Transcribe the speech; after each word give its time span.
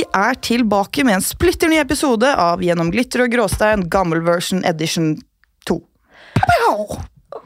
Vi 0.00 0.06
er 0.16 0.36
tilbake 0.40 1.04
med 1.04 1.18
en 1.18 1.24
splitter 1.24 1.68
ny 1.68 1.76
episode 1.80 2.28
av 2.40 2.62
Gjennom 2.64 2.88
glitter 2.94 3.26
og 3.26 3.32
gråstein, 3.34 3.82
gammel 3.92 4.22
version 4.24 4.62
edition 4.68 5.12
2. 5.68 5.76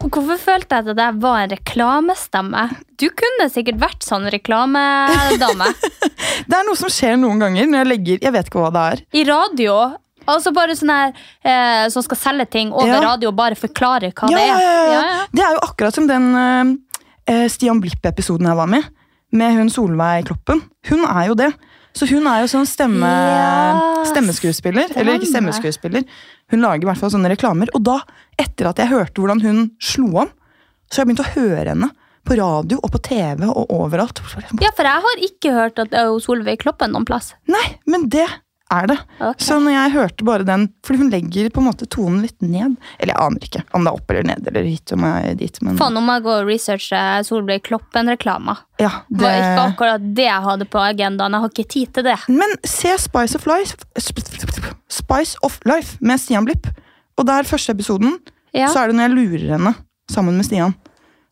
Hvorfor 0.05 0.39
følte 0.41 0.77
jeg 0.79 0.85
at 0.85 0.87
det 0.91 0.95
der 0.99 1.17
var 1.21 1.41
en 1.43 1.53
reklamestemme? 1.55 2.63
Du 3.01 3.07
kunne 3.17 3.49
sikkert 3.53 3.81
vært 3.83 4.07
sånn 4.07 4.29
reklamedame. 4.33 5.67
Det 6.49 6.57
er 6.57 6.65
noe 6.67 6.77
som 6.79 6.91
skjer 6.93 7.17
noen 7.21 7.41
ganger 7.41 7.69
når 7.71 7.79
jeg 7.81 7.89
legger 7.91 8.25
Jeg 8.27 8.33
vet 8.35 8.49
ikke 8.51 8.63
hva 8.63 8.71
det 8.75 8.85
er. 8.95 9.03
I 9.17 9.23
radio. 9.29 9.75
Altså 10.31 10.51
bare 10.57 10.75
sånn 10.77 10.91
her 10.93 11.13
eh, 11.45 11.85
som 11.93 12.05
skal 12.07 12.19
selge 12.21 12.47
ting 12.55 12.73
over 12.73 12.91
Ja. 12.95 13.01
radio 13.05 13.31
og 13.33 13.37
bare 13.39 13.59
forklare 13.59 14.11
hva 14.17 14.31
Ja, 14.33 14.39
det 14.39 14.47
er. 14.55 14.89
ja. 14.95 15.03
Det 15.37 15.45
er 15.45 15.55
jo 15.57 15.63
akkurat 15.67 15.97
som 15.99 16.09
den 16.09 16.31
eh, 16.39 16.73
eh, 17.35 17.45
Stian 17.53 17.81
Blipp-episoden 17.85 18.49
jeg 18.51 18.61
var 18.63 18.71
med. 18.73 18.89
Med 19.35 19.57
hun 19.59 19.71
Solveig 19.73 20.27
Kloppen. 20.31 20.63
Hun 20.91 21.05
er 21.11 21.31
jo 21.33 21.39
det. 21.39 21.53
Så 21.95 22.09
hun 22.11 22.27
er 22.27 22.43
jo 22.43 22.51
sånn 22.51 22.67
stemme, 22.67 23.09
yes. 23.09 24.11
stemmeskuespiller. 24.11 24.95
Eller 24.99 25.21
ikke 25.21 25.31
stemmeskuespiller. 25.31 26.07
Hun 26.51 26.65
lager 26.65 26.83
i 26.83 26.89
hvert 26.91 27.01
fall 27.01 27.13
sånne 27.15 27.31
reklamer. 27.31 27.71
Og 27.79 27.85
da, 27.87 28.01
etter 28.41 28.71
at 28.73 28.83
jeg 28.83 28.91
hørte 28.91 29.23
hvordan 29.23 29.43
hun 29.45 29.69
slo 29.79 30.09
om, 30.25 30.33
så 30.91 31.01
har 31.01 31.05
jeg 31.05 31.13
begynt 31.13 31.23
å 31.25 31.35
høre 31.37 31.69
henne. 31.71 31.91
På 32.25 32.39
radio 32.39 32.79
og 32.81 32.89
på 32.95 32.99
TV 33.05 33.43
og 33.45 33.69
overalt. 33.69 34.23
ja, 34.63 34.71
for 34.73 34.89
jeg 34.89 35.03
har 35.05 35.25
ikke 35.27 35.51
hørt 35.53 35.81
at 35.83 35.91
det 35.93 35.99
er 36.01 36.13
Solveig 36.25 36.63
Kloppen 36.63 36.95
noen 36.95 37.05
plass. 37.05 37.35
Nei, 37.53 37.67
men 37.85 38.07
det 38.09 38.25
er 38.75 38.87
det. 38.91 38.97
Okay. 39.19 39.45
Så 39.47 39.57
når 39.63 39.75
jeg 39.75 39.93
hørte 39.95 40.27
bare 40.29 40.47
den 40.49 40.67
Fordi 40.87 41.01
hun 41.01 41.11
legger 41.13 41.49
på 41.55 41.63
en 41.63 41.67
måte 41.69 41.87
tonen 41.91 42.21
litt 42.25 42.41
ned. 42.43 42.77
Eller 42.99 43.15
jeg 43.15 43.23
aner 43.25 43.47
ikke 43.49 43.63
om 43.75 43.85
det 43.87 43.93
er 43.93 43.99
opp 44.01 44.11
eller 44.15 44.29
ned 44.31 44.49
eller 44.51 44.69
hit 44.69 44.93
og 44.97 45.05
dit. 45.41 45.61
Men 45.63 45.79
Faen, 45.81 45.95
nå 45.97 46.03
må 46.05 46.17
jeg 46.19 46.25
gå 46.27 46.35
og 46.35 46.49
researche 46.51 47.03
Solveig 47.29 47.63
Kloppen-reklama. 47.69 48.57
ja, 48.83 48.91
Det 49.09 49.23
var 49.25 49.39
ikke 49.41 49.67
akkurat 49.69 50.09
det 50.17 50.29
jeg 50.29 50.43
hadde 50.49 50.69
på 50.71 50.83
agendaen. 50.83 51.33
Jeg 51.37 51.41
har 51.47 51.53
ikke 51.55 51.69
tid 51.77 51.93
til 51.95 52.09
det. 52.11 52.17
Men 52.29 52.57
se 52.65 52.95
Spice 52.99 53.37
of 53.39 53.47
Life 53.47 53.77
Spice 54.89 55.37
of 55.43 55.59
Life 55.65 55.99
med 56.01 56.21
Stian 56.21 56.45
Blipp. 56.47 56.69
Og 57.19 57.27
der 57.27 57.43
første 57.47 57.73
episoden 57.73 58.19
Ja. 58.55 58.69
så 58.69 58.85
er 58.85 58.87
det 58.89 58.97
når 58.97 59.09
jeg 59.09 59.17
lurer 59.17 59.49
henne 59.59 59.75
sammen 60.11 60.37
med 60.37 60.45
Stian. 60.47 60.75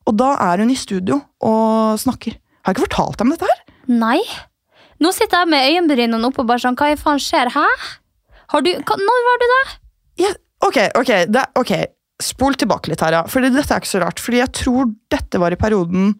Og 0.07 0.17
da 0.19 0.33
er 0.41 0.59
hun 0.59 0.71
i 0.71 0.75
studio 0.79 1.21
og 1.41 1.99
snakker. 2.03 2.35
Har 2.65 2.73
jeg 2.73 2.77
ikke 2.79 2.89
fortalt 2.89 3.19
deg 3.19 3.27
om 3.27 3.31
dette 3.35 3.47
her? 3.51 3.61
Nei. 3.89 4.19
Nå 5.03 5.11
sitter 5.15 5.43
jeg 5.43 5.51
med 5.51 5.69
øyenbrynene 5.73 6.29
oppe 6.29 6.45
og 6.45 6.51
bare 6.51 6.63
sånn, 6.63 6.77
hva 6.79 6.93
i 6.93 6.99
faen 7.01 7.21
skjer? 7.23 7.51
Hæ? 7.55 7.65
Har 8.53 8.65
du, 8.65 8.71
hva, 8.77 8.99
når 9.01 9.25
var 9.29 9.41
du 9.41 9.47
der? 9.55 9.73
Ja, 10.23 10.33
ok, 10.69 10.79
ok, 11.01 11.13
det, 11.33 11.45
ok. 11.59 11.73
Spol 12.23 12.55
tilbake 12.61 12.93
litt 12.93 13.03
her, 13.03 13.17
ja. 13.19 13.23
For 13.31 13.43
dette 13.43 13.65
er 13.65 13.83
ikke 13.83 13.91
så 13.91 14.03
rart. 14.05 14.21
Fordi 14.23 14.39
jeg 14.43 14.53
tror 14.55 14.93
dette 15.11 15.41
var 15.43 15.55
i 15.55 15.59
perioden 15.59 16.13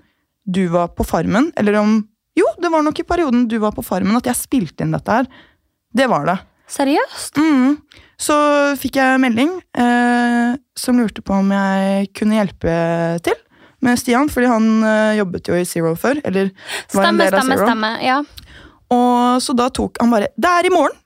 du 0.43 0.65
var 0.73 0.91
på 0.97 1.07
Farmen. 1.07 1.53
Eller 1.61 1.79
om 1.83 2.01
Jo, 2.35 2.47
det 2.59 2.71
var 2.73 2.83
nok 2.83 2.97
i 2.99 3.05
perioden 3.05 3.45
du 3.47 3.59
var 3.61 3.75
på 3.77 3.85
Farmen 3.85 4.17
at 4.17 4.27
jeg 4.27 4.41
spilte 4.41 4.83
inn 4.83 4.95
dette 4.97 5.19
her. 5.21 5.29
Det 5.93 6.09
var 6.11 6.25
det. 6.27 6.39
Seriøst? 6.73 7.37
Mm. 7.37 7.77
Så 8.17 8.35
fikk 8.81 8.97
jeg 8.97 9.21
melding 9.21 9.51
eh, 9.77 10.55
som 10.79 10.99
lurte 10.99 11.21
på 11.27 11.37
om 11.37 11.51
jeg 11.53 12.09
kunne 12.17 12.39
hjelpe 12.39 12.77
til 13.27 13.37
med 13.83 13.99
Stian, 13.99 14.31
fordi 14.31 14.47
han 14.49 14.69
eh, 14.87 15.17
jobbet 15.19 15.51
jo 15.51 15.59
i 15.59 15.67
Zero 15.69 15.93
før. 15.99 16.21
Eller 16.25 16.49
var 16.95 17.11
en 17.11 17.19
Stemme, 17.19 17.27
del 17.27 17.35
av 17.35 17.43
stemme, 17.43 17.59
Zero. 17.59 17.69
stemme. 17.69 17.93
Ja. 18.07 18.21
Og 18.93 19.41
så 19.43 19.55
da 19.57 19.69
tok 19.73 20.01
han 20.03 20.13
bare 20.13 20.29
Det 20.37 20.51
er 20.51 20.69
i 20.69 20.75
morgen! 20.75 20.99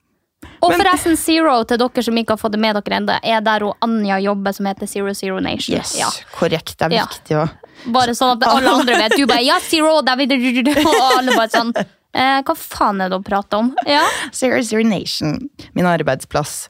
Og 0.62 0.70
Men- 0.72 0.80
forresten, 0.80 1.16
Zero, 1.20 1.64
til 1.68 1.78
dere 1.78 2.02
som 2.02 2.16
ikke 2.16 2.32
har 2.34 2.40
fått 2.40 2.52
det 2.56 2.60
med 2.60 2.76
dere 2.78 2.96
ennå, 2.98 3.18
er 3.22 3.40
der 3.44 3.60
hun 3.66 3.74
Anja 3.84 4.18
jobber, 4.24 4.54
som 4.56 4.66
heter 4.66 4.88
Zero 4.88 5.12
Zero 5.14 5.38
Nation. 5.40 5.76
Yes, 5.76 5.96
Ja. 5.98 6.08
Korrekt. 6.32 6.76
Det 6.78 6.86
er 6.92 7.06
viktig 7.06 7.36
å 7.36 7.48
Bare 7.92 8.14
sånn 8.16 8.40
at 8.40 8.48
alle 8.48 8.70
andre 8.72 8.96
vet. 8.96 9.16
Du 9.16 9.26
bare 9.26 9.44
ja, 9.44 9.58
Zero, 9.60 9.98
og 9.98 10.08
alle 10.08 11.36
bare 11.36 11.50
sånn 11.52 11.72
eh, 11.76 12.42
Hva 12.42 12.56
faen 12.56 13.02
er 13.04 13.10
det 13.12 13.18
å 13.18 13.24
prate 13.24 13.58
om? 13.58 13.74
Ja. 13.86 14.02
Zero 14.32 14.62
Zero 14.62 14.82
Nation, 14.82 15.50
min 15.74 15.84
arbeidsplass. 15.84 16.68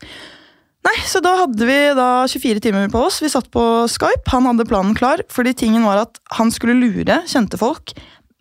Nei, 0.86 0.94
så 1.06 1.20
da 1.22 1.32
hadde 1.40 1.66
vi 1.66 1.78
da 1.98 2.26
24 2.30 2.60
timer 2.62 2.88
på 2.92 3.06
oss. 3.08 3.20
Vi 3.22 3.30
satt 3.32 3.48
på 3.50 3.62
Skype. 3.90 4.28
Han 4.30 4.46
hadde 4.46 4.66
planen 4.68 4.94
klar, 4.94 5.22
fordi 5.32 5.54
tingen 5.54 5.82
var 5.86 6.04
at 6.04 6.20
han 6.38 6.52
skulle 6.54 6.76
lure 6.78 7.22
kjente 7.26 7.58
folk. 7.58 7.94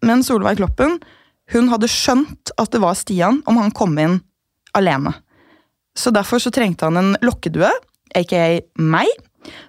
Men 0.06 0.22
Solveig 0.26 0.58
Kloppen 0.60 1.00
hun 1.54 1.70
hadde 1.70 1.90
skjønt 1.92 2.54
at 2.58 2.72
det 2.74 2.82
var 2.82 2.98
Stian 2.98 3.42
om 3.46 3.60
han 3.62 3.74
kom 3.76 3.98
inn 4.02 4.20
alene. 4.78 5.14
Så 5.96 6.12
derfor 6.12 6.42
så 6.44 6.52
trengte 6.52 6.90
han 6.90 6.98
en 7.00 7.14
lokkedue, 7.24 7.70
aka 8.16 8.46
meg, 8.82 9.12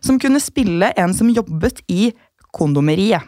som 0.01 0.19
kunne 0.19 0.41
spille 0.43 0.91
en 0.97 1.15
som 1.15 1.31
jobbet 1.31 1.83
i 1.93 2.11
kondomeriet. 2.57 3.23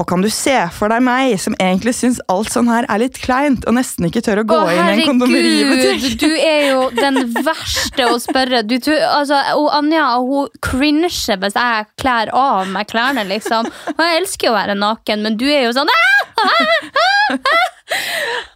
Og 0.00 0.06
kan 0.08 0.22
du 0.24 0.30
se 0.32 0.54
for 0.72 0.88
deg 0.88 1.02
meg, 1.04 1.34
som 1.42 1.52
egentlig 1.60 1.92
syns 1.98 2.22
alt 2.32 2.48
sånn 2.48 2.70
her 2.72 2.86
er 2.88 3.02
litt 3.02 3.18
kleint, 3.20 3.66
og 3.68 3.76
nesten 3.76 4.06
ikke 4.08 4.22
tør 4.24 4.40
å 4.40 4.44
gå 4.48 4.56
Å, 4.56 4.70
inn 4.72 4.86
i 4.88 4.94
en 4.94 5.10
kondomeributikk? 5.10 6.14
du 6.22 6.30
er 6.32 6.70
jo 6.70 6.86
den 6.96 7.20
verste 7.36 8.06
å 8.08 8.16
spørre. 8.22 8.62
Du, 8.64 8.78
du, 8.80 8.94
altså, 8.96 9.42
og 9.60 9.68
Anja 9.76 10.06
hun 10.24 10.48
cringer 10.64 11.12
hvis 11.12 11.58
jeg 11.58 11.86
kler 12.00 12.32
av 12.32 12.72
meg 12.72 12.88
klærne, 12.88 13.26
liksom. 13.28 13.68
Og 13.92 14.00
jeg 14.06 14.22
elsker 14.22 14.48
jo 14.48 14.54
å 14.54 14.58
være 14.62 14.78
naken, 14.80 15.26
men 15.26 15.36
du 15.36 15.44
er 15.50 15.66
jo 15.68 15.76
sånn 15.76 15.92
«Ah! 15.92 16.19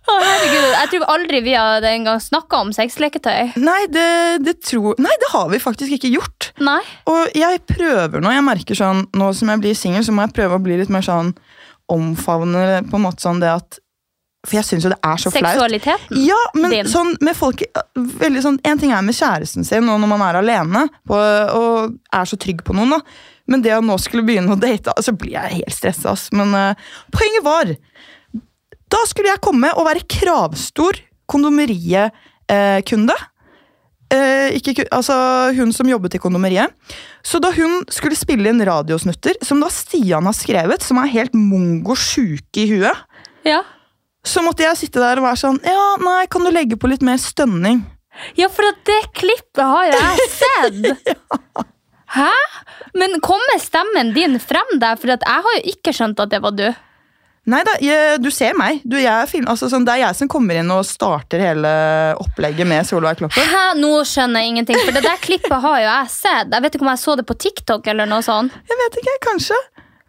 Å, 0.05 0.15
herregud, 0.21 0.65
Jeg 0.75 0.91
tror 0.93 1.05
aldri 1.15 1.41
vi 1.45 1.55
hadde 1.57 1.91
engang 1.97 2.21
snakka 2.23 2.61
om 2.65 2.73
sexleketøy. 2.77 3.55
Nei, 3.61 3.81
det, 3.93 4.09
det 4.45 4.59
tror 4.67 4.99
Nei, 5.03 5.15
det 5.23 5.31
har 5.33 5.49
vi 5.53 5.61
faktisk 5.63 5.97
ikke 5.97 6.13
gjort. 6.13 6.51
Nei. 6.65 6.81
Og 7.11 7.33
jeg 7.37 7.63
prøver 7.69 8.23
nå. 8.23 8.33
Jeg 8.35 8.47
merker 8.47 8.79
sånn, 8.79 9.07
Nå 9.17 9.31
som 9.37 9.51
jeg 9.55 9.63
blir 9.65 9.79
singel, 9.79 10.05
så 10.07 10.15
må 10.15 10.27
jeg 10.27 10.37
prøve 10.37 10.59
å 10.59 10.65
bli 10.65 10.79
litt 10.81 10.93
mer 10.93 11.05
sånn 11.07 11.33
omfavnende 11.93 12.85
på 12.89 12.97
en 12.97 13.05
måte 13.05 13.25
sånn 13.25 13.43
det 13.43 13.51
at 13.53 13.81
For 14.45 14.59
jeg 14.59 14.69
syns 14.69 14.87
jo 14.87 14.93
det 14.93 15.01
er 15.05 15.21
så 15.21 15.33
flaut. 15.33 15.51
Seksualiteten. 15.51 16.25
Ja, 16.25 16.41
men 16.57 16.73
din. 16.73 16.89
sånn 16.89 17.15
med 17.25 17.37
folk 17.37 17.65
veldig 17.97 18.43
sånn, 18.45 18.59
En 18.65 18.81
ting 18.81 18.93
er 18.93 19.05
med 19.05 19.17
kjæresten 19.17 19.65
sin 19.65 19.89
og 19.89 20.01
når 20.01 20.11
man 20.11 20.25
er 20.29 20.41
alene 20.41 20.87
på, 21.09 21.17
og 21.17 21.97
er 22.13 22.29
så 22.29 22.41
trygg 22.41 22.65
på 22.65 22.77
noen. 22.77 22.99
da 22.99 23.01
Men 23.47 23.63
det 23.65 23.75
å 23.77 23.83
nå 23.85 23.97
skulle 24.01 24.25
begynne 24.25 24.55
å 24.55 24.61
date, 24.61 24.95
så 25.05 25.13
blir 25.13 25.35
jeg 25.37 25.59
helt 25.59 25.75
stressa. 25.77 26.15
Men 26.33 26.55
uh, 26.57 26.75
poenget 27.13 27.45
var 27.45 27.75
Da 28.95 29.01
skulle 29.11 29.29
jeg 29.33 29.43
komme 29.45 29.73
og 29.77 29.85
være 29.89 30.05
kravstor 30.09 30.97
kondomeriet-kunde. 31.31 33.15
Eh, 34.15 34.55
ikke, 34.59 34.85
altså 34.93 35.15
hun 35.57 35.73
som 35.75 35.89
jobbet 35.89 36.15
i 36.15 36.21
kondomeriet. 36.23 36.71
Så 37.25 37.41
da 37.43 37.51
hun 37.57 37.81
skulle 37.91 38.17
spille 38.19 38.51
inn 38.53 38.61
radiosnutter, 38.65 39.39
som 39.43 39.63
da 39.65 39.71
Stian 39.73 40.29
har 40.29 40.37
skrevet, 40.37 40.85
som 40.85 41.01
er 41.01 41.11
helt 41.15 41.35
mongo 41.35 41.97
sjuke 41.99 42.61
i 42.63 42.69
huet, 42.71 43.01
Ja. 43.49 43.63
så 44.25 44.45
måtte 44.45 44.63
jeg 44.65 44.77
sitte 44.77 45.01
der 45.03 45.19
og 45.21 45.25
være 45.27 45.37
sånn 45.41 45.59
Ja, 45.65 45.97
nei, 46.01 46.27
kan 46.33 46.45
du 46.45 46.51
legge 46.53 46.77
på 46.81 46.89
litt 46.89 47.03
mer 47.03 47.17
stønning? 47.21 47.83
ja, 48.37 48.49
for 48.49 48.63
det 48.87 49.01
klippet 49.13 49.65
har 49.65 49.91
jeg 49.91 50.29
sett. 50.39 51.17
Hæ? 52.15 52.31
Men 52.95 53.21
kommer 53.25 53.61
stemmen 53.63 54.15
din 54.15 54.39
frem 54.41 54.77
der? 54.81 54.99
For 55.01 55.15
jeg 55.15 55.23
har 55.27 55.57
jo 55.59 55.71
ikke 55.75 55.95
skjønt 55.95 56.21
at 56.23 56.31
det 56.35 56.43
var 56.45 56.55
du. 56.55 56.69
Nei 57.45 57.61
da, 57.67 57.75
du 58.17 58.31
ser 58.33 58.55
meg. 58.57 58.79
Du, 58.89 58.97
altså, 58.97 59.69
sånn, 59.69 59.85
det 59.85 59.99
er 59.99 60.07
jeg 60.07 60.17
som 60.17 60.31
kommer 60.33 60.57
inn 60.57 60.71
og 60.73 60.87
starter 60.89 61.43
hele 61.45 61.73
opplegget 62.23 62.65
med 62.71 62.89
Solveig 62.89 63.19
Kloppen. 63.21 63.51
Hæ? 63.51 63.65
Nå 63.77 63.99
skjønner 64.09 64.41
jeg 64.41 64.55
ingenting, 64.55 64.81
for 64.81 64.97
det 64.97 65.03
der 65.05 65.21
klippet 65.21 65.59
har 65.67 65.83
jo 65.83 65.91
jeg 65.91 66.13
sett. 66.15 66.55
Jeg 66.55 66.65
vet 66.65 66.79
ikke 66.79 66.87
om 66.87 66.93
jeg 66.95 67.03
så 67.03 67.17
det 67.21 67.27
på 67.29 67.37
TikTok 67.45 67.91
eller 67.93 68.09
noe 68.09 68.25
sånt. 68.25 68.57
Jeg 68.71 68.81
vet 68.81 68.97
ikke, 69.03 69.19
kanskje. 69.29 69.59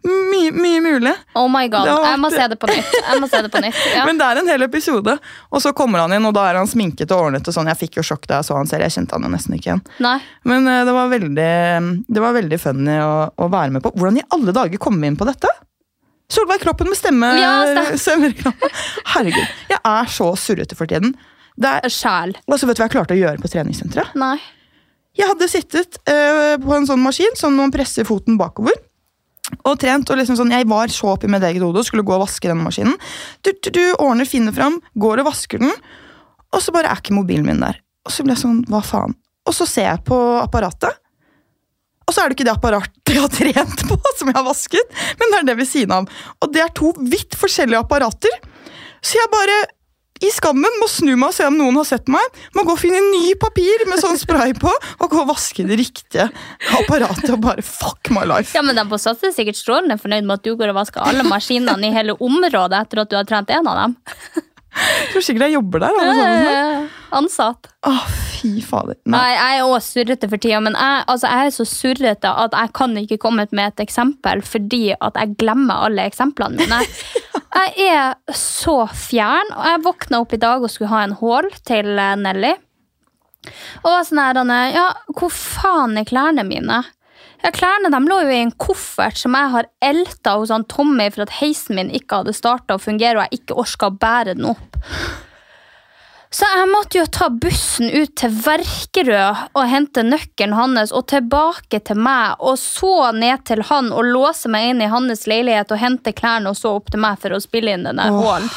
Mye, 0.06 0.50
mye 0.54 0.80
mulig. 0.84 1.12
Oh 1.34 1.48
my 1.50 1.64
god, 1.72 1.88
vært... 1.88 2.04
Jeg 2.06 2.18
må 2.22 2.28
se 2.30 2.44
det 2.52 2.56
på 2.62 2.68
nytt. 2.70 2.92
Jeg 3.00 3.20
må 3.22 3.26
se 3.32 3.40
det 3.42 3.50
på 3.50 3.62
nytt. 3.64 3.78
Ja. 3.96 4.04
Men 4.06 4.18
det 4.20 4.26
er 4.28 4.38
en 4.42 4.50
hel 4.52 4.62
episode. 4.66 5.16
Og 5.50 5.62
så 5.64 5.72
kommer 5.74 6.04
han 6.04 6.12
inn, 6.14 6.26
og 6.28 6.34
da 6.36 6.44
er 6.50 6.58
han 6.60 6.68
sminket 6.70 7.10
og 7.16 7.24
ordnet. 7.28 7.48
og 7.48 7.54
sånn. 7.56 7.66
Jeg 7.72 7.80
fikk 7.80 7.98
jo 7.98 8.04
sjokk 8.06 8.28
da 8.30 8.38
jeg 8.38 8.46
så 8.50 8.58
han 8.58 8.68
selv. 8.70 8.84
Jeg 8.86 8.94
kjente 8.98 9.16
han 9.16 9.26
jo 9.26 9.30
nesten 9.32 9.56
ikke 9.56 9.72
igjen. 9.72 9.82
Nei. 10.04 10.18
Men 10.46 10.68
uh, 10.70 10.82
det 10.86 10.94
var 10.94 11.10
veldig, 11.10 11.50
det 12.06 12.22
var 12.22 12.36
veldig 12.36 12.58
funny 12.62 12.98
å, 13.02 13.12
å 13.34 13.48
være 13.50 13.74
med 13.78 13.82
på. 13.86 13.94
Hvordan 13.96 14.20
i 14.20 14.26
alle 14.36 14.54
dager 14.54 14.82
kom 14.86 15.00
vi 15.02 15.10
inn 15.10 15.18
på 15.18 15.26
dette? 15.26 15.50
Solveig 16.30 16.62
Kloppen 16.62 16.88
med 16.90 16.98
stemme, 16.98 17.32
Ja, 17.38 17.52
stem- 17.70 17.98
stemmereklame. 18.04 18.70
Herregud, 19.14 19.50
jeg 19.70 19.80
er 19.86 20.08
så 20.10 20.32
surrete 20.42 20.78
for 20.78 20.90
tiden. 20.90 21.14
Det 21.56 21.70
er, 21.80 21.86
Sjæl. 21.90 22.34
og 22.46 22.58
så 22.60 22.66
vet 22.68 22.76
du 22.76 22.82
hva 22.82 22.88
jeg 22.90 22.94
klarte 22.98 23.14
å 23.16 23.20
gjøre 23.20 23.40
på 23.42 23.48
treningssenteret? 23.52 24.14
Nei. 24.20 24.36
Jeg 25.16 25.30
hadde 25.30 25.46
sittet 25.48 25.96
uh, 26.10 26.58
på 26.60 26.74
en 26.76 26.84
sånn 26.90 27.00
maskin 27.00 27.38
som 27.38 27.54
man 27.56 27.72
presser 27.72 28.04
foten 28.04 28.36
bakover. 28.36 28.74
Og 29.66 29.76
trent, 29.78 30.10
og 30.10 30.18
liksom 30.18 30.38
sånn, 30.38 30.54
Jeg 30.54 30.66
var 30.68 30.90
så 30.90 31.12
oppi 31.14 31.30
mitt 31.30 31.44
eget 31.46 31.62
hode 31.62 31.82
og 31.82 31.86
skulle 31.86 32.06
gå 32.06 32.14
og 32.16 32.24
vaske 32.24 32.48
denne 32.48 32.66
maskinen. 32.66 32.96
Du, 33.46 33.52
du, 33.52 33.70
du 33.70 33.82
ordner, 34.02 34.26
finner 34.26 34.54
fram, 34.54 34.80
går 34.98 35.22
og 35.22 35.30
vasker 35.30 35.62
den, 35.62 35.72
og 36.52 36.62
så 36.62 36.74
bare 36.74 36.90
er 36.90 37.02
ikke 37.02 37.16
mobilen 37.16 37.46
min 37.46 37.62
der. 37.62 37.78
Og 38.06 38.14
så 38.14 38.26
ble 38.26 38.34
jeg 38.34 38.42
sånn, 38.42 38.62
hva 38.70 38.82
faen? 38.86 39.14
Og 39.46 39.54
så 39.54 39.66
ser 39.70 39.90
jeg 39.90 40.02
på 40.08 40.18
apparatet, 40.40 40.98
og 42.06 42.14
så 42.14 42.22
er 42.22 42.30
det 42.30 42.36
ikke 42.36 42.46
det 42.46 42.54
apparatet 42.54 43.14
jeg 43.16 43.22
har 43.22 43.32
trent 43.32 43.86
på, 43.88 43.96
som 44.18 44.30
jeg 44.30 44.38
har 44.38 44.46
vasket, 44.46 44.98
men 45.18 45.32
det 45.32 45.40
er 45.40 45.48
det 45.48 45.56
ved 45.60 45.70
siden 45.70 45.94
av. 45.96 46.10
Og 46.42 46.52
det 46.54 46.62
er 46.62 46.74
to 46.74 46.92
vidt 46.98 47.34
forskjellige 47.38 47.82
apparater. 47.82 48.36
Så 49.02 49.18
jeg 49.18 49.32
bare 49.32 49.56
i 50.24 50.30
skammen 50.32 50.78
må 50.80 50.88
snu 50.90 51.12
meg 51.14 51.28
og 51.30 51.36
se 51.36 51.46
om 51.48 51.58
noen 51.58 51.76
har 51.80 51.88
sett 51.88 52.08
meg. 52.12 52.40
Må 52.56 52.64
gå 52.66 52.74
og 52.76 52.80
finne 52.80 53.02
ny 53.10 53.34
papir 53.40 53.84
med 53.90 54.00
sånn 54.02 54.18
spray 54.20 54.54
på 54.56 54.70
og 54.70 55.06
gå 55.12 55.20
og 55.22 55.30
vaske 55.32 55.66
det 55.68 55.78
riktige 55.80 56.28
apparatet 56.78 57.30
og 57.34 57.42
bare 57.44 57.64
fuck 57.66 58.10
my 58.14 58.24
life. 58.28 58.54
Ja, 58.56 58.64
men 58.64 58.78
De 58.78 58.86
på 58.88 58.98
SAS 59.00 59.24
er 59.26 59.34
sikkert 59.36 59.60
strålende 59.60 59.98
fornøyd 60.00 60.26
med 60.28 60.38
at 60.40 60.46
du 60.46 60.54
går 60.56 60.72
og 60.72 60.80
vasker 60.80 61.04
alle 61.04 61.26
maskinene 61.26 61.90
i 61.90 61.94
hele 61.94 62.16
området 62.16 62.84
etter 62.86 63.04
at 63.04 63.12
du 63.12 63.18
har 63.18 63.28
trent 63.28 63.52
en 63.52 63.72
av 63.72 63.82
dem. 63.84 63.96
Jeg 64.76 65.08
tror 65.12 65.24
sikkert 65.24 65.46
jeg 65.46 65.54
jobber 65.56 65.82
der. 65.86 65.94
Eh, 66.04 66.96
Ansatt. 67.16 67.70
Å, 67.86 67.92
fy 68.36 68.50
fader. 68.64 68.98
Nei. 69.06 69.16
Nei, 69.16 69.30
jeg 69.32 69.60
er 69.60 69.70
også 69.70 69.94
surrete 70.00 70.28
for 70.28 70.42
tida, 70.42 70.58
men 70.64 70.76
jeg, 70.76 71.04
altså, 71.12 71.30
jeg 71.32 71.48
er 71.48 71.54
så 71.56 71.66
surrete 71.70 72.32
at 72.44 72.56
jeg 72.58 72.72
kan 72.76 72.98
ikke 73.00 73.18
komme 73.22 73.46
med 73.56 73.72
et 73.72 73.84
eksempel 73.86 74.42
fordi 74.44 74.82
at 74.92 75.16
jeg 75.22 75.36
glemmer 75.40 75.86
alle 75.88 76.04
eksemplene 76.10 76.60
mine. 76.60 76.82
Jeg 77.56 77.88
er 77.88 78.36
så 78.36 78.82
fjern. 78.92 79.52
og 79.54 79.64
Jeg 79.70 79.84
våkna 79.86 80.20
opp 80.20 80.34
i 80.36 80.40
dag 80.40 80.62
og 80.62 80.72
skulle 80.72 80.92
ha 80.92 81.04
en 81.06 81.16
hål 81.16 81.48
til 81.64 81.96
eh, 81.96 82.16
Nelly. 82.20 82.52
Og 83.84 83.88
var 83.88 84.04
sånn 84.08 84.20
her, 84.20 84.74
ja, 84.74 84.86
hvor 85.16 85.30
faen 85.32 85.96
er 86.00 86.08
klærne 86.08 86.44
mine? 86.46 86.82
Ja, 87.44 87.52
Klærne 87.54 87.92
de 87.92 88.00
lå 88.02 88.18
jo 88.24 88.32
i 88.32 88.40
en 88.42 88.52
koffert 88.58 89.20
som 89.20 89.36
jeg 89.36 89.52
har 89.52 89.68
elta 89.84 90.34
hos 90.40 90.50
han 90.50 90.66
Tommy 90.68 91.06
for 91.14 91.26
at 91.26 91.36
heisen 91.38 91.78
min 91.78 91.92
ikke 91.94 92.22
hadde 92.22 92.34
starta 92.34 92.76
å 92.76 92.82
fungere, 92.82 93.20
og 93.20 93.26
jeg 93.26 93.42
ikke 93.42 93.58
orka 93.62 93.90
å 93.90 93.98
bære 94.02 94.34
den 94.34 94.48
opp. 94.50 94.80
Så 96.36 96.44
jeg 96.44 96.68
måtte 96.68 96.98
jo 96.98 97.06
ta 97.08 97.30
bussen 97.32 97.88
ut 97.88 98.10
til 98.20 98.32
Verkerød 98.44 99.54
og 99.56 99.68
hente 99.70 100.02
nøkkelen 100.04 100.52
hans, 100.58 100.92
og 100.92 101.06
tilbake 101.08 101.80
til 101.80 101.96
meg, 101.96 102.34
og 102.44 102.58
så 102.60 103.12
ned 103.16 103.44
til 103.48 103.62
han 103.70 103.88
og 103.94 104.04
låse 104.04 104.50
meg 104.52 104.72
inn 104.74 104.82
i 104.84 104.90
hans 104.92 105.24
leilighet 105.30 105.72
og 105.72 105.80
hente 105.80 106.12
klærne, 106.12 106.52
og 106.52 106.58
så 106.58 106.74
opp 106.76 106.90
til 106.92 107.00
meg 107.00 107.16
for 107.22 107.32
å 107.32 107.40
spille 107.40 107.72
inn 107.78 107.86
denne 107.88 108.10
hålen. 108.12 108.50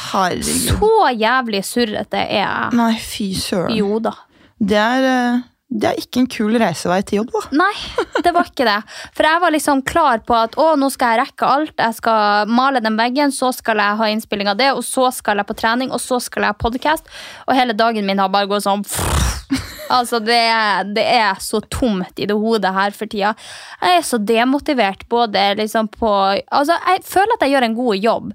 Så 0.75 0.91
jævlig 1.21 1.63
surrete 1.69 2.19
er 2.25 2.41
jeg. 2.41 2.73
Nei, 2.81 2.91
fy 2.99 3.29
søren. 3.39 3.77
Jo 3.79 4.01
da. 4.03 4.15
Det 4.59 4.75
er, 4.81 5.07
eh, 5.13 5.39
det 5.69 5.85
er 5.85 5.99
ikke 6.01 6.23
en 6.23 6.29
kul 6.33 6.55
reisevei 6.57 6.97
til 7.05 7.19
jobb, 7.19 7.33
da. 7.35 7.41
Nei, 7.61 7.73
det 8.25 8.31
var 8.33 8.47
ikke 8.49 8.65
det. 8.65 8.79
For 9.13 9.27
jeg 9.27 9.41
var 9.43 9.53
liksom 9.53 9.83
klar 9.85 10.23
på 10.25 10.33
at 10.33 10.57
å, 10.57 10.71
nå 10.81 10.89
skal 10.89 11.13
jeg 11.13 11.21
rekke 11.27 11.49
alt. 11.57 11.75
Jeg 11.77 11.97
skal 11.99 12.49
male 12.49 12.81
den 12.81 12.97
veggen, 12.97 13.33
så 13.35 13.51
skal 13.53 13.81
jeg 13.81 13.99
ha 13.99 14.09
innspilling 14.09 14.49
av 14.49 14.57
det, 14.57 14.71
og 14.73 14.81
så 14.85 15.11
skal 15.13 15.41
jeg 15.41 15.49
på 15.49 15.57
trening, 15.61 15.93
og 15.93 16.01
så 16.01 16.17
skal 16.25 16.47
jeg 16.47 16.55
ha 16.55 16.57
podkast. 16.57 17.13
Og 17.45 17.53
hele 17.57 17.77
dagen 17.77 18.09
min 18.09 18.21
har 18.21 18.33
bare 18.33 18.49
gått 18.49 18.65
sånn 18.65 18.85
Altså, 19.89 20.19
det, 20.21 20.41
det 20.93 21.01
er 21.01 21.39
så 21.41 21.61
tomt 21.65 22.19
i 22.21 22.27
det 22.29 22.35
hodet 22.37 22.73
her 22.75 22.93
for 22.93 23.09
tida. 23.09 23.31
Jeg 23.81 24.01
er 24.01 24.03
så 24.05 24.19
demotivert 24.21 25.07
både 25.09 25.47
liksom 25.57 25.89
på 25.93 26.11
Altså, 26.11 26.77
jeg 26.77 27.05
føler 27.09 27.37
at 27.37 27.45
jeg 27.45 27.55
gjør 27.55 27.65
en 27.69 27.79
god 27.79 28.05
jobb, 28.09 28.29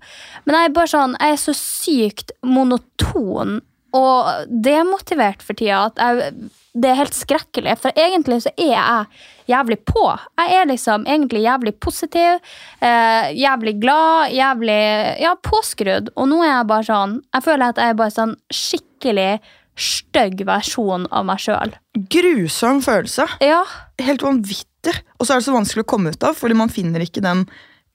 men 0.47 0.59
jeg 0.59 0.71
er 0.71 0.75
bare 0.75 0.91
sånn 0.91 1.15
Jeg 1.21 1.37
er 1.37 1.41
så 1.45 1.55
sykt 1.59 2.35
monoton 2.43 3.61
og 3.95 4.51
demotivert 4.51 5.47
for 5.47 5.55
tida 5.55 5.85
at 5.87 6.03
jeg, 6.03 6.35
det 6.75 6.91
er 6.91 6.99
helt 6.99 7.15
skrekkelig. 7.15 7.77
For 7.83 7.95
egentlig 7.99 8.41
så 8.45 8.53
er 8.59 8.73
jeg 8.75 9.51
jævlig 9.53 9.79
på. 9.87 10.05
Jeg 10.41 10.57
er 10.59 10.71
liksom 10.71 11.05
egentlig 11.07 11.45
jævlig 11.45 11.75
positiv, 11.79 12.41
eh, 12.81 13.31
jævlig 13.39 13.77
glad, 13.81 14.35
jævlig 14.35 14.81
ja, 15.23 15.35
påskrudd. 15.43 16.11
Og 16.17 16.29
nå 16.29 16.43
er 16.43 16.51
jeg 16.51 16.71
bare 16.73 16.89
sånn 16.89 17.21
Jeg 17.35 17.47
føler 17.47 17.69
at 17.69 17.79
jeg 17.79 17.95
er 17.95 18.01
bare 18.01 18.15
sånn 18.15 18.35
skikkelig 18.51 19.31
stygg 19.75 20.45
versjon 20.47 21.07
av 21.11 21.27
meg 21.27 21.43
sjøl. 21.43 21.75
Grusom 21.95 22.83
følelse. 22.83 23.27
Ja. 23.43 23.63
Helt 24.03 24.23
vanvittig. 24.23 24.95
Og 25.19 25.27
så 25.27 25.35
er 25.35 25.43
det 25.43 25.49
så 25.49 25.55
vanskelig 25.55 25.87
å 25.87 25.91
komme 25.95 26.15
ut 26.15 26.27
av, 26.27 26.35
fordi 26.39 26.59
man 26.59 26.73
finner 26.73 27.03
ikke 27.03 27.23
den 27.25 27.47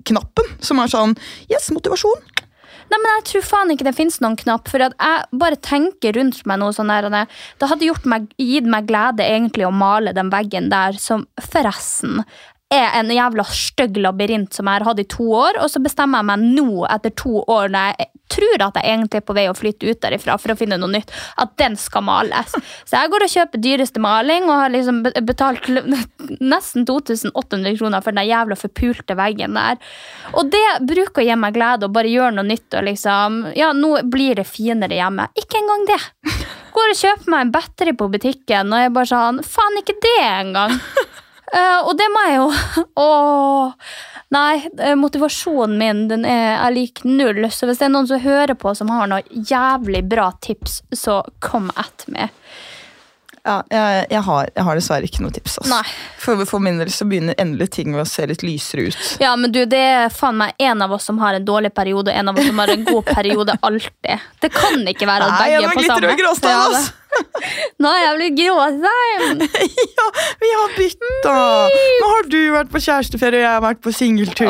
knappen 0.08 0.48
som 0.64 0.80
er 0.80 0.92
sånn 0.92 1.16
Yes, 1.52 1.72
motivasjon. 1.76 2.39
Nei, 2.90 2.98
men 2.98 3.12
Jeg 3.20 3.26
tror 3.30 3.46
faen 3.46 3.74
ikke 3.74 3.86
det 3.86 3.96
finnes 3.98 4.20
noen 4.24 4.38
knapp. 4.40 4.70
For 4.72 4.82
jeg 4.82 4.94
bare 5.42 5.60
tenker 5.62 6.16
rundt 6.18 6.42
meg 6.50 6.62
noe 6.62 6.74
sånn 6.76 6.90
der. 6.92 7.10
Det 7.60 7.70
hadde 7.70 7.92
meg, 8.10 8.30
gitt 8.38 8.70
meg 8.70 8.88
glede 8.90 9.26
egentlig 9.26 9.68
å 9.68 9.74
male 9.74 10.16
den 10.18 10.32
veggen 10.34 10.72
der, 10.74 10.98
som 10.98 11.28
forresten 11.52 12.24
er 12.70 12.92
en 13.00 13.10
jævla 13.10 13.44
stygg 13.50 13.98
labyrint 13.98 14.54
som 14.54 14.68
jeg 14.70 14.78
har 14.78 14.86
hatt 14.92 15.02
i 15.02 15.08
to 15.10 15.26
år. 15.34 15.58
Og 15.64 15.72
så 15.74 15.82
bestemmer 15.82 16.22
jeg 16.22 16.30
meg 16.30 16.48
nå, 16.60 16.86
etter 16.90 17.14
to 17.18 17.42
år, 17.42 17.72
når 17.74 17.94
jeg 17.98 18.10
tror 18.30 18.64
at 18.68 18.78
jeg 18.78 18.94
egentlig 18.94 19.20
er 19.20 19.26
på 19.26 19.36
vei 19.38 19.46
å 19.50 19.56
flytte 19.58 19.90
ut 19.90 20.02
derifra 20.04 20.36
for 20.38 20.54
å 20.54 20.58
finne 20.60 20.78
noe 20.78 20.92
nytt, 20.94 21.10
at 21.42 21.56
den 21.58 21.78
skal 21.80 22.06
males. 22.06 22.54
Så 22.86 22.94
jeg 22.94 23.10
går 23.10 23.26
og 23.26 23.34
kjøper 23.34 23.64
dyreste 23.64 24.04
maling 24.04 24.46
og 24.46 24.62
har 24.62 24.74
liksom 24.74 25.02
betalt 25.26 25.66
nesten 26.38 26.86
2800 26.86 27.80
kroner 27.80 28.06
for 28.06 28.14
den 28.14 28.30
jævla 28.30 28.58
forpulte 28.60 29.18
veggen 29.18 29.58
der. 29.58 29.82
Og 30.38 30.52
det 30.54 30.66
bruker 30.86 31.24
å 31.24 31.26
gi 31.26 31.40
meg 31.42 31.58
glede 31.58 31.90
og 31.90 31.96
bare 31.96 32.12
gjøre 32.12 32.36
noe 32.38 32.48
nytt 32.52 32.78
og 32.78 32.86
liksom 32.86 33.40
Ja, 33.58 33.72
nå 33.74 33.96
blir 34.12 34.38
det 34.38 34.46
finere 34.48 34.94
hjemme. 34.94 35.26
Ikke 35.40 35.58
engang 35.62 35.88
det. 35.90 36.00
Går 36.76 36.94
og 36.94 37.00
kjøper 37.02 37.34
meg 37.34 37.48
en 37.48 37.54
battery 37.56 37.96
på 37.98 38.12
butikken, 38.14 38.70
og 38.70 38.84
jeg 38.84 38.94
bare 38.94 39.10
sånn 39.10 39.42
Faen, 39.46 39.82
ikke 39.82 39.98
det 40.06 40.20
engang. 40.28 40.78
Eh, 41.54 41.80
og 41.82 41.96
det 41.98 42.06
må 42.14 42.24
jeg 42.28 42.36
jo 42.38 42.48
Åh, 43.06 43.94
Nei, 44.30 44.70
eh, 44.78 44.94
motivasjonen 45.00 45.78
min 45.80 46.04
den 46.12 46.26
er, 46.30 46.60
er 46.62 46.74
lik 46.76 47.02
null. 47.08 47.48
Så 47.50 47.66
hvis 47.66 47.80
det 47.82 47.88
er 47.88 47.94
noen 47.96 48.10
som 48.10 48.22
hører 48.22 48.54
på 48.60 48.76
som 48.78 48.92
har 48.94 49.10
noe 49.10 49.24
jævlig 49.34 50.04
bra 50.12 50.30
tips, 50.46 50.84
så 50.94 51.24
kom 51.42 51.72
at 51.74 52.06
meg. 52.14 52.30
Ja, 53.40 53.64
jeg, 53.72 54.06
jeg, 54.12 54.22
har, 54.28 54.50
jeg 54.54 54.66
har 54.68 54.78
dessverre 54.78 55.08
ikke 55.10 55.24
noe 55.24 55.34
tips. 55.34 55.58
Altså. 55.62 55.72
Nei. 55.72 55.98
For, 56.22 56.46
for 56.46 56.62
min 56.62 56.78
del 56.78 56.92
så 56.94 57.08
begynner 57.10 57.38
endelig 57.42 57.72
ting 57.80 57.96
å 57.98 58.06
se 58.06 58.28
litt 58.30 58.44
lysere 58.46 58.90
ut. 58.92 59.00
Ja, 59.24 59.32
men 59.40 59.54
du, 59.56 59.64
det 59.70 59.80
er 59.80 60.14
faen 60.14 60.38
meg 60.38 60.60
en 60.62 60.86
av 60.86 60.94
oss 60.94 61.08
som 61.10 61.18
har 61.24 61.40
en 61.40 61.48
dårlig 61.48 61.74
periode, 61.74 62.12
og 62.12 62.20
en 62.22 62.30
av 62.30 62.38
oss 62.38 62.50
som 62.52 62.62
har 62.62 62.74
en 62.76 62.86
god 62.86 63.10
periode 63.10 63.58
alltid. 63.72 64.30
Det 64.44 64.54
kan 64.54 64.84
ikke 64.94 65.10
være 65.10 65.26
at 65.32 65.34
Nei, 65.34 65.42
begge 65.42 65.56
jeg 65.56 65.64
er 65.64 65.70
var 65.72 65.80
på 65.80 65.86
glitter 65.86 65.96
samme. 65.96 66.14
og 66.14 66.22
gråstein, 66.26 66.60
altså. 66.68 66.99
Nå 67.80 67.90
har 67.90 68.02
jeg 68.04 68.18
blitt 68.20 68.36
gråstein. 68.40 69.44
ja, 69.98 70.08
vi 70.42 70.52
har 70.56 70.76
bytta! 70.76 71.38
Nå 72.02 72.12
har 72.12 72.30
du 72.32 72.40
vært 72.54 72.74
på 72.74 72.82
kjæresteferie, 72.84 73.40
og 73.42 73.46
jeg 73.46 73.56
har 73.56 73.66
vært 73.66 73.82
på 73.86 73.94
singeltur. 73.96 74.46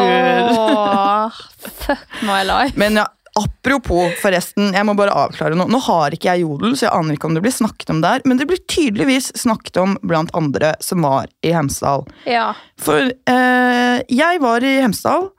Fuck 1.86 2.20
my 2.28 2.42
life. 2.48 2.76
Men 2.80 3.00
ja, 3.02 3.06
apropos, 3.40 4.16
forresten, 4.22 4.72
jeg 4.76 4.88
må 4.88 4.96
bare 4.98 5.14
avklare 5.26 5.58
noe. 5.58 5.70
Nå 5.72 5.82
har 5.86 6.16
ikke 6.16 6.32
jeg 6.32 6.46
jodel, 6.46 6.76
så 6.76 6.88
jeg 6.88 6.96
aner 6.96 7.18
ikke 7.18 7.30
om 7.30 7.38
det 7.38 7.44
blir 7.46 7.56
snakket 7.56 7.94
om 7.94 8.02
der, 8.04 8.24
men 8.28 8.42
det 8.42 8.50
blir 8.50 8.62
tydeligvis 8.72 9.32
snakket 9.40 9.80
om 9.82 9.96
blant 10.02 10.34
andre 10.38 10.74
som 10.84 11.06
var 11.06 11.30
i 11.46 11.54
Hemsedal. 11.56 12.06
Ja. 12.30 12.52
For 12.82 13.12
eh, 13.12 13.98
jeg 14.10 14.44
var 14.44 14.66
i 14.66 14.76
Hemsedal 14.84 15.30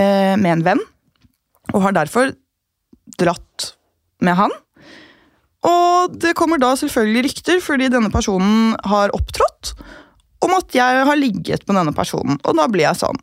eh, 0.00 0.34
med 0.40 0.52
en 0.58 0.66
venn, 0.72 0.84
og 1.74 1.82
har 1.86 1.96
derfor 1.96 2.34
dratt 3.20 3.72
med 4.24 4.38
han. 4.38 4.52
Og 5.66 5.95
det 6.12 6.34
kommer 6.38 6.58
da 6.62 6.72
selvfølgelig 6.78 7.24
rykter, 7.28 7.60
fordi 7.64 7.88
denne 7.92 8.10
personen 8.12 8.74
har 8.84 9.14
opptrådt, 9.16 9.74
om 10.44 10.52
at 10.56 10.74
jeg 10.76 11.06
har 11.08 11.16
ligget 11.18 11.64
med 11.66 11.78
denne 11.80 11.94
personen. 11.96 12.38
Og 12.44 12.56
da 12.58 12.66
blir 12.68 12.86
jeg 12.88 13.00
sånn 13.00 13.18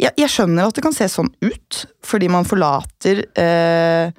jeg, 0.00 0.12
jeg 0.16 0.30
skjønner 0.32 0.70
at 0.70 0.76
det 0.76 0.84
kan 0.84 0.94
se 0.96 1.08
sånn 1.12 1.28
ut, 1.44 1.82
fordi 2.06 2.30
man 2.32 2.46
forlater 2.48 3.24
eh, 3.36 4.14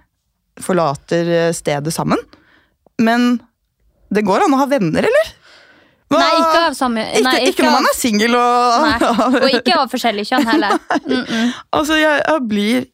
Forlater 0.61 1.27
eh, 1.29 1.51
stedet 1.53 1.93
sammen. 1.93 2.17
Men 3.01 3.35
det 4.13 4.23
går 4.25 4.45
an 4.45 4.55
å 4.55 4.61
ha 4.61 4.65
venner, 4.69 5.05
eller? 5.05 5.31
Hva? 6.07 6.21
Nei, 6.21 6.29
ikke 6.39 6.59
av 6.69 6.75
samme 6.77 7.03
Ikke, 7.03 7.33
ikke, 7.35 7.49
ikke 7.51 7.65
når 7.65 7.69
av- 7.69 7.75
man 7.75 7.89
er 7.89 7.95
singel 7.97 8.35
og 8.39 8.85
Nei, 8.85 9.09
og 9.27 9.47
ikke 9.57 9.75
av 9.75 9.89
forskjellig 9.91 10.23
kjønn 10.29 10.47
heller. 10.47 10.77
Mm 11.07 11.23
-mm. 11.25 11.49
Altså, 11.71 11.97
jeg, 11.99 12.21
jeg 12.27 12.41
blir 12.47 12.85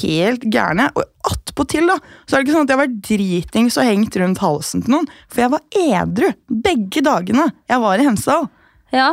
helt 0.00 0.42
gæren. 0.52 0.78
jeg. 0.78 0.90
Og 0.96 1.04
attpåtil, 1.52 1.92
så 2.26 2.36
er 2.36 2.40
det 2.40 2.46
ikke 2.46 2.56
sånn 2.56 2.66
at 2.66 2.72
jeg 2.72 2.80
vært 2.80 2.98
dritings 3.06 3.78
og 3.78 3.86
hengt 3.86 4.16
rundt 4.16 4.42
halsen 4.42 4.82
til 4.82 4.96
noen. 4.96 5.08
For 5.28 5.44
jeg 5.44 5.52
var 5.52 5.62
edru 5.76 6.32
begge 6.48 7.04
dagene 7.04 7.50
jeg 7.68 7.84
var 7.84 8.00
i 8.00 8.08
Hemsedal. 8.08 8.48
Ja. 8.92 9.12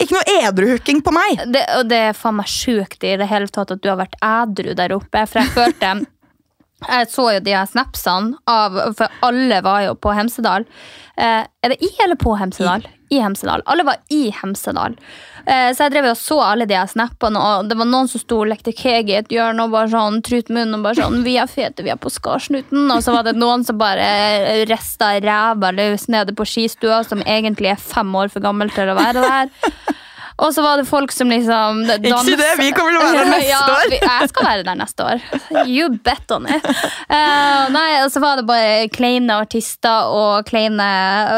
Ikke 0.00 0.16
noe 0.16 0.38
edruhooking 0.40 1.02
på 1.04 1.12
meg! 1.14 1.44
Det, 1.52 1.62
og 1.78 1.86
det 1.90 2.00
er 2.08 2.16
faen 2.16 2.40
meg 2.40 2.50
sjukt 2.50 3.04
i 3.04 3.16
det 3.20 3.28
hele 3.30 3.50
tatt 3.52 3.70
at 3.74 3.82
du 3.82 3.90
har 3.90 4.00
vært 4.00 4.16
edru 4.24 4.72
der 4.78 4.96
oppe. 4.96 5.26
For 5.28 5.42
jeg 5.42 5.54
følte 5.54 5.94
Jeg 6.82 7.06
så 7.12 7.28
jo 7.36 7.42
de 7.46 7.52
her 7.54 7.68
snapsene 7.70 8.40
av 8.50 8.74
For 8.98 9.22
alle 9.22 9.60
var 9.62 9.84
jo 9.84 9.92
på 9.94 10.14
Hemsedal. 10.16 10.66
Eh, 11.14 11.44
er 11.46 11.70
det 11.70 11.78
i 11.78 11.92
eller 12.02 12.18
på 12.18 12.34
Hemsedal? 12.34 12.88
I 13.12 13.20
Hemsedal. 13.22 13.62
Alle 13.70 13.86
var 13.86 14.00
i 14.10 14.24
Hemsedal. 14.34 14.96
Eh, 15.46 15.70
så 15.74 15.86
jeg 15.86 15.94
drev 15.94 16.10
og 16.12 16.18
så 16.18 16.38
alle 16.44 16.66
de 16.70 16.78
snappene, 16.88 17.40
og 17.40 17.70
det 17.70 17.78
var 17.78 17.88
noen 17.88 18.10
som 18.10 18.22
sto 18.22 18.42
og 18.42 18.50
lekte 18.52 18.74
keg 18.76 19.10
i 19.10 19.18
et 19.18 19.32
hjørne 19.32 19.66
og 19.66 19.74
bare 19.74 19.90
sånn 19.92 20.20
trut 20.24 20.52
munnen 20.52 20.78
og 20.78 20.86
bare 20.86 21.00
sånn 21.00 21.22
'Vi 21.24 21.36
er 21.42 21.50
fete, 21.50 21.82
vi 21.82 21.90
er 21.90 21.98
på 22.00 22.12
skarsnuten'. 22.12 22.90
Og 22.94 23.02
så 23.02 23.12
var 23.14 23.24
det 23.24 23.36
noen 23.36 23.64
som 23.64 23.78
bare 23.78 24.66
rista 24.70 25.18
ræva 25.20 25.72
løs 25.74 26.08
nede 26.08 26.34
på 26.34 26.46
skistua, 26.46 27.02
som 27.04 27.22
egentlig 27.22 27.72
er 27.72 27.76
fem 27.76 28.12
år 28.14 28.30
for 28.30 28.40
gammel 28.40 28.70
til 28.70 28.88
å 28.88 28.98
være 28.98 29.22
der. 29.22 29.48
Og 30.42 30.54
så 30.54 30.62
var 30.64 30.80
det 30.80 30.86
folk 30.88 31.12
som 31.14 31.30
liksom 31.30 31.84
Ikke 31.86 32.22
si 32.26 32.34
det, 32.38 32.50
vi 32.58 32.70
kommer 32.74 32.96
til 32.96 33.00
å 33.00 33.06
være 33.06 33.22
der 33.22 33.30
neste 33.36 33.50
ja, 33.50 33.60
år. 33.76 33.94
Jeg 33.94 34.30
skal 34.32 34.48
være 34.48 34.66
der 34.66 34.78
neste 34.80 35.06
år. 35.06 35.26
You 35.68 35.88
bet 36.02 36.34
on 36.34 36.48
it. 36.50 36.66
Uh, 37.06 37.70
nei, 37.74 37.88
og 38.02 38.10
så 38.14 38.22
var 38.22 38.40
det 38.40 38.46
bare 38.48 38.88
kleine 38.92 39.38
artister 39.44 40.10
og 40.12 40.48
kleine 40.48 40.88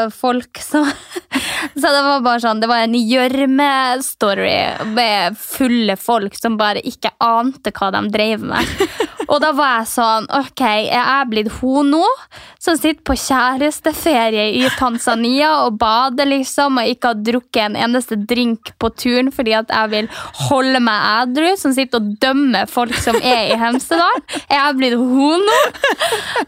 eh, 0.05 0.13
folk 0.13 0.61
som 0.63 0.87
Så 1.75 1.89
det 1.91 2.01
var 2.05 2.23
bare 2.23 2.41
sånn 2.43 2.61
Det 2.63 2.69
var 2.69 2.85
en 2.85 2.95
gjørme-story 2.97 4.57
med 4.95 5.37
fulle 5.39 5.97
folk 5.99 6.37
som 6.37 6.57
bare 6.59 6.83
ikke 6.85 7.13
ante 7.23 7.73
hva 7.75 7.91
de 7.95 8.03
drev 8.13 8.45
med. 8.47 8.75
Og 9.29 9.39
da 9.43 9.51
var 9.55 9.79
jeg 9.79 9.89
sånn 9.93 10.27
Ok, 10.37 10.61
jeg 10.87 11.01
er 11.01 11.29
blitt 11.29 11.51
hun 11.59 11.91
nå? 11.93 12.03
Som 12.61 12.77
sitter 12.79 13.01
på 13.05 13.15
kjæresteferie 13.19 14.47
i 14.57 14.63
Tanzania 14.77 15.51
og 15.65 15.77
bader, 15.81 16.27
liksom, 16.29 16.79
og 16.81 16.89
ikke 16.89 17.11
har 17.11 17.19
drukket 17.27 17.61
en 17.67 17.77
eneste 17.87 18.17
drink 18.17 18.71
på 18.81 18.89
turen 18.97 19.29
fordi 19.35 19.53
at 19.57 19.69
jeg 19.69 19.91
vil 19.91 20.09
holde 20.47 20.81
meg 20.83 21.05
ædru, 21.21 21.51
som 21.61 21.75
sitter 21.75 22.01
og 22.01 22.15
dømmer 22.21 22.69
folk 22.71 22.95
som 23.05 23.17
er 23.21 23.53
i 23.53 23.59
Hemsedal. 23.59 24.23
Jeg 24.49 24.61
Er 24.65 24.77
blitt 24.77 24.97
hun 24.97 25.45
nå? 25.45 25.59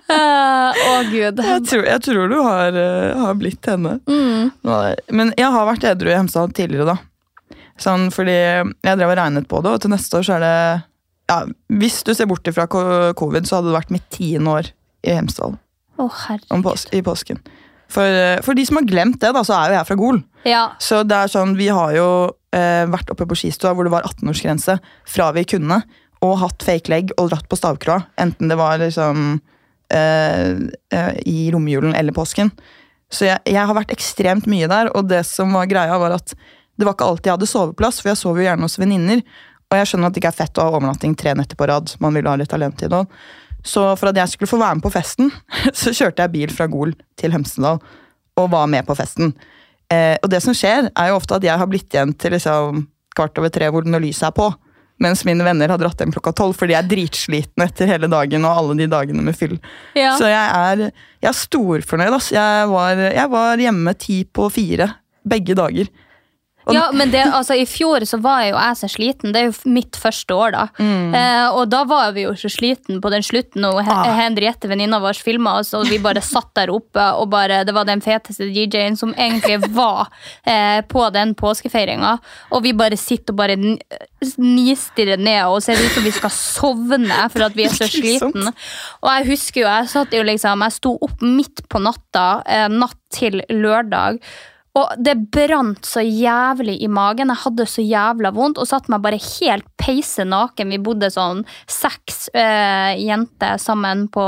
Uh, 0.10 0.74
Å, 0.74 0.94
gud. 1.12 1.42
Jeg 1.44 1.64
tror, 1.70 1.86
jeg 1.86 2.04
tror 2.08 2.32
du 2.32 2.38
har, 2.42 2.78
uh, 2.78 3.22
har 3.22 3.38
blitt 3.38 3.70
henne. 3.70 3.98
Mm. 4.10 4.50
Men 5.14 5.34
jeg 5.38 5.54
har 5.54 5.70
vært 5.70 5.86
edru 5.92 6.12
i 6.12 6.18
Hemsedal 6.18 6.54
tidligere, 6.56 6.96
da. 6.96 7.58
Sånn, 7.82 8.10
fordi 8.14 8.34
jeg 8.34 8.98
drev 8.98 9.12
og 9.12 9.20
regnet 9.20 9.50
på 9.50 9.62
det, 9.62 9.76
og 9.76 9.84
til 9.84 9.94
neste 9.94 10.18
år 10.18 10.26
så 10.26 10.38
er 10.40 10.46
det 10.46 10.58
ja, 11.28 11.44
Hvis 11.68 12.02
du 12.08 12.14
ser 12.16 12.30
bort 12.30 12.48
fra 12.56 12.68
covid, 12.68 13.48
så 13.48 13.60
hadde 13.60 13.72
det 13.72 13.78
vært 13.78 13.96
mitt 13.96 14.10
tiende 14.14 14.60
år 14.60 14.74
i 15.06 15.16
Hemsedal 15.18 15.58
Oh, 15.98 16.14
pås 16.62 16.86
i 16.94 17.02
påsken. 17.02 17.40
For, 17.90 18.06
eh, 18.06 18.38
for 18.46 18.54
de 18.54 18.66
som 18.68 18.78
har 18.78 18.86
glemt 18.86 19.20
det, 19.22 19.32
da, 19.34 19.42
så 19.42 19.56
er 19.58 19.72
jo 19.72 19.78
jeg 19.80 19.88
fra 19.88 19.96
Gol. 19.98 20.20
Ja. 20.46 20.64
Så 20.78 21.00
det 21.08 21.16
er 21.18 21.32
sånn, 21.32 21.56
vi 21.58 21.72
har 21.74 21.96
jo 21.96 22.10
eh, 22.54 22.84
vært 22.86 23.10
oppe 23.10 23.26
på 23.26 23.38
skistua 23.40 23.74
hvor 23.74 23.88
det 23.88 23.94
var 23.96 24.06
18-årsgrense 24.06 24.78
fra 25.10 25.32
vi 25.34 25.46
kunne, 25.50 25.80
og 26.22 26.40
hatt 26.42 26.66
fake 26.66 26.92
leg 26.92 27.14
og 27.18 27.32
dratt 27.32 27.48
på 27.50 27.58
stavkroa. 27.58 28.04
Enten 28.22 28.52
det 28.52 28.60
var 28.60 28.78
liksom 28.82 29.40
eh, 29.94 30.54
eh, 30.94 31.14
i 31.26 31.50
romjulen 31.54 31.96
eller 31.98 32.16
påsken. 32.16 32.52
Så 33.10 33.30
jeg, 33.30 33.42
jeg 33.48 33.64
har 33.64 33.78
vært 33.78 33.94
ekstremt 33.96 34.50
mye 34.52 34.68
der, 34.70 34.92
og 34.94 35.08
det 35.10 35.24
som 35.30 35.54
var 35.56 35.70
greia 35.72 35.98
var 35.98 36.18
at 36.18 36.36
det 36.78 36.86
var 36.86 36.94
ikke 36.94 37.08
alltid 37.10 37.32
jeg 37.32 37.38
hadde 37.40 37.50
soveplass, 37.50 38.02
for 38.02 38.12
jeg 38.12 38.20
sov 38.20 38.38
jo 38.38 38.46
gjerne 38.46 38.68
hos 38.68 38.78
venninner. 38.78 39.24
Og 39.68 39.80
jeg 39.80 39.90
skjønner 39.90 40.10
at 40.10 40.16
det 40.16 40.22
ikke 40.22 40.32
er 40.32 40.40
fett 40.40 40.60
å 40.60 40.66
ha 40.66 40.78
overnatting 40.78 41.16
tre 41.20 41.34
netter 41.36 41.60
på 41.60 41.68
rad. 41.68 41.92
Man 42.04 42.16
vil 42.16 42.30
ha 42.30 42.38
litt 42.40 42.54
alentid 42.56 42.94
også. 42.94 43.22
Så 43.68 43.84
for 44.00 44.12
at 44.12 44.20
jeg 44.22 44.32
skulle 44.32 44.50
få 44.50 44.60
være 44.62 44.78
med 44.78 44.86
på 44.86 44.94
festen, 44.94 45.32
så 45.82 45.92
kjørte 45.92 46.24
jeg 46.24 46.36
bil 46.36 46.54
fra 46.54 46.70
Gol 46.72 46.94
til 47.20 47.34
Hemsedal 47.36 47.82
og 48.38 48.52
var 48.54 48.70
med 48.72 48.86
på 48.88 48.96
festen. 48.96 49.34
Eh, 49.92 50.16
og 50.22 50.30
det 50.32 50.40
som 50.44 50.56
skjer, 50.56 50.92
er 50.94 51.10
jo 51.10 51.18
ofte 51.18 51.40
at 51.40 51.46
jeg 51.48 51.60
har 51.60 51.70
blitt 51.70 51.92
igjen 51.92 52.14
til 52.20 52.36
liksom 52.36 52.86
kvart 53.18 53.40
over 53.42 53.52
tre 53.52 53.70
hvor 53.74 53.88
når 53.88 54.06
lyset 54.06 54.30
er 54.30 54.36
på. 54.38 54.48
Mens 55.04 55.22
mine 55.28 55.46
venner 55.46 55.70
har 55.70 55.78
dratt 55.82 56.00
hjem 56.02 56.14
klokka 56.16 56.34
tolv 56.38 56.58
fordi 56.58 56.74
jeg 56.74 56.82
er 56.82 56.90
dritsliten 56.90 57.64
etter 57.66 57.90
hele 57.90 58.10
dagen 58.10 58.46
og 58.48 58.62
alle 58.62 58.78
de 58.80 58.88
dagene 58.90 59.26
med 59.26 59.38
fyll. 59.38 59.58
Ja. 59.98 60.16
Så 60.18 60.30
jeg 60.30 60.42
er, 60.42 60.88
jeg 61.22 61.30
er 61.30 61.38
storfornøyd. 61.38 62.14
Altså. 62.14 62.34
Jeg 62.38 62.72
var, 62.72 63.04
jeg 63.14 63.34
var 63.34 63.62
hjemme 63.62 63.94
ti 64.00 64.24
på 64.26 64.48
fire 64.54 64.90
begge 65.28 65.58
dager. 65.58 65.92
Ja, 66.74 66.90
men 66.92 67.12
det, 67.14 67.22
altså, 67.32 67.56
I 67.56 67.66
fjor 67.70 68.04
så 68.08 68.18
var 68.22 68.42
jo 68.48 68.56
jeg 68.58 68.78
så 68.80 68.90
sliten. 68.92 69.32
Det 69.34 69.40
er 69.42 69.46
jo 69.50 69.72
mitt 69.72 69.96
første 70.00 70.36
år, 70.36 70.52
da. 70.56 70.64
Eh, 71.16 71.48
og 71.56 71.70
da 71.72 71.84
var 71.88 72.12
vi 72.16 72.26
jo 72.26 72.34
så 72.36 72.50
sliten 72.52 73.00
på 73.04 73.12
den 73.14 73.24
slutten, 73.24 73.64
og 73.70 73.80
He 73.84 73.92
Ah. 73.98 74.12
Henriette, 74.18 74.68
venninna 74.68 75.00
vår, 75.00 75.18
filma 75.24 75.58
oss, 75.60 75.74
og 75.78 75.88
vi 75.90 75.98
bare 76.04 76.22
satt 76.22 76.50
der 76.58 76.70
oppe, 76.74 77.06
og 77.22 77.30
bare, 77.32 77.64
det 77.66 77.74
var 77.76 77.86
den 77.88 78.02
feteste 78.02 78.50
DJ-en 78.52 78.98
som 79.00 79.14
egentlig 79.16 79.62
var 79.76 80.08
eh, 80.46 80.82
på 80.88 81.08
den 81.16 81.34
påskefeiringa. 81.40 82.18
Og 82.52 82.64
vi 82.64 82.74
bare 82.78 82.98
sitter 82.98 83.34
og 83.34 83.38
bare 83.42 83.56
nistirrer 84.38 85.18
ned 85.22 85.44
og 85.48 85.62
ser 85.64 85.80
ut 85.80 85.94
som 85.96 86.06
vi 86.06 86.14
skal 86.16 86.34
sovne 86.34 87.22
for 87.34 87.48
at 87.48 87.56
vi 87.58 87.66
er 87.68 87.74
så 87.76 87.88
sliten. 87.98 88.50
Og 88.50 89.10
jeg 89.14 89.28
husker 89.32 89.64
jo, 89.64 89.68
jeg 89.70 89.92
satt 89.94 90.14
jo 90.18 90.26
liksom, 90.28 90.66
jeg 90.68 90.78
sto 90.78 90.96
opp 91.08 91.24
midt 91.26 91.64
på 91.72 91.82
natta, 91.84 92.28
eh, 92.46 92.68
natt 92.74 92.98
til 93.14 93.42
lørdag. 93.54 94.20
Og 94.78 94.94
det 95.02 95.16
brant 95.34 95.88
så 95.88 96.04
jævlig 96.04 96.78
i 96.84 96.90
magen. 96.92 97.32
Jeg 97.34 97.44
hadde 97.46 97.66
så 97.70 97.84
jævla 97.86 98.32
vondt 98.36 98.60
og 98.62 98.70
satt 98.70 98.90
meg 98.92 99.02
bare 99.06 99.20
helt 99.22 99.66
peise 99.80 100.26
naken. 100.28 100.74
Vi 100.74 100.82
bodde 100.84 101.10
sånn 101.14 101.46
seks 101.72 102.28
øh, 102.34 102.92
jenter 103.02 103.58
sammen 103.62 104.06
på, 104.14 104.26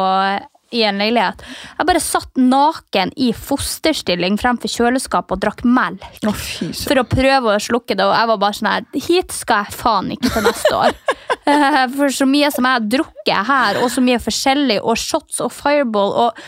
i 0.74 0.84
en 0.86 1.02
leilighet. 1.02 1.44
Jeg 1.78 1.90
bare 1.90 2.02
satt 2.02 2.42
naken 2.42 3.14
i 3.18 3.30
fosterstilling 3.36 4.40
fremfor 4.42 4.72
kjøleskapet 4.74 5.38
og 5.38 5.44
drakk 5.44 5.64
melk. 5.68 6.06
Oh. 6.30 6.46
For 6.86 7.02
å 7.02 7.06
prøve 7.10 7.54
å 7.56 7.62
slukke 7.62 7.98
det, 7.98 8.06
og 8.06 8.16
jeg 8.16 8.32
var 8.32 8.42
bare 8.42 8.58
sånn 8.58 8.72
her 8.72 9.06
Hit 9.10 9.36
skal 9.36 9.66
jeg 9.68 9.78
faen 9.80 10.12
ikke 10.16 10.34
til 10.34 10.50
neste 10.50 10.76
år. 10.78 11.00
Eh, 11.50 11.86
For 11.96 12.14
så 12.14 12.28
mye 12.30 12.50
som 12.54 12.66
jeg 12.68 12.78
har 12.78 12.84
drukket 12.92 13.48
her, 13.48 13.78
og 13.82 13.88
så 13.90 14.04
mye 14.06 14.20
forskjellig, 14.22 14.76
og 14.86 15.00
shots 15.02 15.40
og 15.42 15.50
fireball 15.56 16.12
og 16.28 16.42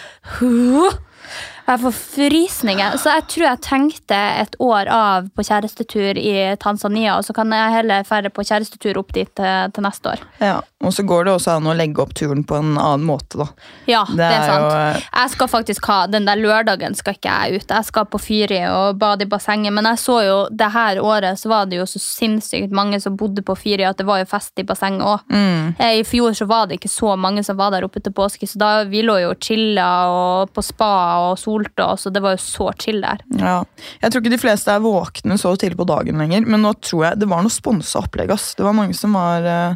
Jeg 1.68 1.82
får 1.84 1.94
frysninger. 1.98 2.98
Så 3.02 3.14
jeg 3.16 3.26
tror 3.34 3.46
jeg 3.48 3.62
tenkte 3.66 4.18
et 4.42 4.56
år 4.60 4.90
av 4.92 5.30
på 5.36 5.46
kjærestetur 5.46 6.20
i 6.20 6.34
Tanzania, 6.62 7.18
og 7.18 7.26
så 7.28 7.36
kan 7.38 7.52
jeg 7.56 7.76
heller 7.78 8.06
ferde 8.08 8.32
på 8.34 8.46
kjærestetur 8.48 9.00
opp 9.02 9.14
dit 9.16 9.30
til, 9.38 9.72
til 9.76 9.86
neste 9.86 10.16
år. 10.16 10.26
Ja, 10.42 10.60
Og 10.82 10.94
så 10.94 11.04
går 11.06 11.28
det 11.28 11.34
også 11.36 11.58
an 11.60 11.70
å 11.70 11.76
legge 11.78 12.02
opp 12.02 12.14
turen 12.18 12.44
på 12.48 12.58
en 12.58 12.74
annen 12.74 13.06
måte, 13.06 13.38
da. 13.38 13.48
Ja, 13.86 14.02
det, 14.10 14.26
er 14.26 14.48
sant. 14.50 14.66
jo, 14.66 15.02
Jeg 15.06 15.34
skal 15.36 15.50
faktisk 15.52 15.86
ha, 15.92 16.00
Den 16.10 16.26
der 16.26 16.40
lørdagen 16.42 16.96
skal 16.98 17.16
ikke 17.16 17.30
jeg 17.30 17.62
ut. 17.62 17.70
Jeg 17.70 17.88
skal 17.88 18.08
på 18.10 18.22
Fyri 18.22 18.62
og 18.68 18.98
bade 19.02 19.28
i 19.28 19.30
bassenget. 19.30 19.74
Men 19.74 19.86
jeg 19.92 20.02
så 20.02 20.18
jo, 20.26 20.38
det 20.50 20.72
her 20.74 21.02
året 21.04 21.40
så 21.40 21.52
var 21.52 21.70
det 21.70 21.78
jo 21.78 21.86
så 21.90 22.02
sinnssykt 22.02 22.74
mange 22.74 23.00
som 23.04 23.18
bodde 23.18 23.44
på 23.46 23.56
Fyri 23.60 23.86
at 23.88 24.00
det 24.02 24.08
var 24.10 24.24
jo 24.24 24.30
fest 24.30 24.58
i 24.58 24.66
bassenget 24.68 25.06
òg. 25.06 25.30
Mm. 25.30 25.78
I 26.02 26.04
fjor 26.08 26.34
så 26.38 26.48
var 26.50 26.68
det 26.68 26.80
ikke 26.80 26.92
så 26.92 27.14
mange 27.20 27.44
som 27.46 27.60
var 27.60 27.72
der 27.76 27.86
oppe 27.86 28.02
til 28.02 28.14
påske, 28.18 28.50
så 28.50 28.60
da 28.62 28.72
vi 28.90 29.04
lå 29.06 29.20
jo 29.22 29.32
og 29.32 29.40
chilla 29.44 29.88
og 30.12 30.52
på 30.56 30.64
spa 30.66 30.92
og 31.28 31.38
solte 31.52 31.84
oss, 31.84 32.08
og 32.08 32.14
det 32.16 32.22
var 32.24 32.38
jo 32.38 32.42
så 32.46 32.72
chill 32.80 33.02
der. 33.04 33.20
Ja. 33.38 33.58
Jeg 34.02 34.12
tror 34.12 34.22
ikke 34.24 34.36
de 34.38 34.42
fleste 34.42 34.72
er 34.72 34.80
våkne 34.84 35.38
så 35.42 35.52
tidlig 35.60 35.78
på 35.82 35.88
dagen 35.90 36.18
lenger, 36.22 36.46
men 36.48 36.62
nå 36.64 36.74
tror 36.82 37.10
jeg 37.10 37.20
det 37.20 37.28
var 37.32 37.44
noe 37.44 37.52
sponsa 37.52 38.00
opplegg. 38.06 38.32
ass. 38.32 38.54
Det 38.56 38.64
var 38.64 38.74
mange 38.78 38.96
som 38.96 39.14
var, 39.14 39.44
eh, 39.44 39.76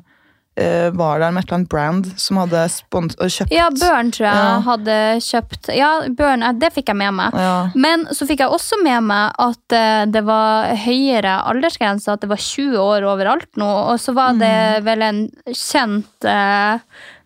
eh, 0.57 0.89
var 0.95 1.19
der 1.19 1.31
med 1.35 1.43
et 1.43 1.49
eller 1.49 1.57
annet 1.59 1.69
brand 1.69 2.05
som 2.17 2.37
hadde 2.37 2.61
spons 2.71 3.15
kjøpt 3.19 3.51
Ja, 3.51 3.69
Børn 3.69 4.11
tror 4.15 4.27
jeg 4.29 4.35
Ja. 4.39 4.59
hadde 4.61 4.95
kjøpt 5.19 5.75
Ja, 5.75 5.89
Børn, 6.15 6.43
eh, 6.43 6.53
det 6.53 6.71
fikk 6.73 6.87
jeg 6.87 6.95
med 6.95 7.13
meg. 7.13 7.33
Ja. 7.33 7.69
Men 7.75 8.05
så 8.15 8.25
fikk 8.25 8.39
jeg 8.39 8.49
også 8.49 8.81
med 8.83 9.03
meg 9.03 9.33
at 9.37 9.73
eh, 9.75 10.05
det 10.05 10.23
var 10.23 10.71
høyere 10.75 11.43
aldersgrense, 11.51 12.07
at 12.13 12.21
det 12.21 12.29
var 12.29 12.37
20 12.37 12.77
år 12.79 13.03
overalt 13.03 13.51
nå. 13.57 13.67
Og 13.91 13.99
så 13.99 14.13
var 14.15 14.33
det 14.39 14.83
vel 14.85 15.01
en 15.01 15.29
kjent 15.51 16.23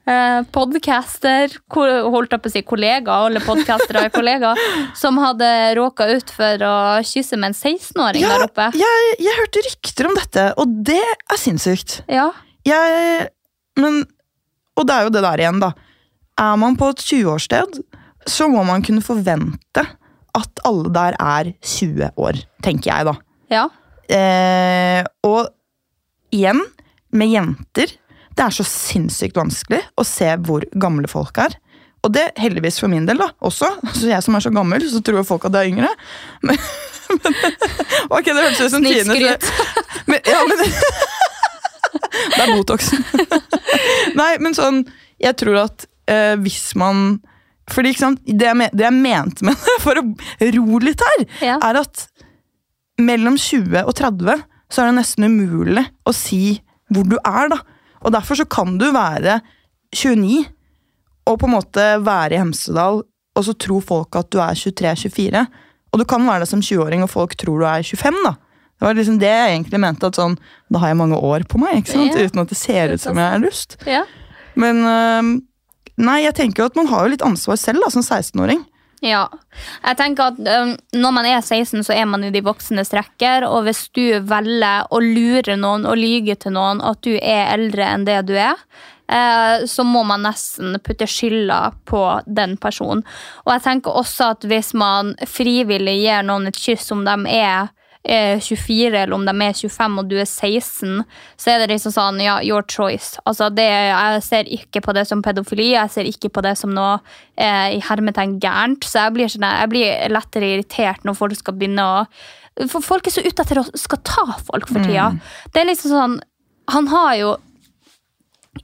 uh, 0.10 0.42
podcaster, 0.56 1.54
holdt 1.72 2.34
jeg 2.34 2.42
på 2.44 2.50
å 2.50 2.54
si 2.54 2.64
kollega, 2.68 3.18
alle 3.28 3.42
podcastere 3.44 4.08
er 4.08 4.14
kollegaer, 4.14 4.60
som 5.02 5.20
hadde 5.22 5.50
råka 5.80 6.08
ut 6.12 6.34
for 6.36 6.66
å 6.66 6.76
kysse 7.06 7.38
med 7.40 7.52
en 7.54 7.58
16-åring 7.58 8.26
Ja, 8.26 8.34
der 8.36 8.48
oppe. 8.48 8.70
jeg, 8.80 9.12
jeg 9.22 9.38
hørte 9.40 9.64
rykter 9.68 10.10
om 10.10 10.18
dette, 10.18 10.48
og 10.60 10.74
det 10.90 11.02
er 11.06 11.40
sinnssykt. 11.42 12.00
Ja. 12.12 12.30
Jeg, 12.68 13.30
men, 13.80 14.02
og 14.76 14.90
det 14.90 14.98
er 14.98 15.08
jo 15.08 15.14
det 15.16 15.24
der 15.26 15.46
igjen, 15.46 15.62
da. 15.64 15.74
Er 16.40 16.60
man 16.60 16.78
på 16.80 16.92
et 16.94 17.02
20-årssted, 17.04 17.82
så 18.30 18.48
må 18.52 18.64
man 18.68 18.84
kunne 18.86 19.04
forvente 19.04 19.86
at 20.38 20.62
alle 20.68 20.92
der 20.94 21.16
er 21.20 21.54
20 21.66 22.12
år, 22.22 22.38
tenker 22.66 22.92
jeg, 22.94 23.10
da. 23.10 23.16
ja. 23.54 23.68
Eh, 24.10 25.04
og 25.22 25.52
igjen, 26.34 26.64
med 27.14 27.30
jenter 27.30 27.92
Det 28.40 28.46
er 28.46 28.54
så 28.56 28.64
sinnssykt 28.64 29.36
vanskelig 29.36 29.82
å 30.00 30.06
se 30.08 30.30
hvor 30.48 30.64
gamle 30.80 31.10
folk 31.12 31.36
er. 31.44 31.58
Og 32.08 32.14
det 32.16 32.30
heldigvis 32.40 32.78
for 32.80 32.88
min 32.88 33.04
del, 33.10 33.20
da, 33.20 33.28
også. 33.44 33.68
Så 33.92 34.08
jeg 34.08 34.24
som 34.24 34.38
er 34.38 34.44
så 34.46 34.52
gammel, 34.56 34.86
så 34.88 35.02
tror 35.04 35.26
folk 35.28 35.50
at 35.50 35.58
jeg 35.60 35.68
er 35.68 35.74
yngre. 35.74 35.90
Men, 36.48 36.56
men, 37.26 37.36
ok, 38.14 38.28
det 38.30 38.38
hørtes 38.38 38.60
ut 38.62 38.72
som 38.76 38.84
Tine. 38.86 39.16
Men, 40.06 40.20
ja, 40.30 40.40
men 40.46 40.60
Det 40.62 42.42
er 42.44 42.52
Botoxen. 42.54 43.02
Nei, 44.20 44.36
men 44.38 44.54
sånn 44.54 44.84
Jeg 45.18 45.34
tror 45.42 45.58
at 45.64 45.88
eh, 46.06 46.36
hvis 46.38 46.68
man 46.78 47.18
fordi 47.70 47.96
sant, 47.98 48.22
det 48.26 48.46
jeg, 48.48 48.70
det 48.78 48.86
jeg 48.86 48.96
mente 48.98 49.46
med 49.46 49.58
det, 49.62 49.74
for 49.84 49.98
å 49.98 50.04
ro 50.56 50.80
litt 50.82 51.02
her, 51.06 51.26
Ja. 51.46 51.58
er 51.66 51.78
at 51.84 52.06
mellom 53.02 53.36
20 53.38 53.84
og 53.84 53.92
30 53.98 54.42
så 54.74 54.82
er 54.84 54.90
det 54.90 54.96
nesten 55.02 55.28
umulig 55.30 55.84
å 56.10 56.14
si 56.14 56.60
hvor 56.94 57.06
du 57.10 57.18
er. 57.20 57.52
da. 57.54 57.60
Og 58.04 58.14
Derfor 58.16 58.40
så 58.40 58.46
kan 58.50 58.78
du 58.80 58.90
være 58.96 59.40
29 59.96 60.46
og 61.30 61.40
på 61.40 61.46
en 61.50 61.56
måte 61.58 61.86
være 62.02 62.34
i 62.36 62.42
Hemsedal, 62.42 63.04
og 63.38 63.46
så 63.46 63.54
tror 63.54 63.84
folk 63.86 64.16
at 64.18 64.30
du 64.34 64.40
er 64.42 64.58
23-24. 64.58 65.44
Og 65.94 66.02
du 66.02 66.06
kan 66.10 66.26
være 66.26 66.44
det 66.44 66.50
som 66.52 66.62
20-åring, 66.62 67.04
og 67.06 67.12
folk 67.12 67.36
tror 67.38 67.62
du 67.62 67.66
er 67.70 67.86
25. 67.86 68.24
da. 68.26 68.34
Det 68.80 68.88
var 68.88 68.96
liksom 68.96 69.20
det 69.20 69.30
jeg 69.30 69.52
egentlig 69.58 69.80
mente. 69.84 70.08
at 70.08 70.16
sånn, 70.16 70.38
Da 70.72 70.80
har 70.80 70.94
jeg 70.94 70.98
mange 70.98 71.18
år 71.18 71.44
på 71.50 71.60
meg, 71.60 71.82
ikke 71.82 71.92
sant? 71.92 72.16
Ja. 72.16 72.26
uten 72.26 72.42
at 72.42 72.50
det 72.50 72.58
ser 72.58 72.94
ut 72.94 73.02
som 73.02 73.18
jeg 73.18 73.32
har 73.34 73.42
lyst. 73.44 73.76
Ja. 73.86 74.06
Men 74.56 74.82
nei, 76.00 76.24
jeg 76.24 76.36
tenker 76.36 76.64
jo 76.64 76.70
at 76.72 76.80
man 76.80 76.88
har 76.88 77.04
jo 77.06 77.14
litt 77.14 77.26
ansvar 77.26 77.60
selv 77.60 77.84
da, 77.84 77.92
som 77.92 78.02
16-åring. 78.02 78.64
Ja. 79.06 79.30
Jeg 79.84 79.98
tenker 80.00 80.34
at 80.34 80.40
um, 80.40 80.74
Når 80.96 81.14
man 81.16 81.28
er 81.30 81.40
16, 81.40 81.86
så 81.88 81.96
er 81.96 82.08
man 82.10 82.26
i 82.28 82.32
de 82.36 82.44
voksnes 82.44 82.92
rekker. 82.96 83.48
Og 83.48 83.64
hvis 83.68 83.88
du 83.96 84.04
velger 84.28 84.88
å 84.92 85.02
lure 85.04 85.56
noen 85.60 85.88
og 85.88 86.00
lyge 86.00 86.36
til 86.40 86.56
noen 86.58 86.84
at 86.84 87.02
du 87.08 87.14
er 87.16 87.54
eldre 87.56 87.88
enn 87.88 88.08
det 88.08 88.20
du 88.28 88.36
er, 88.36 88.60
eh, 89.08 89.66
så 89.70 89.86
må 89.88 90.04
man 90.08 90.26
nesten 90.28 90.78
putte 90.84 91.08
skylda 91.10 91.62
på 91.90 92.04
den 92.28 92.58
personen. 92.62 93.06
Og 93.46 93.54
jeg 93.56 93.66
tenker 93.66 94.00
også 94.04 94.34
at 94.36 94.48
hvis 94.50 94.74
man 94.78 95.16
frivillig 95.28 96.00
gir 96.02 96.26
noen 96.28 96.50
et 96.52 96.60
kyss 96.60 96.92
om 96.96 97.06
de 97.08 97.18
er 97.40 97.72
eh, 98.04 98.40
24 98.40 99.02
eller 99.02 99.14
om 99.14 99.26
de 99.26 99.34
er 99.46 99.54
25 99.54 99.98
og 100.02 100.10
du 100.10 100.16
er 100.20 100.28
16, 100.28 101.04
så 101.40 101.52
er 101.52 101.62
det 101.62 101.70
liksom 101.74 101.94
sånn, 101.96 102.22
ja, 102.24 102.40
your 102.46 102.64
choice. 102.70 103.20
Altså 103.30 103.50
det, 103.54 103.68
jeg 103.68 104.24
ser 104.26 104.52
ikke 104.60 104.84
på 104.86 104.96
det 104.98 105.06
som 105.10 105.24
pedofili, 105.26 105.72
jeg 105.74 105.94
ser 105.94 106.10
ikke 106.10 106.32
på 106.34 106.44
det 106.46 106.56
som 106.60 106.74
noe 106.76 107.00
eh, 107.36 107.78
i 107.78 107.82
hermetegn 107.90 108.40
gærent, 108.44 108.88
så 108.88 109.08
jeg 109.08 109.18
blir, 109.18 109.32
sånn, 109.32 109.48
jeg 109.64 109.74
blir 109.74 110.14
lettere 110.14 110.54
irritert 110.56 111.08
når 111.08 111.20
folk 111.20 111.40
skal 111.40 111.58
begynne 111.60 111.86
å 111.86 112.04
For 112.70 112.84
folk 112.84 113.08
er 113.08 113.14
så 113.14 113.22
ute 113.24 113.40
etter 113.40 113.62
å 113.62 113.70
skal 113.78 114.02
ta 114.04 114.24
folk 114.44 114.68
for 114.68 114.84
tida. 114.84 115.14
Det 115.54 115.62
er 115.62 115.70
liksom 115.70 115.94
sånn, 115.94 116.16
han 116.68 116.90
har 116.92 117.14
jo 117.16 117.30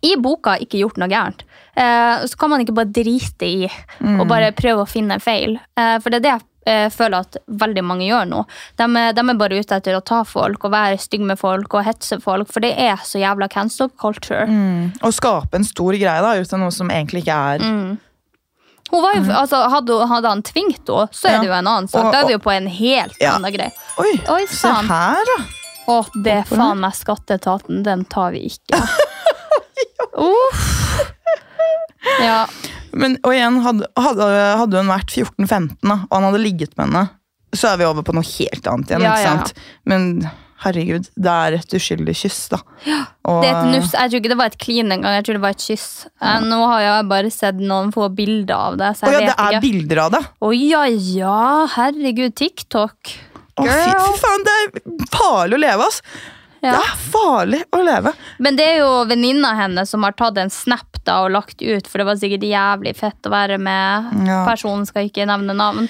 i 0.04 0.18
boka 0.20 0.58
ikke 0.60 0.82
gjort 0.82 0.98
noe 1.00 1.08
gærent. 1.08 1.46
Eh, 1.80 2.26
så 2.28 2.40
kan 2.40 2.52
man 2.52 2.64
ikke 2.64 2.76
bare 2.76 2.92
drite 2.92 3.48
i 3.48 3.70
og 4.20 4.26
bare 4.28 4.52
prøve 4.58 4.84
å 4.84 4.90
finne 4.90 5.16
feil. 5.24 5.56
Eh, 5.80 5.96
for 6.04 6.12
det 6.12 6.20
er 6.20 6.26
det 6.26 6.34
jeg 6.34 6.44
eh, 6.66 6.88
føler 6.94 7.20
at 7.26 7.38
veldig 7.48 7.84
mange 7.86 8.08
gjør 8.10 8.26
nå. 8.30 8.44
De, 8.78 8.88
de 9.16 9.24
er 9.26 9.40
bare 9.40 9.60
ute 9.62 9.78
etter 9.78 9.98
å 9.98 10.04
ta 10.06 10.24
folk 10.28 10.66
og 10.66 10.72
være 10.74 10.98
stygge 11.02 11.26
med 11.30 11.40
folk 11.40 11.74
og 11.78 11.86
hetse 11.86 12.20
folk, 12.24 12.50
for 12.52 12.66
det 12.66 12.74
er 12.78 12.98
så 13.06 13.22
jævla 13.22 13.48
cancel 13.52 13.90
culture. 14.02 14.46
Å 15.02 15.12
skape 15.14 15.56
en 15.60 15.68
stor 15.68 15.94
greie 15.94 16.22
da, 16.26 16.36
ut 16.40 16.54
av 16.54 16.60
noe 16.60 16.74
som 16.74 16.90
egentlig 16.92 17.26
ikke 17.26 17.40
er 17.56 17.98
var 18.94 19.16
jo, 19.18 19.24
altså, 19.34 19.58
hadde, 19.74 19.96
hadde 20.08 20.30
han 20.30 20.42
tvingt 20.46 20.88
henne, 20.88 21.08
så 21.12 21.28
er 21.28 21.34
Ja. 21.34 21.40
det 21.42 21.48
jo 21.48 21.54
en 21.58 21.68
annen 21.68 21.88
sak. 21.90 22.12
Da 22.14 22.20
er 22.22 22.28
vi 22.28 22.36
jo 22.36 22.40
på 22.40 22.52
en 22.54 22.68
helt 22.68 23.16
Ja. 23.20 23.34
annen 23.36 23.52
greie. 23.52 23.72
Oi, 23.98 24.12
Oi, 24.30 24.46
se 24.48 24.68
her, 24.70 25.26
da! 25.26 25.38
Å, 25.88 25.98
det 26.24 26.32
er 26.34 26.44
faen 26.50 26.80
meg 26.80 26.94
skatteetaten. 26.94 27.84
Den 27.84 28.06
tar 28.06 28.32
vi 28.32 28.46
ikke. 28.50 28.78
Uff. 30.18 31.12
Ja. 32.22 32.40
Men, 32.96 33.18
og 33.28 33.34
igjen, 33.36 33.60
hadde, 33.66 33.90
hadde, 34.00 34.30
hadde 34.62 34.82
hun 34.82 34.92
vært 34.94 35.12
14-15 35.12 35.92
og 35.92 36.14
han 36.16 36.28
hadde 36.30 36.42
ligget 36.44 36.76
med 36.78 36.88
henne, 36.88 37.06
så 37.56 37.74
er 37.74 37.82
vi 37.82 37.88
over 37.88 38.06
på 38.08 38.16
noe 38.16 38.26
helt 38.28 38.68
annet 38.72 38.92
igjen. 38.92 39.04
Ja, 39.04 39.14
ikke 39.20 39.28
ja, 39.28 39.36
ja. 39.44 39.82
Men 39.92 40.08
herregud, 40.66 41.10
det 41.20 41.34
er 41.34 41.58
et 41.60 41.76
uskyldig 41.78 42.16
kyss, 42.18 42.40
da. 42.54 42.60
Og, 43.28 43.42
Det 43.44 43.50
er 43.50 43.58
et 43.60 43.72
nuss. 43.74 43.92
Jeg 43.96 44.12
tror 44.12 44.22
ikke 44.22 44.32
det 44.32 44.40
var 44.40 44.52
et 44.54 44.58
klin 44.62 44.92
engang. 44.96 45.18
Jeg 45.18 45.26
tror 45.28 45.38
det 45.38 45.44
var 45.44 45.56
et 45.58 45.66
kyss. 45.66 45.88
Ja. 46.24 46.38
Nå 46.44 46.60
har 46.72 46.84
jeg 46.86 47.08
bare 47.12 47.32
sett 47.34 47.60
noen 47.62 47.92
få 47.96 48.08
bilder 48.16 48.56
av 48.56 48.80
det. 48.80 48.92
Så 49.00 49.08
Å 49.10 49.14
jeg 49.14 49.26
ja, 49.28 49.32
det 49.32 49.36
er 49.36 49.58
ikke. 49.58 49.64
bilder 49.68 50.04
av 50.06 50.16
det! 50.16 50.24
Å 50.40 50.54
ja, 50.56 50.84
ja. 51.16 51.42
Herregud, 51.76 52.36
TikTok. 52.40 53.16
Å, 53.56 53.68
fy, 53.68 53.92
fy 53.92 54.16
faen, 54.24 54.48
det 54.48 54.56
er 54.56 55.12
farlig 55.14 55.60
å 55.60 55.62
leve, 55.64 55.92
ass! 55.92 56.02
Det 56.72 56.82
er 56.82 56.98
farlig 57.12 57.62
å 57.76 57.80
leve. 57.86 58.14
Men 58.40 58.56
det 58.58 58.66
er 58.66 58.78
jo 58.80 58.92
venninna 59.10 59.54
hennes 59.56 59.90
som 59.90 60.04
har 60.04 60.12
tatt 60.18 60.38
en 60.42 60.50
snap 60.50 61.00
da 61.06 61.20
og 61.26 61.32
lagt 61.36 61.62
ut, 61.62 61.88
for 61.88 62.02
det 62.02 62.06
var 62.08 62.16
sikkert 62.18 62.46
jævlig 62.50 62.96
fett 62.98 63.28
å 63.30 63.34
være 63.34 63.60
med 63.62 64.28
Ja. 64.28 64.46
personen, 64.48 64.86
skal 64.90 65.10
ikke 65.10 65.28
nevne 65.30 65.54
navn. 65.56 65.90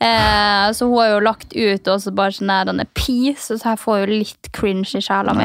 Eh, 0.00 0.70
så 0.72 0.88
hun 0.88 0.98
har 0.98 1.08
jo 1.14 1.20
lagt 1.24 1.52
ut 1.54 1.84
også 1.84 2.14
bare 2.14 2.32
sånn 2.32 2.48
der 2.48 2.64
denne 2.72 2.86
peace, 2.94 3.48
så 3.52 3.60
jeg 3.62 3.78
får 3.78 4.00
jo 4.00 4.06
litt 4.18 4.52
cringe 4.52 4.94
i 4.96 5.00
sjela 5.04 5.34
mi. 5.36 5.44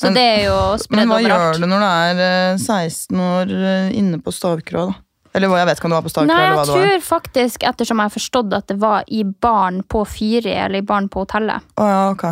Så 0.00 0.04
Men- 0.08 0.14
det 0.14 0.22
er 0.40 0.44
jo 0.46 0.58
spredd 0.80 0.96
Men 0.96 1.08
hva 1.08 1.20
gjør 1.20 1.60
du 1.60 1.66
når 1.66 1.80
du 1.80 1.84
er 1.84 2.24
eh, 2.24 2.56
16 2.56 3.20
år 3.20 3.50
eh, 3.52 3.92
inne 3.98 4.18
på 4.22 4.32
stavkroa, 4.32 4.86
da? 4.86 4.94
Eller 5.32 5.46
jeg 5.48 5.66
vet 5.68 5.78
ikke 5.78 5.84
om 5.84 5.90
du 5.90 5.94
var 5.94 6.02
på 6.02 6.10
Stavkroa. 6.10 6.26
Nei, 6.26 6.40
jeg 6.42 6.50
det 6.50 6.56
var. 6.56 6.66
tror 6.66 7.02
faktisk, 7.06 7.62
ettersom 7.62 8.00
jeg 8.00 8.08
har 8.08 8.16
forstått 8.18 8.56
at 8.56 8.66
det 8.66 8.78
var 8.80 9.04
i 9.06 9.22
baren 9.22 9.82
på 9.84 10.04
Fyri, 10.04 10.50
eller 10.58 10.78
i 10.78 10.80
baren 10.82 11.08
på 11.08 11.22
hotellet. 11.24 11.62
Oh, 11.78 11.86
ja, 11.86 12.10
ok. 12.10 12.24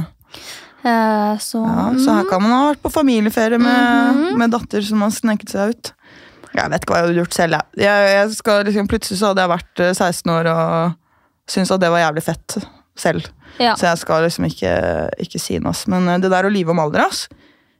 Eh, 0.86 1.38
så 1.42 1.62
Ja, 1.64 1.86
så 1.98 2.16
her 2.20 2.28
kan 2.30 2.42
man 2.44 2.54
ha 2.54 2.62
vært 2.70 2.82
på 2.84 2.92
familieferie 2.94 3.58
med, 3.58 4.36
med 4.38 4.54
datter 4.54 4.84
som 4.86 5.02
har 5.02 5.14
sneket 5.14 5.50
seg 5.54 5.74
ut. 5.74 5.92
Jeg 6.54 6.70
vet 6.72 6.82
ikke 6.82 6.94
hva 6.94 7.00
jeg 7.00 7.08
hadde 7.08 7.20
gjort 7.20 7.36
selv. 7.36 7.58
Jeg. 7.76 8.12
Jeg, 8.14 8.30
skal, 8.38 8.64
liksom, 8.66 8.88
plutselig 8.90 9.18
så 9.20 9.32
hadde 9.32 9.44
jeg 9.44 9.52
vært 9.52 9.82
eh, 9.84 9.92
16 9.94 10.34
år 10.34 10.50
og 10.52 10.96
syntes 11.48 11.74
at 11.74 11.82
det 11.82 11.90
var 11.92 12.04
jævlig 12.04 12.24
fett 12.26 12.58
selv. 12.98 13.28
ja. 13.58 13.74
Så 13.78 13.86
jeg 13.88 14.00
skal 14.02 14.24
liksom 14.26 14.48
ikke, 14.48 14.72
ikke 15.24 15.40
si 15.42 15.58
noe. 15.62 15.76
Men 15.92 16.08
eh, 16.14 16.20
det 16.22 16.32
der 16.32 16.48
å 16.48 16.52
lyve 16.52 16.74
om 16.74 16.82
alder, 16.82 17.06
ass. 17.08 17.26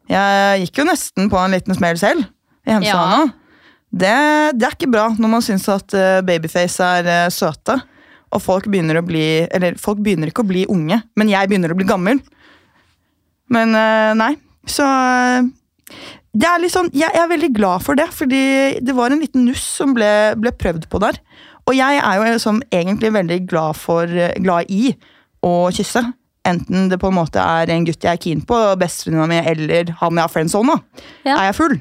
Jeg 0.09 0.65
gikk 0.65 0.81
jo 0.81 0.89
nesten 0.89 1.29
på 1.29 1.37
en 1.37 1.53
liten 1.53 1.77
smell 1.77 1.99
selv 2.01 2.25
i 2.65 2.73
Hemsedal 2.73 3.11
Ja. 3.13 3.27
Det, 3.89 4.15
det 4.61 4.67
er 4.69 4.75
ikke 4.77 4.91
bra 4.93 5.07
når 5.17 5.31
man 5.33 5.45
syns 5.45 5.65
at 5.73 5.95
eh, 5.97 6.21
babyface 6.25 6.89
er 7.01 7.09
eh, 7.09 7.29
søte. 7.33 7.79
Og 8.29 8.43
folk 8.45 8.67
begynner 8.69 8.99
å 9.01 9.05
bli 9.09 9.47
Eller 9.57 9.79
folk 9.81 10.03
begynner 10.05 10.29
ikke 10.29 10.45
å 10.45 10.49
bli 10.51 10.67
unge, 10.69 10.99
men 11.17 11.31
jeg 11.33 11.49
begynner 11.49 11.73
å 11.73 11.79
bli 11.79 11.87
gammel. 11.89 12.21
Men 13.55 13.75
eh, 13.77 14.13
nei, 14.19 14.33
så 14.69 14.85
eh, 14.85 15.49
det 16.39 16.47
er 16.47 16.61
litt 16.63 16.75
sånn, 16.75 16.91
jeg, 16.97 17.11
er 17.17 17.31
veldig 17.31 17.51
glad 17.57 17.85
for 17.85 17.99
det, 17.99 18.09
fordi 18.15 18.43
det 18.85 18.95
var 18.97 19.13
en 19.13 19.23
liten 19.23 19.47
nuss 19.49 19.65
som 19.79 19.95
ble, 19.97 20.11
ble 20.39 20.53
prøvd 20.55 20.87
på 20.93 21.01
der. 21.03 21.19
Og 21.69 21.77
jeg 21.77 22.01
er 22.01 22.17
jo 22.17 22.27
liksom 22.29 22.63
egentlig 22.73 23.13
veldig 23.17 23.41
glad, 23.49 23.79
for, 23.81 24.09
eh, 24.09 24.37
glad 24.41 24.71
i 24.73 24.93
å 25.45 25.69
kysse. 25.75 26.05
Enten 26.49 26.89
det 26.89 27.01
på 27.01 27.11
en 27.11 27.19
måte 27.19 27.43
er 27.43 27.73
en 27.73 27.85
gutt 27.89 28.05
jeg 28.05 28.13
er 28.13 28.23
keen 28.23 28.45
på, 28.47 28.57
bestevenninna 28.81 29.27
mi, 29.29 29.41
eller 29.41 29.93
han 30.01 30.17
jeg 30.17 30.25
har 30.25 30.33
friendzone. 30.33 30.79
Ja. 31.27 31.37
Er 31.39 31.51
jeg 31.51 31.59
full? 31.59 31.77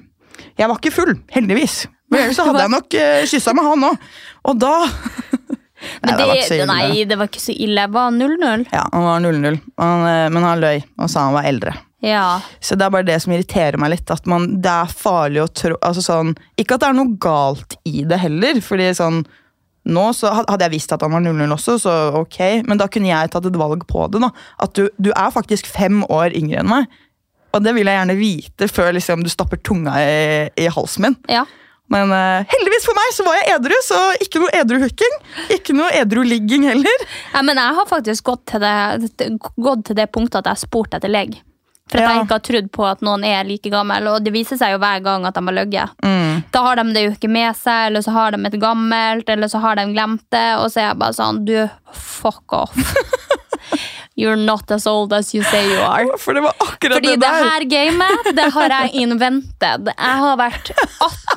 Jeg 0.58 0.69
var 0.69 0.80
ikke 0.80 0.95
full, 0.95 1.13
heldigvis. 1.34 1.86
Men 2.12 2.25
ellers 2.25 2.41
hadde 2.47 2.65
jeg 2.65 2.73
nok 2.73 2.97
uh, 2.97 3.21
kyssa 3.32 3.53
med 3.56 3.67
han 3.67 3.86
òg. 3.91 4.10
Og 4.47 4.60
da 4.62 4.73
Nei, 6.04 6.13
det 6.17 6.28
var 6.28 6.36
ikke 6.36 6.47
så 6.47 6.54
det, 6.54 6.62
ille. 6.62 6.73
nei, 6.73 7.04
det 7.10 7.17
var 7.19 7.30
ikke 7.32 7.43
så 7.43 7.56
ille. 7.56 7.82
Jeg 7.86 7.93
var 7.95 8.12
0-0. 8.15 8.65
Ja, 8.73 8.84
han 8.93 9.06
var 9.08 9.19
0-0, 9.26 9.58
eh, 9.58 10.30
men 10.34 10.43
han 10.47 10.63
løy 10.63 10.80
og 10.97 11.10
sa 11.12 11.28
han 11.28 11.36
var 11.38 11.47
eldre. 11.50 11.73
Ja. 12.06 12.39
Så 12.62 12.76
det 12.78 12.86
er 12.86 12.93
bare 12.93 13.08
det 13.08 13.17
som 13.23 13.34
irriterer 13.34 13.80
meg 13.82 13.95
litt. 13.95 14.12
At 14.13 14.28
man, 14.30 14.45
det 14.62 14.69
er 14.69 14.91
farlig 14.93 15.41
å 15.41 15.50
tro 15.50 15.80
altså 15.82 16.04
sånn, 16.06 16.36
Ikke 16.62 16.78
at 16.78 16.84
det 16.86 16.91
er 16.91 16.97
noe 17.00 17.15
galt 17.23 17.73
i 17.89 18.04
det 18.06 18.19
heller. 18.21 18.60
fordi 18.62 18.91
sånn, 18.93 19.23
nå 19.88 20.04
så 20.13 20.30
Hadde 20.43 20.67
jeg 20.67 20.76
visst 20.76 20.91
at 20.93 21.02
han 21.02 21.15
var 21.15 21.23
00 21.26 21.50
også, 21.56 21.78
så 21.82 21.95
ok. 22.21 22.39
Men 22.69 22.78
da 22.78 22.86
kunne 22.91 23.10
jeg 23.10 23.32
tatt 23.34 23.47
et 23.50 23.58
valg 23.58 23.88
på 23.89 24.06
det. 24.13 24.21
da. 24.21 24.30
At 24.62 24.78
du, 24.78 24.89
du 25.02 25.10
er 25.15 25.34
faktisk 25.34 25.65
fem 25.65 26.04
år 26.06 26.36
yngre 26.38 26.62
enn 26.62 26.69
meg. 26.69 26.86
Og 27.56 27.63
det 27.65 27.73
vil 27.73 27.88
jeg 27.89 27.97
gjerne 27.97 28.17
vite 28.19 28.67
før 28.69 28.91
liksom, 28.93 29.23
du 29.26 29.30
stapper 29.34 29.58
tunga 29.65 29.95
i, 29.97 30.17
i 30.60 30.67
halsen 30.69 31.08
min. 31.08 31.17
ja. 31.32 31.45
Men 31.93 32.12
uh, 32.12 32.43
heldigvis 32.52 32.86
for 32.89 32.97
meg 32.97 33.12
så 33.15 33.23
var 33.28 33.38
jeg 33.39 33.54
edru, 33.56 33.76
så 33.86 33.97
ikke 34.26 34.41
noe 34.43 34.52
edru-hooking. 34.60 35.13
Ikke 35.56 35.76
noe 35.78 35.88
edru-ligging 35.95 36.65
heller. 36.67 37.06
Ja, 37.34 37.43
men 37.47 37.56
jeg 37.56 37.78
har 37.80 37.88
faktisk 37.88 38.26
gått 38.28 38.43
til 38.52 38.60
det, 38.65 39.32
gått 39.56 39.86
til 39.88 39.95
det 39.95 40.10
punktet 40.12 40.41
at 40.41 40.50
jeg 40.50 40.58
har 40.58 40.63
spurt 40.67 40.97
etter 40.97 41.12
legg. 41.13 41.38
For 41.88 42.02
at 42.02 42.04
Ja. 42.04 42.10
jeg 42.17 42.26
ikke 42.26 42.36
har 42.36 42.43
trodd 42.43 42.65
på 42.76 42.84
at 42.89 43.00
noen 43.08 43.23
er 43.23 43.45
like 43.47 43.69
gammel, 43.71 44.10
og 44.12 44.19
det 44.26 44.34
viser 44.36 44.60
seg 44.60 44.73
jo 44.73 44.80
hver 44.84 45.00
gang 45.06 45.23
at 45.26 45.38
de 45.38 45.43
har 45.47 45.56
løyet. 45.56 45.93
Mm. 46.04 46.41
Da 46.52 46.63
har 46.65 46.76
de 46.82 46.84
det 46.91 47.04
jo 47.06 47.13
ikke 47.15 47.30
med 47.32 47.56
seg, 47.56 47.86
eller 47.88 48.04
så 48.04 48.12
har 48.12 48.36
de 48.36 48.41
et 48.50 48.58
gammelt, 48.60 49.30
eller 49.32 49.47
så 49.47 49.62
har 49.63 49.80
de 49.80 49.86
glemt 49.93 50.26
det, 50.36 50.47
og 50.60 50.67
så 50.67 50.82
er 50.82 50.89
jeg 50.89 51.00
bare 51.00 51.15
sånn, 51.15 51.39
du, 51.47 51.56
fuck 51.95 52.52
off. 52.60 52.76
You're 54.17 54.36
not 54.36 54.71
as 54.73 54.88
old 54.89 55.13
as 55.13 55.36
you 55.36 55.43
say 55.43 55.62
you 55.69 55.77
are. 55.77 56.17
For 56.23 56.34
det 56.34 56.41
var 56.41 56.56
akkurat 56.60 56.97
Fordi 56.97 57.13
det 57.15 57.19
det 57.21 57.34
her 57.45 57.65
gamet, 57.69 58.32
det 58.36 58.47
har 58.56 58.73
jeg 58.73 59.03
invented. 59.03 59.91
Jeg 59.93 60.21
har 60.23 60.39
vært 60.39 60.71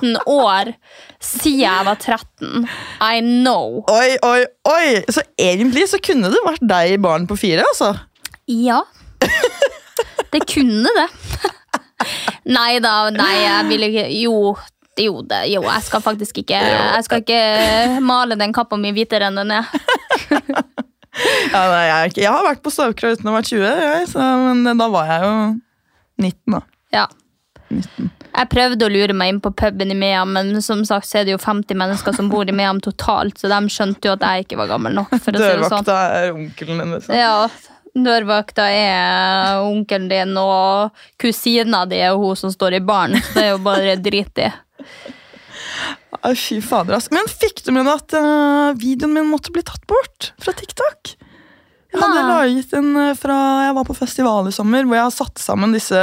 18 0.01 0.17
år 0.25 0.73
siden 1.21 1.61
jeg 1.61 1.85
var 1.91 2.01
13. 2.01 2.65
I 3.05 3.21
know. 3.21 3.83
Oi, 3.93 4.17
oi, 4.25 4.47
oi! 4.65 4.87
Så 5.13 5.27
egentlig 5.37 5.85
så 5.93 6.01
kunne 6.01 6.33
det 6.33 6.41
vært 6.47 6.65
deg 6.65 6.97
Barn 7.05 7.29
på 7.29 7.37
fire, 7.37 7.69
altså. 7.69 7.93
Ja. 8.49 8.81
Det 10.31 10.45
kunne 10.49 10.89
det. 10.97 11.09
Nei 12.49 12.79
da, 12.81 13.11
nei, 13.13 13.33
jeg 13.43 13.65
vil 13.69 13.83
ikke 13.91 14.05
Jo, 14.17 14.37
jo, 14.97 15.21
det, 15.29 15.43
jo 15.53 15.61
jeg 15.67 15.85
skal 15.85 16.01
faktisk 16.01 16.39
ikke 16.41 16.57
Jeg 16.57 17.05
skal 17.05 17.21
ikke 17.21 18.01
male 18.01 18.39
den 18.41 18.55
kappa 18.57 18.79
mi 18.81 18.95
hvitere 18.97 19.29
enn 19.29 19.37
den 19.43 19.53
er. 19.59 19.69
Ja, 21.55 21.65
nei, 21.67 21.87
jeg, 21.89 22.13
jeg 22.23 22.31
har 22.31 22.45
vært 22.47 22.63
på 22.63 22.71
Stavkra 22.73 23.15
uten 23.17 23.27
å 23.27 23.33
ha 23.33 23.41
vært 23.41 23.51
20, 23.51 23.83
jeg, 23.83 24.07
så, 24.13 24.27
men 24.55 24.79
da 24.79 24.87
var 24.93 25.09
jeg 25.11 25.25
jo 25.27 25.35
19, 26.21 26.55
da. 26.55 26.61
Ja. 26.95 27.07
Jeg 27.71 28.49
prøvde 28.51 28.87
å 28.87 28.93
lure 28.93 29.15
meg 29.17 29.33
inn 29.33 29.41
på 29.43 29.53
puben 29.59 29.93
i 29.93 29.97
Mehamn, 29.99 30.35
men 30.37 30.63
som 30.63 30.83
sagt 30.87 31.09
så 31.09 31.21
er 31.21 31.27
det 31.27 31.35
jo 31.35 31.41
50 31.43 31.79
mennesker 31.79 32.15
som 32.15 32.31
bor 32.31 32.49
i 32.49 32.55
Mehamn 32.55 32.83
totalt, 32.85 33.39
så 33.41 33.51
de 33.51 33.59
skjønte 33.73 34.11
jo 34.11 34.15
at 34.15 34.25
jeg 34.27 34.47
ikke 34.47 34.61
var 34.63 34.71
gammel 34.71 34.97
nok. 35.01 35.13
sånn. 35.19 35.39
Dørvakta 35.39 35.99
er 36.21 36.33
onkelen 36.35 36.83
din. 36.83 36.97
Liksom. 36.97 37.17
Ja, 37.19 37.35
Dørvakta 37.95 38.69
er 38.71 39.65
onkelen 39.65 40.11
din, 40.11 40.37
og 40.39 40.95
kusina 41.21 41.85
di 41.91 41.99
er 42.05 42.19
hun 42.19 42.39
som 42.39 42.53
står 42.55 42.79
i 42.79 42.85
baren. 42.87 43.19
Så 43.19 43.35
det 43.39 43.49
er 43.49 43.53
jo 43.57 43.63
bare 43.67 43.97
drit 44.03 44.45
i. 44.45 44.51
Ai, 46.19 46.35
fy 46.35 46.59
fader, 46.65 46.97
ass. 46.99 47.09
Men 47.15 47.29
fikk 47.31 47.63
du 47.67 47.71
med 47.75 47.87
deg 47.87 47.95
at 47.95 48.17
uh, 48.19 48.71
videoen 48.79 49.15
min 49.15 49.31
måtte 49.31 49.53
bli 49.55 49.63
tatt 49.67 49.87
bort 49.91 50.33
fra 50.43 50.55
TikTok? 50.57 51.15
Jeg 51.91 51.99
hadde 51.99 52.27
laget 52.27 52.75
en 52.79 52.91
eh, 53.03 53.17
fra 53.19 53.37
Jeg 53.65 53.75
var 53.75 53.87
på 53.89 53.97
festival 53.99 54.47
i 54.47 54.55
sommer, 54.55 54.85
hvor 54.87 54.95
jeg 54.95 55.07
har 55.09 55.15
satt 55.15 55.41
sammen 55.43 55.73
disse 55.75 55.99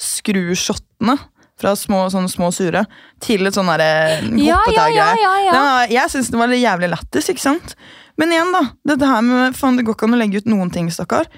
skrushotene 0.00 1.18
fra 1.58 1.74
små, 1.76 2.04
sånne 2.12 2.30
små 2.32 2.48
sure 2.54 2.84
til 3.24 3.48
et 3.48 3.56
sånn 3.56 3.68
derre 3.68 4.22
Ja, 4.40 4.60
ja, 4.72 4.86
ja, 4.94 5.08
ja, 5.18 5.32
ja. 5.42 5.52
Den 5.52 5.94
Jeg 5.96 6.12
syns 6.14 6.30
det 6.32 6.40
var 6.40 6.48
litt 6.48 6.62
jævlig 6.62 6.92
lættis, 6.94 7.28
ikke 7.32 7.44
sant? 7.44 7.74
Men 8.18 8.32
igjen, 8.34 8.54
da. 8.54 8.64
Dette 8.88 9.08
her 9.10 9.24
med 9.26 9.58
Faen, 9.58 9.76
det 9.78 9.84
går 9.86 9.98
ikke 9.98 10.08
an 10.08 10.16
å 10.16 10.20
legge 10.22 10.40
ut 10.40 10.48
noen 10.50 10.72
ting, 10.74 10.88
stakkar. 10.90 11.28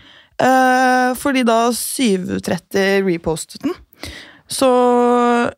Uh, 0.41 1.13
fordi 1.21 1.43
da 1.45 1.67
730 1.77 3.03
repostet 3.05 3.67
den, 3.67 3.75
så 4.51 4.69
eh, 4.71 5.51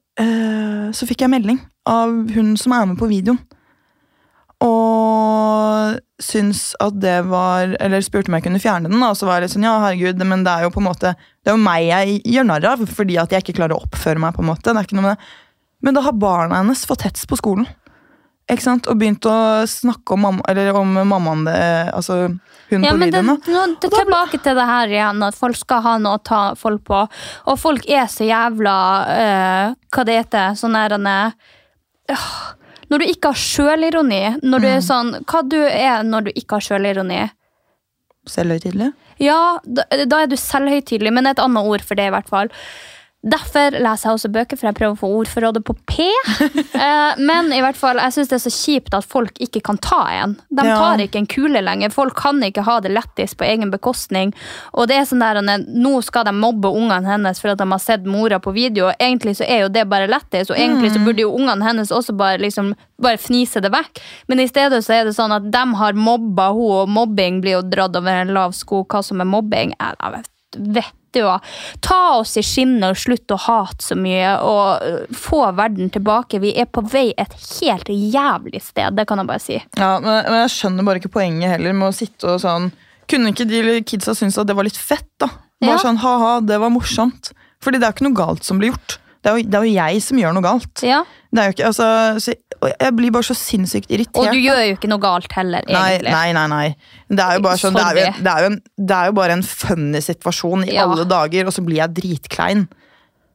Så 0.93 1.09
fikk 1.09 1.25
jeg 1.25 1.33
melding 1.33 1.59
av 1.89 2.13
hun 2.35 2.55
som 2.61 2.75
er 2.77 2.87
med 2.87 2.99
på 3.01 3.09
videoen. 3.11 3.41
Og 4.63 5.99
syns 6.23 6.69
at 6.83 6.95
det 7.03 7.17
var 7.27 7.73
Eller 7.83 8.05
spurte 8.05 8.31
om 8.31 8.37
jeg 8.39 8.45
kunne 8.47 8.63
fjerne 8.63 8.91
den. 8.91 9.03
Og 9.03 9.17
så 9.19 9.27
var 9.27 9.41
jeg 9.41 9.49
litt 9.49 9.55
sånn, 9.57 9.67
ja 9.67 9.75
herregud, 9.83 10.23
men 10.29 10.45
det 10.47 10.55
er 10.55 10.67
jo 10.67 10.75
på 10.75 10.83
en 10.83 10.87
måte 10.91 11.15
Det 11.19 11.51
er 11.51 11.57
jo 11.57 11.65
meg 11.65 11.89
jeg 11.89 12.21
gjør 12.37 12.49
narr 12.49 12.69
av, 12.75 12.85
fordi 12.87 13.19
at 13.21 13.35
jeg 13.35 13.45
ikke 13.45 13.59
klarer 13.59 13.77
å 13.77 13.87
oppføre 13.87 14.23
meg. 14.23 14.37
på 14.37 14.45
en 14.45 14.51
måte, 14.53 14.71
det 14.71 14.79
er 14.79 14.87
ikke 14.87 14.99
noe 15.01 15.09
med 15.09 15.17
det. 15.17 15.33
Men 15.83 15.97
da 15.97 16.05
har 16.07 16.15
barna 16.15 16.61
hennes 16.61 16.85
fått 16.87 17.03
hets 17.09 17.27
på 17.27 17.39
skolen. 17.41 17.67
Ikke 18.53 18.65
sant? 18.65 18.87
Og 18.91 18.99
begynte 19.01 19.31
å 19.33 19.67
snakke 19.69 20.15
om, 20.17 20.21
mamma, 20.27 20.45
eller 20.53 20.77
om 20.77 20.93
mammaen 21.09 21.45
det, 21.49 21.59
altså 21.97 22.19
hun 22.73 22.85
Ja, 22.85 22.93
på 22.93 23.01
videoen. 23.01 23.33
det, 23.41 23.53
nå, 23.53 23.65
det, 23.81 23.91
tilbake 23.93 24.39
til 24.45 24.57
det 24.59 24.67
her 24.69 24.93
igjen, 24.93 25.23
at 25.27 25.37
folk 25.37 25.57
skal 25.57 25.83
ha 25.85 25.95
noe 26.01 26.19
å 26.19 26.23
ta 26.25 26.41
folk 26.59 26.85
på. 26.89 27.03
Og 27.49 27.59
folk 27.61 27.89
er 27.89 28.07
så 28.13 28.25
jævla 28.29 28.77
uh, 29.09 29.75
Hva 29.93 30.05
det 30.09 30.19
heter? 30.21 30.57
Sånn 30.57 30.77
der 30.77 30.95
øh, 30.99 32.27
Når 32.93 32.99
du 33.03 33.05
ikke 33.09 33.33
har 33.33 33.41
sjølironi. 33.41 34.23
Når 34.43 34.59
du 34.65 34.69
er 34.69 34.81
Mm. 34.81 34.89
sånn 34.89 35.13
Hva 35.25 35.43
du 35.49 35.59
er 35.65 36.03
når 36.05 36.29
du 36.29 36.33
ikke 36.35 36.59
har 36.61 36.67
sjølironi? 36.69 37.31
Selvhøytidelig. 38.29 38.93
Ja, 39.19 39.59
da, 39.65 39.83
da 40.07 40.23
er 40.23 40.29
du 40.31 40.37
selvhøytidelig, 40.39 41.13
men 41.13 41.27
et 41.27 41.41
annet 41.43 41.67
ord 41.67 41.83
for 41.83 41.99
det, 41.99 42.07
i 42.07 42.15
hvert 42.15 42.29
fall. 42.31 42.51
Derfor 43.23 43.71
leser 43.79 44.09
jeg 44.09 44.17
også 44.17 44.29
bøker, 44.35 44.59
for 44.59 44.67
jeg 44.67 44.75
prøver 44.75 44.97
å 44.97 44.99
få 44.99 45.09
ordforrådet 45.21 45.63
på 45.67 45.77
P. 45.87 46.09
Eh, 46.83 47.19
men 47.23 47.53
i 47.55 47.61
hvert 47.63 47.77
fall, 47.79 47.99
jeg 48.01 48.11
syns 48.17 48.31
det 48.33 48.35
er 48.35 48.43
så 48.43 48.51
kjipt 48.51 48.95
at 48.97 49.07
folk 49.07 49.37
ikke 49.45 49.61
kan 49.63 49.77
ta 49.79 50.01
en. 50.11 50.33
De 50.51 50.65
Ja. 50.67 50.75
tar 50.81 50.99
ikke 51.05 51.21
en 51.21 51.29
kule 51.31 51.61
lenger. 51.63 51.93
Folk 51.95 52.17
kan 52.19 52.41
ikke 52.43 52.65
ha 52.67 52.81
det 52.83 52.91
lettis 52.91 53.37
på 53.39 53.45
egen 53.47 53.71
bekostning. 53.71 54.33
Og 54.75 54.89
det 54.91 54.97
er 54.99 55.05
sånn 55.07 55.21
der, 55.23 55.39
Nå 55.69 56.03
skal 56.03 56.25
de 56.27 56.33
mobbe 56.35 56.73
ungene 56.73 57.07
hennes 57.07 57.39
for 57.39 57.53
at 57.53 57.59
de 57.59 57.69
har 57.71 57.79
sett 57.79 58.05
mora 58.09 58.41
på 58.43 58.53
video. 58.57 58.89
og 58.89 58.97
Egentlig 58.99 59.37
så 59.39 59.47
er 59.47 59.61
jo 59.63 59.69
det 59.69 59.85
bare 59.89 60.09
lettis, 60.11 60.51
og 60.51 60.57
egentlig 60.57 60.91
så 60.91 61.05
burde 61.05 61.23
jo 61.23 61.31
ungene 61.37 61.63
hennes 61.63 61.93
også 61.95 62.17
bare, 62.17 62.39
liksom, 62.43 62.75
bare 62.99 63.19
fnise 63.23 63.63
det 63.63 63.71
vekk. 63.71 64.01
Men 64.29 64.41
i 64.41 64.49
stedet 64.49 64.83
så 64.83 64.95
er 64.99 65.05
det 65.05 65.15
sånn 65.15 65.31
at 65.37 65.47
de 65.53 65.65
har 65.79 65.93
mobba 65.93 66.49
henne, 66.51 66.83
og 66.83 66.89
mobbing 66.89 67.41
blir 67.45 67.61
jo 67.61 67.63
dratt 67.63 67.95
over 67.97 68.11
en 68.25 68.35
lav 68.35 68.53
sko. 68.59 68.83
Hva 68.85 69.05
som 69.05 69.21
er 69.21 69.31
mobbing? 69.31 69.77
Jeg 69.79 70.13
vet, 70.75 70.93
vet 71.13 71.43
du. 71.43 71.51
Ta 71.81 71.99
oss 72.19 72.37
i 72.41 72.43
skinnet 72.47 72.91
og 72.91 72.97
slutt 72.97 73.35
å 73.35 73.39
hate 73.47 73.85
så 73.85 73.97
mye, 73.99 74.33
og 74.41 74.83
øh, 74.87 75.17
få 75.17 75.43
verden 75.59 75.91
tilbake. 75.93 76.41
Vi 76.43 76.55
er 76.59 76.67
på 76.67 76.83
vei 76.89 77.13
et 77.17 77.35
helt 77.61 77.89
jævlig 77.93 78.63
sted, 78.63 78.97
det 78.97 79.07
kan 79.09 79.19
jeg 79.23 79.27
bare 79.29 79.43
si. 79.43 79.59
Ja, 79.79 79.99
men, 80.01 80.25
men 80.29 80.41
jeg 80.45 80.55
skjønner 80.57 80.87
bare 80.89 81.03
ikke 81.03 81.13
poenget 81.19 81.55
heller 81.57 81.73
med 81.77 81.91
å 81.91 81.95
sitte 81.97 82.35
og 82.37 82.41
sånn 82.43 82.71
Kunne 83.11 83.33
ikke 83.33 83.45
de 83.45 83.81
kidsa 83.85 84.15
synes 84.17 84.37
at 84.39 84.47
det 84.49 84.55
var 84.57 84.65
litt 84.65 84.79
fett, 84.79 85.09
da? 85.21 85.27
Bare 85.61 85.75
Ja. 85.75 85.79
sånn, 85.83 85.99
ha-ha, 86.01 86.37
det 86.41 86.57
var 86.63 86.71
morsomt. 86.73 87.33
Fordi 87.61 87.79
det 87.79 87.85
er 87.85 87.91
jo 87.93 87.97
ikke 87.99 88.07
noe 88.07 88.17
galt 88.17 88.47
som 88.47 88.59
blir 88.63 88.71
gjort. 88.73 88.95
Det 89.23 89.29
er 89.31 89.37
jo, 89.37 89.43
det 89.51 89.59
er 89.59 89.67
jo 89.67 89.75
jeg 89.75 90.03
som 90.07 90.19
gjør 90.19 90.33
noe 90.35 90.43
galt. 90.47 90.83
Ja. 90.87 91.03
Det 91.35 91.43
er 91.43 91.51
jo 91.51 91.55
ikke, 91.57 91.67
altså, 91.69 91.89
så, 92.23 92.33
og 92.33 92.52
jeg 92.71 92.95
blir 92.97 93.11
bare 93.15 93.27
så 93.27 93.35
sinnssykt 93.35 93.91
irritert. 93.91 94.21
Og 94.23 94.31
du 94.35 94.39
gjør 94.39 94.61
jo 94.69 94.77
ikke 94.77 94.91
noe 94.93 95.03
galt 95.03 95.33
heller, 95.35 95.65
egentlig. 95.67 96.13
nei, 96.13 96.33
nei, 96.37 96.47
nei. 96.53 96.77
Det 97.11 97.25
er 97.27 97.59
sånn, 97.59 97.75
det 97.75 97.83
er 97.83 97.99
jo, 97.99 98.23
det 98.23 98.33
er 98.37 98.47
en, 98.51 98.61
det 98.79 98.97
er 98.99 99.11
jo 99.11 99.17
bare 99.19 99.37
en 99.39 99.43
funny 99.43 100.01
situasjon 100.05 100.65
i 100.69 100.75
Ja. 100.77 100.85
alle 100.87 101.05
dager, 101.09 101.47
og 101.47 101.53
så 101.57 101.65
blir 101.67 101.81
jeg 101.81 101.95
dritklein. 101.99 102.69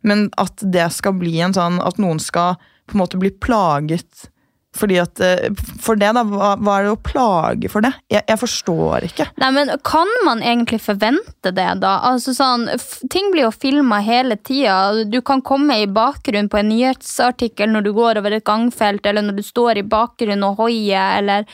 Men 0.08 0.30
at 0.38 0.63
det 0.63 0.92
skal 0.94 1.13
bli 1.20 1.40
en 1.42 1.54
sånn 1.58 1.80
At 1.84 1.98
noen 1.98 2.20
skal 2.22 2.56
på 2.88 2.96
en 2.96 3.02
måte 3.02 3.18
bli 3.20 3.32
plaget 3.32 4.30
fordi 4.78 5.00
at 5.02 5.22
eh, 5.24 5.50
For 5.84 6.00
det, 6.00 6.12
da. 6.16 6.24
Hva, 6.28 6.54
hva 6.62 6.78
er 6.78 6.88
det 6.88 6.94
å 6.94 7.00
plage 7.02 7.72
for 7.72 7.86
det? 7.86 7.94
Jeg, 8.13 8.24
jeg 8.28 8.42
forstår 8.42 9.08
ikke. 9.10 9.30
Nei, 9.42 9.52
men 9.56 9.74
Kan 9.88 10.12
man 10.28 10.44
egentlig 10.44 10.82
forvente 10.84 11.54
det, 11.56 11.70
da? 11.84 11.98
Altså 12.10 12.36
sånn, 12.38 12.68
ting 13.13 13.32
blir 13.34 13.48
jo 13.48 13.54
filma 13.56 14.00
hele 14.06 14.38
tida. 14.38 15.06
Du 15.08 15.20
kan 15.26 15.44
komme 15.46 15.80
i 15.82 15.90
bakgrunnen 15.90 16.52
på 16.52 16.62
en 16.62 16.72
nyhetsartikkel 16.72 17.72
når 17.74 17.88
du 17.88 17.92
går 17.98 18.22
over 18.22 18.38
et 18.38 18.48
gangfelt, 18.48 19.06
eller 19.06 19.26
når 19.26 19.40
du 19.40 19.46
står 19.46 19.82
i 19.82 19.88
bakgrunnen 19.88 20.46
og 20.48 20.63
hoier, 20.63 21.18
eller 21.22 21.48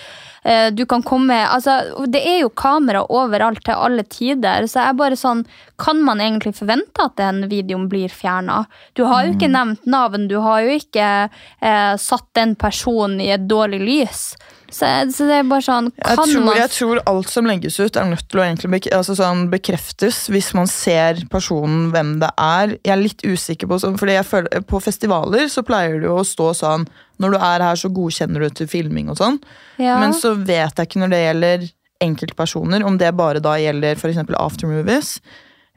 du 0.76 0.86
kan 0.86 1.02
komme 1.04 1.38
Altså, 1.48 2.06
det 2.12 2.20
er 2.28 2.40
jo 2.42 2.50
kamera 2.50 3.06
overalt 3.10 3.64
til 3.64 3.74
alle 3.80 4.04
tider, 4.04 4.66
så 4.68 4.88
jeg 4.90 4.98
bare 5.00 5.16
sånn 5.16 5.46
Kan 5.80 6.02
man 6.04 6.20
egentlig 6.20 6.52
forvente 6.58 7.00
at 7.06 7.16
den 7.16 7.46
videoen 7.52 7.88
blir 7.90 8.12
fjerna? 8.12 8.66
Du 8.94 9.06
har 9.06 9.24
jo 9.26 9.34
ikke 9.38 9.48
Mm. 9.48 9.56
nevnt 9.56 9.86
navn, 9.88 10.28
du 10.28 10.40
har 10.42 10.62
jo 10.62 10.76
ikke 10.80 11.30
eh, 11.62 11.96
satt 11.96 12.28
den 12.36 12.56
personen 12.56 13.22
i 13.22 13.30
et 13.32 13.48
dårlig 13.48 13.80
lys. 13.82 14.36
Så, 14.74 14.88
så 15.14 15.28
det 15.30 15.36
er 15.38 15.46
bare 15.46 15.62
sånn 15.62 15.90
Jeg 15.94 16.18
tror, 16.18 16.40
man 16.48 16.58
jeg 16.58 16.72
tror 16.74 17.02
alt 17.10 17.30
som 17.30 17.46
legges 17.46 17.78
ut, 17.78 17.98
er 18.00 18.10
nødt 18.10 18.26
til 18.26 18.42
å 18.42 18.46
egentlig 18.46 18.72
bek 18.74 18.90
altså 18.98 19.16
sånn 19.20 19.46
bekreftes 19.52 20.24
hvis 20.34 20.50
man 20.58 20.70
ser 20.72 21.22
personen 21.32 21.92
hvem 21.94 22.16
det 22.24 22.32
er. 22.42 22.76
Jeg 22.82 22.96
er 22.96 23.02
litt 23.04 23.22
usikker 23.22 23.70
på 23.70 23.80
sånn, 23.84 24.00
fordi 24.02 24.18
jeg 24.18 24.28
føler, 24.30 24.66
På 24.70 24.82
festivaler 24.84 25.46
så 25.52 25.66
pleier 25.68 26.00
det 26.02 26.10
jo 26.10 26.18
å 26.22 26.28
stå 26.28 26.50
sånn 26.58 26.88
Når 27.22 27.36
du 27.36 27.40
er 27.40 27.68
her, 27.68 27.80
så 27.80 27.94
godkjenner 27.94 28.48
du 28.48 28.58
til 28.58 28.70
filming 28.72 29.14
og 29.14 29.20
sånn. 29.22 29.40
Ja. 29.78 30.00
Men 30.02 30.18
så 30.18 30.34
vet 30.34 30.80
jeg 30.80 30.90
ikke 30.90 31.04
når 31.04 31.14
det 31.14 31.24
gjelder 31.24 31.68
enkeltpersoner, 32.04 32.84
om 32.84 32.98
det 33.00 33.14
bare 33.16 33.40
da 33.44 33.54
gjelder 33.62 33.96
f.eks. 33.96 34.18
aftermovies. 34.36 35.14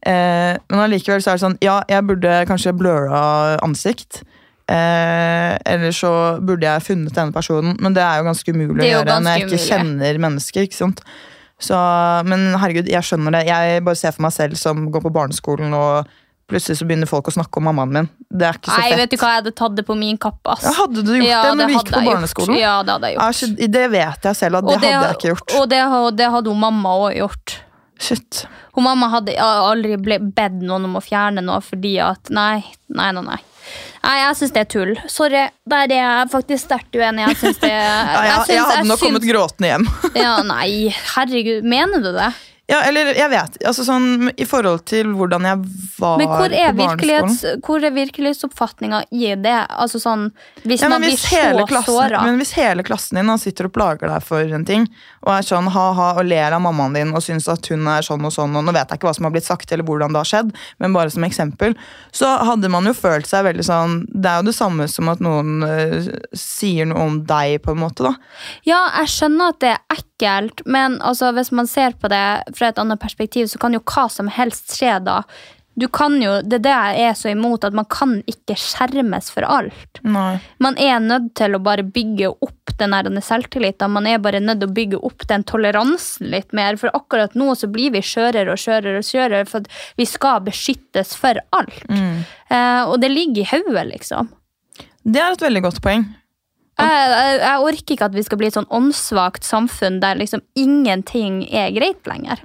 Eh, 0.06 0.54
men 0.70 0.82
allikevel 0.82 1.22
så 1.22 1.32
er 1.32 1.38
det 1.38 1.44
sånn 1.44 1.60
Ja, 1.64 1.80
jeg 1.90 2.06
burde 2.08 2.40
kanskje 2.48 2.74
bløra 2.76 3.20
ansikt. 3.64 4.22
Eh, 4.66 5.52
eller 5.72 5.94
så 5.94 6.10
burde 6.42 6.66
jeg 6.66 6.82
funnet 6.82 7.14
denne 7.14 7.34
personen, 7.34 7.76
men 7.78 7.94
det 7.94 8.02
er 8.02 8.18
jo 8.18 8.26
ganske 8.26 8.50
umulig 8.54 8.82
å 8.82 8.88
gjøre 8.90 9.18
når 9.22 9.36
jeg 9.36 9.44
ikke 9.44 9.54
ikke 9.54 9.66
kjenner 9.70 10.22
mennesker. 10.26 10.66
ikke 10.66 10.78
sant? 10.80 11.02
Så, 11.62 11.76
men 12.28 12.50
herregud, 12.60 12.88
jeg 12.90 13.06
skjønner 13.06 13.38
det. 13.38 13.46
Jeg 13.48 13.84
bare 13.86 13.98
ser 13.98 14.12
for 14.16 14.26
meg 14.26 14.34
selv 14.34 14.58
som 14.60 14.88
går 14.92 15.04
på 15.06 15.12
barneskolen, 15.14 15.72
og 15.76 16.10
plutselig 16.50 16.80
så 16.80 16.86
begynner 16.88 17.08
folk 17.10 17.30
å 17.30 17.34
snakke 17.38 17.62
om 17.62 17.66
mammaen 17.70 17.94
min. 17.94 18.10
Det 18.26 18.48
er 18.48 18.58
ikke 18.58 18.70
så 18.72 18.76
Nei, 18.82 18.90
fett. 18.90 19.00
vet 19.00 19.14
du 19.14 19.16
hva, 19.22 19.30
jeg 19.30 19.42
hadde 19.42 19.54
tatt 19.62 19.78
det 19.78 19.86
på 19.86 19.96
min 19.98 20.18
kappe, 20.20 20.52
ass. 20.52 20.66
Ja, 20.66 20.74
hadde 20.82 21.06
du 21.06 21.14
gjort 21.14 21.30
Ja, 21.30 21.40
det 21.46 21.54
når 21.56 21.70
du 21.70 21.76
gikk 21.78 21.92
på 21.94 22.02
barneskolen? 22.10 22.52
Gjort. 22.54 22.62
Ja, 22.62 22.74
det 22.82 22.96
hadde 22.96 23.12
jeg 23.12 23.16
gjort. 23.16 23.30
Asj, 23.30 23.70
det 23.78 23.86
vet 23.94 24.28
jeg 24.30 24.40
selv 24.42 24.60
at 24.60 24.66
det, 24.66 24.74
Og 24.74 24.84
hadde 24.84 24.92
jeg 24.92 25.18
ikke 25.20 25.32
gjort. 25.32 25.56
Og 25.60 25.70
det, 25.72 25.80
det 26.20 26.30
hadde 26.36 26.52
hun 26.52 26.62
mamma 26.66 26.94
òg 27.06 27.16
gjort. 27.22 27.56
Shit. 27.96 28.44
Hun 28.76 28.84
mamma 28.84 29.08
hadde 29.14 29.34
aldri 29.40 29.96
bedt 29.96 30.60
noen 30.60 30.84
om 30.90 30.98
å 30.98 31.04
fjerne 31.04 31.40
noe 31.40 31.62
fordi 31.64 31.96
at 32.04 32.28
Nei, 32.34 32.60
nei, 32.92 33.08
nei. 33.16 33.22
Nei, 33.24 33.40
nei 34.06 34.16
jeg 34.22 34.36
syns 34.38 34.54
det 34.54 34.62
er 34.62 34.68
tull. 34.70 34.92
Sorry, 35.10 35.44
der 35.66 35.86
er 35.90 35.94
jeg 35.98 36.28
faktisk 36.32 36.64
sterkt 36.68 36.98
uenig. 36.98 37.24
Jeg 37.26 37.38
det 37.64 37.70
Ja, 37.76 38.20
jeg, 38.30 38.44
jeg 38.54 38.66
hadde 38.70 38.90
nok 38.90 39.02
kommet 39.02 39.26
gråtende 39.26 39.72
hjem. 39.72 39.88
Ja, 40.14 40.36
nei, 40.46 40.68
herregud, 41.16 41.66
mener 41.66 42.04
du 42.04 42.12
det? 42.14 42.30
Ja, 42.66 42.80
eller 42.82 43.12
jeg 43.14 43.30
vet, 43.30 43.56
altså 43.62 43.84
sånn 43.86 44.32
I 44.34 44.44
forhold 44.48 44.80
til 44.90 45.12
hvordan 45.14 45.44
jeg 45.46 45.60
var 46.00 46.16
Men 46.18 46.30
hvor 46.32 46.50
er, 46.50 46.72
på 46.72 46.80
barneskolen. 46.80 46.80
virkelighets, 46.80 47.62
hvor 47.62 47.84
er 47.86 47.92
virkelighetsoppfatninga 47.94 49.02
i 49.14 49.28
det? 49.38 49.54
Altså 49.70 50.00
sånn, 50.02 50.24
Hvis 50.64 50.82
Ja, 50.82 50.88
man 50.90 51.04
blir 51.04 51.14
hvis 51.14 51.28
så 51.28 51.66
klassen, 51.70 51.92
såra 51.94 52.24
men 52.26 52.40
hvis 52.40 52.56
hele 52.58 52.82
klassen 52.86 53.20
din 53.20 53.30
sitter 53.38 53.68
og 53.68 53.74
plager 53.76 54.10
deg 54.10 54.24
for 54.26 54.56
en 54.58 54.64
ting, 54.66 54.88
og 55.22 55.30
er 55.36 55.46
sånn 55.46 55.68
ha-ha 55.70 56.08
og 56.18 56.26
ler 56.26 56.56
av 56.56 56.62
mammaen 56.64 56.96
din 56.96 57.14
og 57.14 57.22
syns 57.22 57.46
at 57.52 57.70
hun 57.70 57.86
er 57.92 58.02
sånn 58.06 58.26
og 58.26 58.34
sånn, 58.34 58.56
og 58.58 58.66
nå 58.66 58.74
vet 58.74 58.90
jeg 58.90 58.98
ikke 58.98 59.10
hva 59.10 59.14
som 59.14 59.28
har 59.28 59.34
blitt 59.36 59.46
sagt 59.46 59.70
eller 59.70 59.86
hvordan 59.86 60.14
det 60.16 60.22
har 60.24 60.30
skjedd, 60.32 60.52
men 60.82 60.96
bare 60.96 61.12
som 61.14 61.26
eksempel, 61.26 61.76
så 62.10 62.32
hadde 62.50 62.70
man 62.72 62.88
jo 62.88 62.96
følt 62.96 63.28
seg 63.30 63.46
veldig 63.46 63.66
sånn 63.66 63.96
Det 64.10 64.30
er 64.30 64.40
jo 64.40 64.48
det 64.50 64.56
samme 64.56 64.88
som 64.90 65.10
at 65.12 65.22
noen 65.22 65.62
eh, 65.66 66.10
sier 66.34 66.88
noe 66.90 67.06
om 67.06 67.22
deg, 67.28 67.60
på 67.62 67.76
en 67.76 67.82
måte, 67.84 68.10
da. 68.10 68.16
Ja, 68.66 68.82
jeg 69.00 69.14
skjønner 69.14 69.54
at 69.54 69.62
det 69.62 69.72
er 69.76 69.98
ekkelt, 70.00 70.62
men 70.66 70.98
altså, 71.04 71.30
hvis 71.36 71.52
man 71.54 71.68
ser 71.70 71.94
på 72.00 72.10
det 72.10 72.55
fra 72.56 72.72
et 72.72 72.80
annet 72.82 73.02
perspektiv, 73.02 73.50
så 73.52 73.60
kan 73.62 73.76
jo 73.76 73.84
hva 73.84 74.08
som 74.12 74.30
helst 74.32 74.74
skje 74.78 74.98
da. 75.06 75.22
Du 75.76 75.88
kan 75.92 76.14
jo, 76.22 76.38
Det 76.40 76.56
er 76.56 76.64
det 76.64 76.74
jeg 76.74 77.08
er 77.10 77.16
så 77.18 77.30
imot, 77.34 77.64
at 77.64 77.74
man 77.76 77.84
kan 77.92 78.22
ikke 78.24 78.56
skjermes 78.56 79.28
for 79.32 79.44
alt. 79.44 80.00
Nei. 80.02 80.38
Man 80.58 80.78
er 80.80 81.02
nødt 81.04 81.34
til 81.36 81.52
å 81.52 81.60
bare 81.60 81.84
bygge 81.84 82.30
opp 82.32 82.72
den 82.80 83.20
selvtilliten. 83.20 83.92
Man 83.92 84.08
er 84.08 84.22
bare 84.24 84.40
nødt 84.40 84.62
til 84.62 84.70
å 84.70 84.76
bygge 84.76 85.02
opp 85.04 85.26
den 85.28 85.44
toleransen 85.44 86.30
litt 86.32 86.56
mer. 86.56 86.80
For 86.80 86.92
akkurat 86.96 87.36
nå 87.36 87.52
så 87.60 87.68
blir 87.68 87.92
vi 87.92 88.00
skjørere 88.00 88.54
og 88.54 88.60
skjørere, 88.60 89.02
og 89.02 89.08
skjørere, 89.08 89.44
for 89.48 89.68
vi 90.00 90.08
skal 90.08 90.40
beskyttes 90.48 91.12
for 91.16 91.40
alt. 91.52 91.84
Eh, 92.48 92.82
og 92.88 92.96
det 93.04 93.12
ligger 93.12 93.44
i 93.44 93.50
hodet, 93.52 93.86
liksom. 93.92 94.32
Det 95.04 95.20
er 95.20 95.36
et 95.36 95.44
veldig 95.44 95.62
godt 95.68 95.84
poeng. 95.84 96.08
Jeg, 96.76 97.40
jeg, 97.40 97.60
orker 97.64 97.94
ikke 97.94 98.08
at 98.10 98.16
vi 98.16 98.24
skal 98.26 98.40
bli 98.40 98.50
et 98.50 98.56
sånn 98.56 98.68
åndssvakt 98.74 99.46
samfunn 99.46 100.00
der 100.02 100.18
liksom 100.20 100.42
ingenting 100.58 101.42
er 101.48 101.72
greit 101.76 102.04
lenger. 102.08 102.42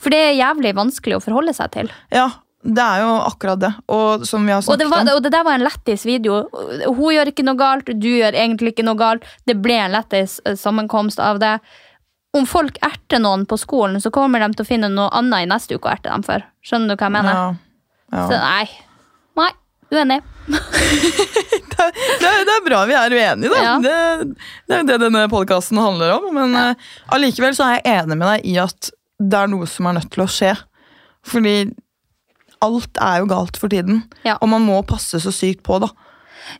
For 0.00 0.12
det 0.12 0.20
er 0.24 0.38
jævlig 0.38 0.72
vanskelig 0.78 1.18
å 1.18 1.22
forholde 1.22 1.54
seg 1.54 1.70
til. 1.76 1.92
Ja, 2.14 2.30
det 2.60 2.84
er 2.84 3.04
jo 3.04 3.12
akkurat 3.24 3.60
det. 3.60 3.70
Og 3.92 4.26
som 4.28 4.44
vi 4.48 4.52
har 4.52 4.64
Og 4.64 4.80
det, 4.80 4.88
var, 4.90 5.06
og 5.14 5.22
det 5.24 5.32
der 5.32 5.44
var 5.46 5.56
en 5.56 5.64
lættis 5.64 6.04
video. 6.08 6.42
Hun 6.88 7.14
gjør 7.14 7.30
ikke 7.32 7.46
noe 7.46 7.60
galt, 7.60 7.88
du 7.88 8.08
gjør 8.08 8.36
egentlig 8.36 8.74
ikke 8.74 8.84
noe 8.88 9.00
galt. 9.00 9.24
Det 9.48 9.56
ble 9.60 9.78
en 9.80 9.94
lættis 9.94 10.40
eh, 10.44 11.24
av 11.24 11.40
det. 11.40 11.54
Om 12.36 12.46
folk 12.46 12.76
erter 12.82 13.18
noen 13.18 13.46
på 13.46 13.56
skolen, 13.58 14.00
så 14.00 14.12
kommer 14.14 14.40
de 14.40 14.52
til 14.54 14.62
å 14.62 14.68
finne 14.68 14.90
noe 14.92 15.08
annet 15.16 15.46
i 15.46 15.50
neste 15.50 15.74
uke 15.74 15.88
å 15.88 15.94
erte 15.96 16.12
dem 16.12 16.22
for. 16.22 16.44
Skjønner 16.62 16.94
du 16.94 17.00
hva 17.00 17.08
jeg 17.08 17.16
mener? 17.16 17.34
ja, 17.34 17.48
ja. 18.12 18.26
Så 18.28 18.38
nei. 18.38 18.68
Nei, 19.40 19.50
uenig. 19.90 20.20
det, 20.50 22.28
er, 22.28 22.40
det 22.46 22.54
er 22.54 22.64
bra 22.64 22.80
vi 22.88 22.96
er 22.98 23.14
uenige, 23.14 23.52
da. 23.52 23.60
Ja. 23.64 23.74
Det, 23.82 23.94
det 24.66 24.76
er 24.76 24.82
jo 24.82 24.88
det 24.90 24.98
denne 25.04 25.26
podkasten 25.32 25.80
handler 25.80 26.16
om. 26.18 26.30
Men 26.36 26.56
eh, 26.58 26.88
allikevel 27.14 27.56
så 27.56 27.68
er 27.68 27.78
jeg 27.78 28.00
enig 28.00 28.18
med 28.18 28.26
deg 28.28 28.50
i 28.50 28.56
at 28.62 28.90
det 29.20 29.40
er 29.42 29.50
noe 29.52 29.68
som 29.68 29.88
er 29.88 29.98
nødt 29.98 30.12
til 30.14 30.24
å 30.24 30.30
skje. 30.30 30.54
Fordi 31.28 31.56
alt 32.64 33.00
er 33.00 33.20
jo 33.22 33.28
galt 33.30 33.58
for 33.60 33.72
tiden. 33.72 34.04
Ja. 34.26 34.38
Og 34.40 34.50
man 34.52 34.64
må 34.64 34.80
passe 34.88 35.20
så 35.22 35.32
sykt 35.34 35.64
på, 35.66 35.80
da. 35.82 35.90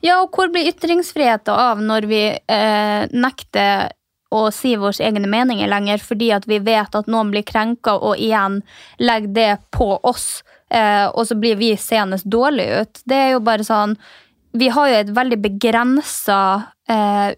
Ja, 0.04 0.20
og 0.22 0.36
hvor 0.36 0.50
blir 0.52 0.68
ytringsfriheten 0.70 1.54
av 1.54 1.80
når 1.82 2.06
vi 2.10 2.22
eh, 2.30 3.08
nekter 3.10 3.90
å 4.30 4.44
si 4.54 4.76
våre 4.78 5.02
egne 5.02 5.26
meninger 5.26 5.66
lenger 5.70 6.02
fordi 6.04 6.30
at 6.36 6.46
vi 6.46 6.60
vet 6.62 6.94
at 6.94 7.08
noen 7.10 7.32
blir 7.32 7.42
krenka, 7.46 7.96
og 7.98 8.20
igjen 8.20 8.60
legger 9.02 9.34
det 9.34 9.50
på 9.74 9.96
oss, 10.06 10.44
og 10.70 11.26
så 11.26 11.34
blir 11.34 11.56
vi 11.58 11.74
seende 11.80 12.18
dårlig 12.24 12.66
ut. 12.80 13.00
Det 13.04 13.16
er 13.16 13.30
jo 13.34 13.40
bare 13.42 13.66
sånn 13.66 13.96
Vi 14.52 14.68
har 14.70 14.88
jo 14.90 14.98
et 14.98 15.10
veldig 15.14 15.38
begrensa 15.42 16.38
eh, 16.90 17.34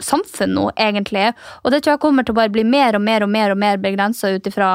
samfunn 0.00 0.52
nå, 0.52 0.70
egentlig, 0.76 1.30
og 1.64 1.72
det 1.72 1.80
tror 1.80 1.94
jeg 1.94 2.02
kommer 2.02 2.26
til 2.26 2.34
å 2.34 2.40
bare 2.40 2.52
bli 2.52 2.64
mer 2.68 2.98
og 2.98 3.00
mer 3.00 3.24
og 3.24 3.30
mer 3.32 3.54
og 3.54 3.60
mer 3.60 3.80
begrensa 3.80 4.34
ut 4.34 4.48
ifra 4.50 4.70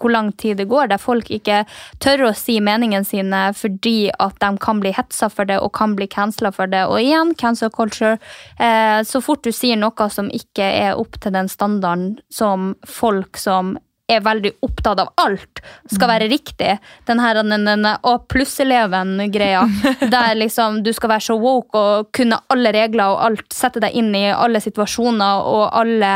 hvor 0.00 0.12
lang 0.12 0.32
tid 0.32 0.58
det 0.60 0.68
går, 0.68 0.90
der 0.90 1.00
folk 1.00 1.30
ikke 1.32 1.62
tør 2.04 2.28
å 2.28 2.34
si 2.36 2.58
meningen 2.60 3.06
sine 3.06 3.48
fordi 3.56 4.10
at 4.20 4.36
de 4.42 4.50
kan 4.62 4.82
bli 4.82 4.92
hetsa 4.96 5.30
for 5.32 5.48
det 5.48 5.58
og 5.62 5.72
kan 5.76 5.96
bli 5.96 6.08
cancela 6.12 6.52
for 6.54 6.70
det. 6.70 6.84
Og 6.90 7.00
igjen, 7.00 7.34
cancel 7.40 7.72
culture. 7.72 8.18
Eh, 8.60 9.00
så 9.08 9.22
fort 9.24 9.44
du 9.46 9.52
sier 9.54 9.78
noe 9.80 10.10
som 10.12 10.28
ikke 10.28 10.66
er 10.66 11.00
opp 11.00 11.16
til 11.22 11.34
den 11.36 11.48
standarden 11.48 12.16
som 12.32 12.74
folk 12.84 13.40
som 13.40 13.76
er 14.06 14.22
veldig 14.22 14.52
opptatt 14.64 15.00
av 15.02 15.10
alt, 15.18 15.60
skal 15.90 16.10
være 16.10 16.28
riktig. 16.30 16.76
Den 17.08 17.20
her 17.22 17.40
den, 17.40 17.66
den, 17.66 17.86
Å 17.86 18.12
pluss-eleven-greia. 18.30 19.64
Der 20.14 20.38
liksom 20.38 20.82
du 20.86 20.92
skal 20.94 21.16
være 21.16 21.26
så 21.26 21.38
woke 21.40 21.80
og 21.80 22.10
kunne 22.16 22.38
alle 22.52 22.72
regler 22.76 23.14
og 23.14 23.24
alt, 23.30 23.46
sette 23.54 23.82
deg 23.82 23.96
inn 23.98 24.12
i 24.16 24.28
alle 24.30 24.62
situasjoner 24.62 25.46
og 25.50 25.64
alle 25.76 26.14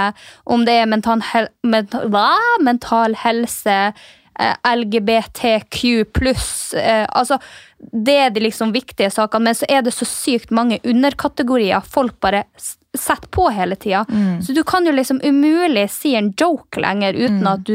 Om 0.50 0.64
det 0.66 0.76
er 0.80 0.90
mental, 0.90 1.22
hel, 1.32 1.50
mental, 1.66 2.06
hva? 2.12 2.28
mental 2.62 3.16
helse, 3.24 3.78
eh, 4.38 4.54
LGBTQ 4.66 6.12
pluss 6.14 6.74
eh, 6.78 7.06
Altså, 7.10 7.40
det 7.78 8.16
er 8.26 8.34
de 8.34 8.44
liksom 8.44 8.74
viktige 8.76 9.10
sakene, 9.12 9.50
men 9.50 9.58
så 9.58 9.68
er 9.70 9.82
det 9.86 9.94
så 9.96 10.06
sykt 10.08 10.52
mange 10.54 10.80
underkategorier 10.84 11.82
folk 11.86 12.18
bare 12.22 12.44
s- 12.94 13.00
setter 13.00 13.28
på 13.30 13.44
hele 13.54 13.76
tida. 13.76 14.04
Så 14.42 14.52
du 14.54 14.62
kan 14.64 14.84
jo 14.84 14.92
liksom 14.92 15.20
umulig 15.22 15.88
si 15.90 16.14
en 16.16 16.32
joke 16.36 16.80
lenger 16.82 17.12
uten 17.14 17.46
at 17.46 17.62
du 17.64 17.74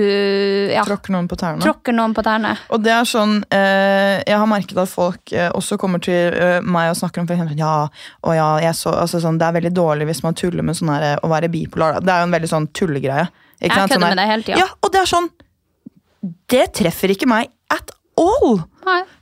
ja, 0.74 0.84
Tråkker 0.84 1.12
noen 1.16 1.28
på 1.32 1.38
tærne. 1.40 1.62
tråkker 1.64 1.94
noen 1.96 2.14
på 2.14 2.24
tærne. 2.24 2.58
Og 2.70 2.82
det 2.84 2.92
er 2.92 3.04
sånn, 3.08 3.44
eh, 3.52 4.24
Jeg 4.28 4.38
har 4.38 4.46
merket 4.48 4.78
at 4.78 4.90
folk 4.90 5.32
eh, 5.34 5.50
også 5.52 5.78
kommer 5.80 6.00
til 6.02 6.34
eh, 6.34 6.60
meg 6.62 6.90
og 6.92 6.98
snakker 6.98 7.22
om 7.22 7.28
for 7.28 7.36
eksempel, 7.36 7.58
ja, 7.58 7.88
og 8.24 8.36
ja, 8.36 8.50
jeg 8.60 8.74
så, 8.76 8.92
altså 8.92 9.22
sånn, 9.22 9.38
Det 9.40 9.48
er 9.48 9.54
veldig 9.62 9.74
dårlig 9.74 10.06
hvis 10.08 10.24
man 10.24 10.34
tuller 10.36 10.64
med 10.64 10.76
sånn 10.76 10.90
her, 10.94 11.04
eh, 11.14 11.18
å 11.24 11.30
være 11.32 11.50
bipolar. 11.50 11.94
da. 11.94 12.00
Det 12.00 12.10
er 12.14 12.20
jo 12.20 12.28
en 12.30 12.36
veldig 12.40 12.50
sånn 12.52 12.68
tullegreie. 12.74 13.30
Jeg? 13.62 13.72
Sånn 13.72 13.88
kødder 13.88 14.02
her- 14.02 14.16
med 14.16 14.18
deg 14.18 14.28
hele 14.28 14.44
tida. 14.44 14.58
Ja, 14.60 14.68
og 14.84 14.92
det 14.92 15.02
er 15.02 15.06
sånn 15.16 15.30
Det 16.50 16.74
treffer 16.74 17.10
ikke 17.14 17.28
meg 17.30 17.50
at 17.72 17.92
all! 18.18 18.64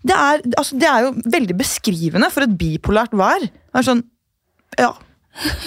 Det 0.03 0.13
er, 0.15 0.41
altså, 0.57 0.77
det 0.79 0.87
er 0.87 1.01
jo 1.05 1.11
veldig 1.25 1.55
beskrivende 1.57 2.29
for 2.31 2.43
et 2.43 2.57
bipolært 2.57 3.11
vær. 3.11 3.39
Det 3.39 3.75
er 3.75 3.81
sånn 3.83 4.03
Ja. 4.79 4.93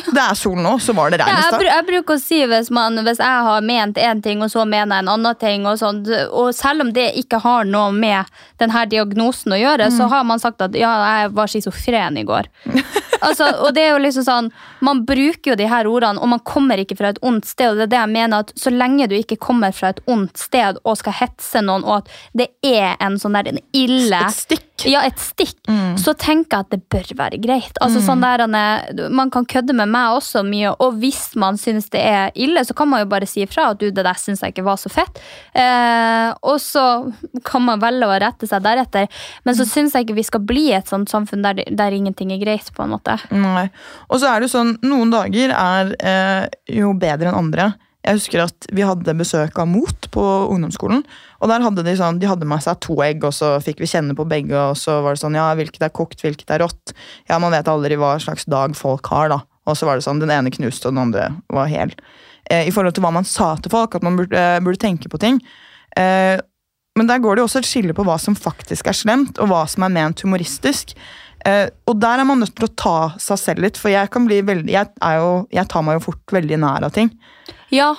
Det 0.07 0.23
er 0.23 0.35
sol 0.39 0.61
nå, 0.63 0.77
så 0.79 0.95
var 0.95 1.11
det 1.11 1.19
regn 1.21 1.35
i 1.35 1.43
stad. 1.43 1.63
jeg 1.67 1.87
bruker 1.89 2.15
å 2.15 2.23
si 2.23 2.39
hvis, 2.47 2.69
man, 2.71 3.01
hvis 3.03 3.19
jeg 3.19 3.43
har 3.49 3.65
ment 3.67 3.99
én 3.99 4.21
ting, 4.23 4.43
og 4.47 4.51
så 4.53 4.63
mener 4.65 5.01
jeg 5.01 5.05
en 5.07 5.11
annen 5.17 5.39
ting, 5.41 5.67
og, 5.67 5.79
sånt, 5.81 6.07
og 6.31 6.53
selv 6.55 6.85
om 6.87 6.93
det 6.95 7.09
ikke 7.19 7.41
har 7.43 7.67
noe 7.67 7.91
med 7.93 8.31
denne 8.63 8.85
diagnosen 8.93 9.53
å 9.57 9.59
gjøre, 9.59 9.91
Mm. 9.91 9.97
så 9.99 10.09
har 10.09 10.25
man 10.25 10.39
sagt 10.43 10.63
at 10.63 10.75
ja, 10.79 10.93
jeg 11.23 11.35
var 11.35 11.47
schizofren 11.51 12.17
i 12.19 12.25
går. 12.25 12.47
altså, 13.21 13.49
og 13.67 13.75
det 13.75 13.83
er 13.83 13.93
jo 13.95 14.03
liksom 14.05 14.25
sånn, 14.27 14.51
Man 14.81 15.05
bruker 15.07 15.53
jo 15.53 15.57
de 15.57 15.67
her 15.69 15.85
ordene, 15.89 16.21
og 16.21 16.29
man 16.29 16.41
kommer 16.41 16.77
ikke 16.79 16.97
fra 16.99 17.09
et 17.15 17.19
ondt 17.23 17.45
sted. 17.47 17.71
og 17.71 17.77
det 17.77 17.83
er 17.87 17.93
det 17.95 17.99
jeg 18.03 18.13
mener 18.13 18.39
at 18.45 18.53
Så 18.57 18.71
lenge 18.71 19.09
du 19.09 19.15
ikke 19.17 19.39
kommer 19.39 19.73
fra 19.73 19.89
et 19.95 20.01
ondt 20.07 20.37
sted 20.39 20.79
og 20.85 20.97
skal 20.99 21.13
hetse 21.13 21.63
noen, 21.65 21.85
og 21.85 21.99
at 22.05 22.09
det 22.35 22.49
er 22.65 22.97
en 23.01 23.17
sånn 23.19 23.33
der 23.39 23.49
en 23.53 23.59
ille 23.73 24.17
Et 24.27 24.35
stikk. 24.35 24.63
ja, 24.85 25.01
et 25.07 25.17
stikk, 25.19 25.57
så 25.97 26.13
tenker 26.15 26.59
jeg 26.59 26.67
at 26.67 26.71
det 26.71 26.83
bør 26.93 27.15
være 27.17 27.41
greit. 27.41 27.73
Altså 27.81 28.01
Mm. 28.01 28.07
sånn 28.07 28.21
der, 28.21 29.09
Man 29.11 29.31
kan 29.31 29.45
kødde 29.47 29.73
med 29.75 29.89
meg 29.89 30.17
også 30.19 30.43
mye, 30.45 30.75
og 30.79 30.95
hvis 31.01 31.35
man 31.37 31.57
syns 31.57 31.89
det 31.91 32.01
er 32.05 32.31
ille, 32.37 32.61
så 32.65 32.75
kan 32.75 32.89
man 32.89 33.01
jo 33.01 33.07
bare 33.07 33.27
si 33.27 33.41
ifra 33.45 33.71
at 33.71 33.79
du, 33.79 33.91
det 33.91 34.05
der 34.05 34.15
syns 34.15 34.41
jeg 34.43 34.53
ikke 34.55 34.65
var 34.65 34.77
så 34.77 34.91
fett. 34.91 35.19
Eh, 35.55 36.35
og 36.43 36.59
så 36.61 37.13
kan 37.45 37.63
man 37.67 37.81
velge 37.83 38.07
å 38.09 38.19
rette 38.21 38.47
seg 38.49 38.63
deretter. 38.63 39.09
Men 39.45 39.55
Mm. 39.55 39.59
så 39.61 39.65
syns 39.67 39.93
jeg 39.95 40.07
ikke 40.07 40.15
vi 40.17 40.23
skal 40.29 40.41
bli 40.41 40.73
et 40.73 40.87
sånt 40.87 41.09
samfunn 41.09 41.43
der, 41.43 41.55
der 41.71 41.91
ingenting 41.97 42.31
er 42.33 42.39
greit, 42.45 42.69
på 42.75 42.83
en 42.85 42.91
måte. 42.91 43.06
Nei. 43.31 43.67
Og 44.11 44.21
så 44.21 44.31
er 44.31 44.41
det 44.41 44.49
jo 44.49 44.55
sånn, 44.57 44.77
noen 44.87 45.13
dager 45.13 45.53
er 45.55 45.93
eh, 46.01 46.47
jo 46.79 46.93
bedre 46.99 47.31
enn 47.31 47.41
andre. 47.45 47.73
Jeg 48.07 48.21
husker 48.21 48.45
at 48.45 48.69
vi 48.75 48.85
hadde 48.87 49.17
besøk 49.19 49.57
av 49.59 49.67
Mot 49.67 50.07
på 50.15 50.25
ungdomsskolen. 50.55 51.03
Og 51.43 51.51
der 51.51 51.65
hadde 51.65 51.83
de 51.87 51.97
sånn, 51.99 52.21
de 52.23 52.29
hadde 52.31 52.47
med 52.47 52.63
seg 52.63 52.79
to 52.85 52.95
egg, 53.03 53.25
og 53.27 53.35
så 53.35 53.57
fikk 53.63 53.83
vi 53.83 53.91
kjenne 53.91 54.15
på 54.19 54.29
begge. 54.31 54.55
Og 54.55 54.79
så 54.79 55.01
var 55.03 55.17
det 55.17 55.23
sånn, 55.25 55.39
ja, 55.39 55.49
hvilket 55.59 55.89
er 55.89 55.95
kokt, 55.95 56.23
hvilket 56.23 56.55
er 56.55 56.63
rått. 56.63 56.95
Ja, 57.27 57.41
man 57.43 57.55
vet 57.55 57.71
aldri 57.71 57.99
hva 57.99 58.15
slags 58.23 58.47
dag 58.51 58.79
folk 58.79 59.11
har, 59.11 59.33
da. 59.35 59.41
Og 59.67 59.79
så 59.79 59.89
var 59.89 59.99
det 59.99 60.07
sånn, 60.07 60.23
den 60.23 60.31
ene 60.31 60.55
knuste, 60.55 60.87
og 60.87 60.95
den 60.95 61.03
andre 61.09 61.31
var 61.53 61.71
hel. 61.73 61.95
Eh, 62.47 62.69
I 62.69 62.75
forhold 62.75 62.95
til 62.95 63.03
hva 63.03 63.15
man 63.17 63.27
sa 63.27 63.57
til 63.59 63.75
folk, 63.75 63.99
at 63.99 64.07
man 64.07 64.21
burde, 64.21 64.39
eh, 64.39 64.63
burde 64.63 64.83
tenke 64.83 65.11
på 65.11 65.19
ting. 65.19 65.43
Eh, 65.99 66.39
men 66.97 67.11
der 67.11 67.19
går 67.21 67.37
det 67.37 67.43
jo 67.43 67.49
også 67.51 67.61
et 67.61 67.69
skille 67.69 67.95
på 67.97 68.07
hva 68.07 68.17
som 68.23 68.39
faktisk 68.39 68.87
er 68.87 68.97
slemt, 68.97 69.41
og 69.43 69.51
hva 69.51 69.67
som 69.69 69.83
er 69.83 69.93
ment 69.93 70.23
humoristisk. 70.25 70.95
Eh, 71.47 71.69
og 71.87 72.01
der 72.03 72.21
er 72.21 72.27
man 72.27 72.43
nødt 72.43 72.57
til 72.59 72.67
å 72.67 72.75
ta 72.75 72.97
seg 73.23 73.39
selv 73.39 73.67
litt, 73.67 73.79
for 73.79 73.93
jeg 73.93 74.11
veldig 74.49 74.73
Jeg, 74.73 74.91
jo, 74.99 75.31
jeg 75.55 75.71
tar 75.71 75.85
meg 75.87 76.01
jo 76.01 76.07
fort 76.09 76.35
veldig 76.35 76.59
nær 76.65 76.87
av 76.89 76.95
ting. 76.97 77.13
Ja, 77.75 77.95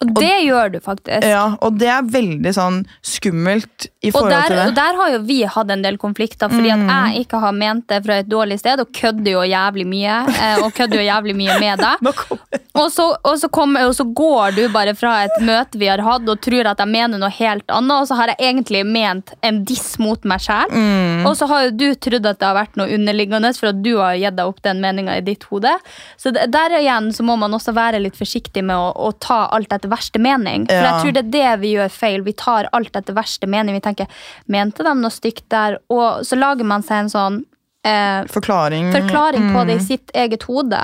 og 0.00 0.14
det 0.18 0.32
gjør 0.46 0.72
du 0.72 0.78
faktisk. 0.80 1.22
Ja, 1.28 1.56
Og 1.62 1.76
det 1.78 1.86
er 1.88 2.02
veldig 2.02 2.52
sånn 2.56 2.80
skummelt 3.06 3.86
i 4.02 4.08
Og 4.10 4.16
forhold 4.16 4.32
der, 4.32 4.46
til 4.48 4.56
det. 4.56 4.64
og 4.66 4.74
der 4.74 4.96
har 4.98 5.10
jo 5.12 5.18
vi 5.28 5.36
hatt 5.46 5.70
en 5.70 5.82
del 5.84 5.96
konflikter, 5.98 6.48
fordi 6.50 6.72
Mm. 6.72 6.88
at 6.90 7.12
jeg 7.14 7.26
ikke 7.26 7.38
har 7.40 7.52
ment 7.52 7.86
det 7.86 8.00
fra 8.04 8.14
et 8.18 8.28
dårlig 8.28 8.58
sted, 8.58 8.80
og 8.80 8.90
kødder 8.92 9.30
jo 9.32 9.42
jævlig 9.46 9.86
mye. 9.86 10.16
eh, 10.42 10.58
Og 10.64 10.72
kødder 10.74 10.98
jo 10.98 11.06
jævlig 11.06 11.36
mye 11.36 11.58
med 11.60 11.78
deg. 11.78 11.96
Og 12.74 12.88
så, 12.90 13.04
og, 13.22 13.36
så 13.38 13.48
kommer, 13.52 13.84
og 13.86 13.92
så 13.94 14.02
går 14.16 14.54
du 14.56 14.68
bare 14.72 14.94
fra 14.96 15.24
et 15.26 15.34
møte 15.44 15.76
vi 15.78 15.86
har 15.90 16.00
hatt 16.00 16.26
og 16.26 16.40
tror 16.40 16.64
at 16.70 16.78
jeg 16.80 16.88
mener 16.88 17.18
noe 17.20 17.28
helt 17.28 17.68
annet, 17.68 17.92
og 18.00 18.06
så 18.08 18.16
har 18.16 18.28
jeg 18.32 18.38
egentlig 18.40 18.80
ment 18.88 19.34
en 19.44 19.58
diss 19.68 19.98
mot 20.00 20.24
meg 20.24 20.40
sjæl. 20.40 20.72
Mm. 20.72 21.26
Og 21.28 21.36
så 21.36 21.46
har 21.50 21.66
jo 21.66 21.70
du 21.76 21.94
trodd 21.94 22.24
at 22.26 22.38
det 22.40 22.46
har 22.48 22.56
vært 22.56 22.74
noe 22.80 22.88
underliggende, 22.88 23.52
for 23.58 23.68
at 23.74 23.82
du 23.84 23.98
har 23.98 24.14
gitt 24.16 24.36
deg 24.36 24.46
opp 24.48 24.62
den 24.64 24.80
meninga 24.80 25.18
i 25.18 25.20
ditt 25.20 25.44
hode. 25.50 25.68
Så 26.16 26.32
der 26.32 26.78
igjen 26.80 27.12
så 27.12 27.22
må 27.22 27.36
man 27.38 27.52
også 27.52 27.74
være 27.76 28.00
litt 28.00 28.16
forsiktig 28.16 28.64
med 28.64 28.74
å, 28.74 28.88
å 28.96 29.12
ta 29.20 29.42
alt 29.52 29.68
etter 29.82 29.90
verste 29.92 30.22
mening. 30.22 30.64
For 30.70 30.86
jeg 30.86 31.02
tror 31.02 31.12
det 31.18 31.24
er 31.26 31.30
det 31.34 31.60
vi 31.66 31.74
gjør 31.76 31.90
feil. 31.92 32.22
Vi 32.24 32.32
tar 32.38 32.70
alt 32.72 32.94
etter 32.96 33.16
verste 33.18 33.50
mening. 33.50 33.74
Vi 33.74 33.82
tenker 33.84 34.06
mente 34.46 34.86
de 34.86 34.94
noe 35.02 35.10
stygt 35.12 35.48
der? 35.52 35.80
Og 35.90 36.22
så 36.24 36.38
lager 36.38 36.64
man 36.64 36.82
seg 36.86 37.04
en 37.04 37.10
sånn 37.12 37.40
eh, 37.84 38.22
Forklaring. 38.30 38.92
forklaring 38.94 39.48
på 39.56 39.64
det 39.66 39.74
Mm. 39.74 39.80
i 39.82 39.84
sitt 39.84 40.10
eget 40.14 40.44
hode. 40.46 40.78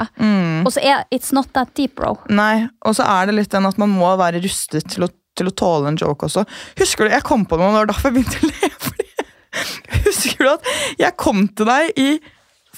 Og 0.67 0.73
så 0.75 0.83
er 0.83 1.05
it's 1.15 1.33
not 1.33 1.47
that 1.55 1.71
deep, 1.79 1.95
bro. 1.95 2.17
Nei, 2.29 2.67
og 2.85 2.97
så 2.99 3.07
er 3.07 3.27
det 3.31 3.35
litt 3.37 3.51
den 3.55 3.67
at 3.71 3.79
man 3.79 3.89
må 3.95 4.17
være 4.19 4.43
rustet 4.43 4.89
til 4.91 5.05
å, 5.07 5.09
til 5.39 5.47
å 5.47 5.55
tåle 5.55 5.87
en 5.93 5.97
joke 5.97 6.27
også. 6.27 6.43
Husker 6.81 7.07
du, 7.07 7.11
Jeg 7.15 7.23
kom 7.23 7.47
på 7.47 7.55
og 7.55 7.61
det 7.63 7.73
var 7.79 7.87
derfor 7.93 8.11
jeg 8.11 8.19
begynte 8.19 8.43
å 8.43 8.51
le. 8.51 8.71
Fordi, 8.89 9.07
husker 10.09 10.45
du 10.45 10.51
at 10.57 10.73
jeg 10.99 11.17
kom 11.17 11.47
til 11.55 11.67
deg 11.71 11.93
i 12.03 12.09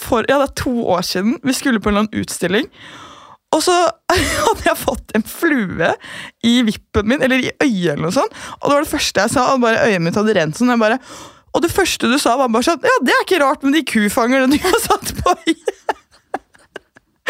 for, 0.00 0.24
ja, 0.28 0.38
det 0.40 0.50
er 0.50 0.54
to 0.62 0.72
år 0.88 1.02
siden. 1.04 1.38
Vi 1.44 1.52
skulle 1.52 1.80
på 1.80 1.88
en 1.90 1.96
eller 1.96 2.06
annen 2.06 2.20
utstilling. 2.22 2.68
Og 3.57 3.63
så 3.67 3.75
hadde 4.47 4.67
jeg 4.67 4.79
fått 4.79 5.15
en 5.17 5.27
flue 5.27 5.91
i 6.47 6.55
vippen 6.67 7.09
min, 7.11 7.23
eller 7.27 7.43
i 7.43 7.51
øyet, 7.51 7.93
eller 7.95 8.07
noe 8.07 8.15
sånt. 8.15 8.35
Og 8.61 8.69
det 8.69 8.77
var 8.77 8.87
det 8.87 8.93
første 8.95 9.27
jeg 9.27 9.35
sa, 9.35 9.47
og 9.55 9.65
bare 9.65 9.87
øyet 9.89 10.05
mitt 10.05 10.19
hadde 10.19 10.37
rent 10.39 10.59
sånn. 10.59 10.71
Jeg 10.75 10.83
bare, 10.83 11.01
og 11.51 11.65
det 11.65 11.73
første 11.75 12.11
du 12.11 12.19
sa, 12.23 12.37
var 12.39 12.51
bare 12.53 12.69
sånn 12.69 12.85
Ja, 12.87 12.99
det 13.03 13.15
er 13.15 13.25
ikke 13.25 13.43
rart 13.43 13.65
med 13.67 13.75
de 13.75 13.83
kufangerne 13.87 14.51
du 14.53 14.61
har 14.63 14.83
satt 14.85 15.15
på 15.19 15.35
øyet. 15.35 15.77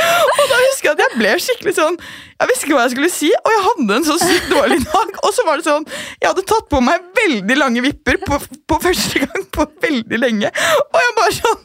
Og 0.01 0.45
da 0.49 0.59
husker 0.63 0.87
jeg 0.87 0.95
at 0.95 1.01
jeg 1.03 1.19
ble 1.19 1.33
skikkelig 1.45 1.73
sånn 1.77 1.97
Jeg 2.01 2.49
visste 2.49 2.65
ikke 2.65 2.77
hva 2.79 2.85
jeg 2.87 2.93
skulle 2.95 3.11
si, 3.13 3.27
og 3.37 3.51
jeg 3.53 3.65
hadde 3.67 3.97
en 3.99 4.07
så 4.07 4.15
sykt 4.23 4.47
dårlig 4.49 4.79
dag. 4.87 5.11
Og 5.27 5.35
så 5.37 5.45
var 5.45 5.61
det 5.61 5.67
sånn 5.67 5.85
Jeg 5.93 6.29
hadde 6.31 6.45
tatt 6.49 6.71
på 6.73 6.81
meg 6.85 7.05
veldig 7.19 7.59
lange 7.61 7.83
vipper 7.85 8.17
på, 8.23 8.39
på 8.41 8.79
første 8.81 9.21
gang 9.27 9.45
på 9.53 9.67
veldig 9.85 10.21
lenge. 10.23 10.53
Og 10.87 11.01
jeg 11.05 11.17
bare 11.19 11.37
sånn 11.37 11.61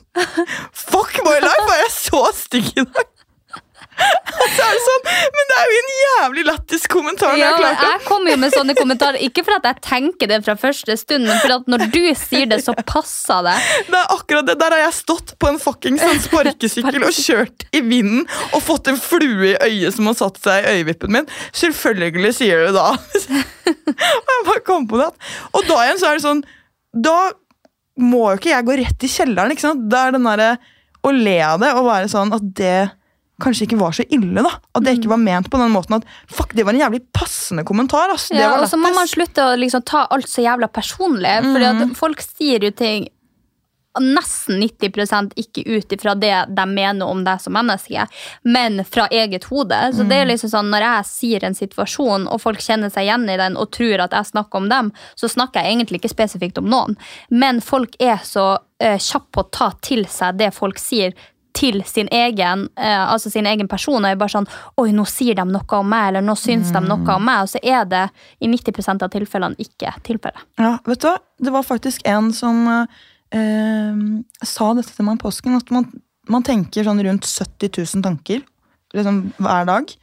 Fuck 0.83 1.21
my 1.23 1.37
life, 1.43 1.67
var 1.69 1.79
jeg 1.85 1.93
så 1.95 2.23
stygg 2.41 2.73
i 2.75 2.83
dag? 2.83 3.14
Så 3.95 4.63
er 4.63 4.75
det 4.75 4.81
sånn, 4.83 5.05
Men 5.35 5.47
det 5.49 5.55
er 5.57 5.69
jo 5.69 5.77
en 5.77 5.91
jævlig 5.99 6.43
lættis 6.47 6.85
kommentar. 6.91 7.35
Ja, 7.39 7.51
jeg 7.59 8.01
kommer 8.05 8.33
jo 8.33 8.37
med 8.41 8.53
sånne 8.53 8.75
kommentarer, 8.77 9.17
ikke 9.23 9.45
for 9.47 9.57
at 9.57 9.67
jeg 9.69 9.81
tenker 9.85 10.29
det 10.31 10.41
fra 10.45 10.55
første 10.59 10.97
stund, 10.99 11.27
men 11.27 11.39
for 11.41 11.55
at 11.57 11.69
når 11.71 11.85
du 11.93 12.01
sier 12.19 12.49
det, 12.51 12.59
så 12.65 12.75
passer 12.87 13.45
det. 13.47 13.55
Det 13.89 13.99
er 13.99 14.13
akkurat 14.15 14.49
det. 14.49 14.57
Der 14.61 14.75
har 14.75 14.83
jeg 14.85 14.97
stått 14.99 15.35
på 15.41 15.49
en 15.51 15.59
fucking 15.61 15.99
sånn 16.01 16.21
sparkesykkel 16.23 17.07
og 17.07 17.15
kjørt 17.15 17.65
i 17.75 17.81
vinden 17.85 18.25
og 18.51 18.61
fått 18.65 18.91
en 18.91 18.99
flue 19.01 19.53
i 19.53 19.55
øyet 19.55 19.95
som 19.95 20.11
har 20.11 20.19
satt 20.19 20.39
seg 20.43 20.67
i 20.67 20.75
øyevippen 20.79 21.15
min. 21.15 21.31
Selvfølgelig 21.55 22.35
sier 22.41 22.67
du 22.67 22.75
da. 22.77 22.91
og 24.25 24.35
jeg 24.35 24.45
bare 24.51 24.65
kom 24.67 24.87
på 24.91 24.99
det. 25.01 25.09
Og 25.55 25.65
da 25.69 25.81
igjen 25.85 26.01
så 26.01 26.11
er 26.11 26.19
det 26.19 26.25
sånn 26.25 26.43
Da 26.95 27.15
må 27.99 28.27
jo 28.29 28.39
ikke 28.39 28.51
jeg 28.51 28.67
gå 28.67 28.75
rett 28.81 29.05
i 29.07 29.09
kjelleren. 29.11 29.55
ikke 29.55 29.65
sant? 29.65 29.87
Det 29.91 29.99
er 29.99 30.15
den 30.15 30.27
derre 30.27 30.51
å 31.05 31.11
le 31.15 31.35
av 31.45 31.61
det 31.61 31.71
og 31.77 31.87
være 31.87 32.09
sånn 32.11 32.33
at 32.35 32.45
det 32.57 32.77
kanskje 33.41 33.65
ikke 33.67 33.79
var 33.79 33.95
så 33.97 34.05
ille. 34.09 34.43
da. 34.45 34.53
At 34.75 34.85
det 34.85 34.97
ikke 34.99 35.11
var 35.11 35.19
ment 35.21 35.49
på 35.51 35.59
den 35.59 35.73
måten 35.73 35.97
at 35.99 36.05
fuck, 36.31 36.53
det 36.55 36.65
var 36.65 36.73
en 36.75 36.79
jævlig 36.85 37.01
passende 37.13 37.65
kommentar. 37.67 38.13
ass. 38.13 38.29
Det 38.29 38.39
Ja, 38.39 38.49
var 38.53 38.63
og 38.63 38.69
så 38.69 38.77
må 38.79 38.93
man 38.95 39.07
slutte 39.07 39.43
å 39.43 39.57
liksom 39.59 39.83
ta 39.83 40.05
alt 40.09 40.29
så 40.31 40.45
jævla 40.45 40.71
personlig. 40.71 41.35
Fordi 41.43 41.65
at 41.71 41.97
folk 41.99 42.21
sier 42.23 42.63
jo 42.63 42.71
ting 42.71 43.09
nesten 43.95 44.59
90 44.59 45.31
ikke 45.39 45.63
ut 45.77 45.91
ifra 45.95 46.15
det 46.15 46.45
de 46.51 46.65
mener 46.67 47.07
om 47.07 47.21
deg 47.23 47.39
som 47.41 47.53
menneske, 47.55 48.07
men 48.43 48.83
fra 48.83 49.07
eget 49.07 49.47
hode. 49.47 49.77
Så 49.95 50.03
det 50.03 50.17
er 50.19 50.25
liksom 50.25 50.51
sånn, 50.51 50.71
Når 50.73 50.81
jeg 50.83 51.05
sier 51.05 51.43
en 51.45 51.55
situasjon, 51.55 52.27
og 52.27 52.41
folk 52.41 52.59
kjenner 52.59 52.89
seg 52.91 53.05
igjen 53.07 53.29
i 53.29 53.37
den 53.37 53.55
og 53.55 53.71
tror 53.71 54.03
at 54.03 54.11
jeg 54.11 54.31
snakker 54.33 54.57
om 54.57 54.69
dem, 54.69 54.91
så 55.15 55.29
snakker 55.31 55.61
jeg 55.63 55.75
egentlig 55.77 56.01
ikke 56.01 56.11
spesifikt 56.15 56.57
om 56.57 56.67
noen. 56.69 56.97
Men 57.29 57.61
folk 57.61 57.95
er 57.99 58.19
så 58.23 58.57
uh, 58.59 58.97
kjappe 58.99 59.31
på 59.31 59.45
å 59.45 59.49
ta 59.51 59.71
til 59.81 60.05
seg 60.11 60.37
det 60.41 60.51
folk 60.53 60.77
sier, 60.81 61.13
til 61.55 61.81
sin 61.87 62.09
egen, 62.11 62.67
eh, 62.77 63.11
altså 63.11 63.31
sin 63.31 63.47
egen 63.49 63.69
person. 63.71 64.03
Og 64.03 64.09
er 64.09 64.19
bare 64.19 64.33
sånn 64.35 64.49
Oi, 64.81 64.91
nå 64.95 65.05
sier 65.09 65.37
de 65.39 65.45
noe 65.49 65.79
om 65.79 65.89
meg, 65.89 66.09
eller 66.09 66.25
nå 66.25 66.35
syns 66.39 66.73
de 66.75 66.81
noe 66.83 67.15
om 67.15 67.25
meg. 67.25 67.45
Og 67.45 67.53
så 67.53 67.61
er 67.63 67.85
det 67.89 68.05
i 68.43 68.49
90% 68.51 69.05
av 69.05 69.13
tilfellene 69.13 69.59
ikke 69.61 69.93
tilfellet. 70.07 70.45
Ja, 70.61 70.77
vet 70.85 71.03
du 71.03 71.09
hva? 71.09 71.17
Det 71.41 71.53
var 71.55 71.67
faktisk 71.67 72.05
en 72.07 72.31
som 72.35 72.65
eh, 72.71 74.01
sa 74.43 74.73
dette 74.77 74.95
til 74.95 75.07
meg 75.07 75.19
i 75.19 75.23
påsken. 75.23 75.57
At 75.59 75.71
man, 75.73 75.87
man 76.31 76.45
tenker 76.45 76.87
sånn 76.87 77.03
rundt 77.05 77.29
70 77.29 77.71
000 77.79 78.05
tanker 78.05 78.43
liksom, 78.95 79.21
hver 79.39 79.69
dag. 79.69 79.95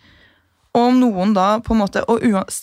Og 0.73 0.89
om 0.89 1.01
noen 1.03 1.35
da 1.37 1.59
på 1.61 1.75
en 1.75 1.83
måte, 1.83 2.01
og 2.09 2.23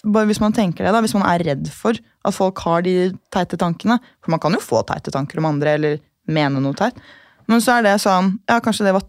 bare 0.10 0.30
Hvis 0.32 0.42
man 0.42 0.56
tenker 0.56 0.86
det 0.86 0.94
da, 0.96 1.02
hvis 1.06 1.14
man 1.14 1.28
er 1.30 1.44
redd 1.46 1.68
for 1.70 1.94
at 1.94 2.34
folk 2.34 2.58
har 2.66 2.82
de 2.82 3.12
teite 3.30 3.60
tankene 3.62 4.00
For 4.24 4.34
man 4.34 4.42
kan 4.42 4.56
jo 4.56 4.62
få 4.64 4.82
teite 4.88 5.14
tanker 5.14 5.38
om 5.38 5.50
andre, 5.52 5.76
eller 5.78 6.00
mene 6.30 6.62
noe 6.62 6.78
teit. 6.78 6.98
Men 7.50 7.64
så 7.64 7.80
er 7.80 7.88
det 7.88 7.96
sånn 8.04 8.36
Ja, 8.50 8.60
kanskje 8.64 8.88
det 8.88 8.96
var 8.98 9.06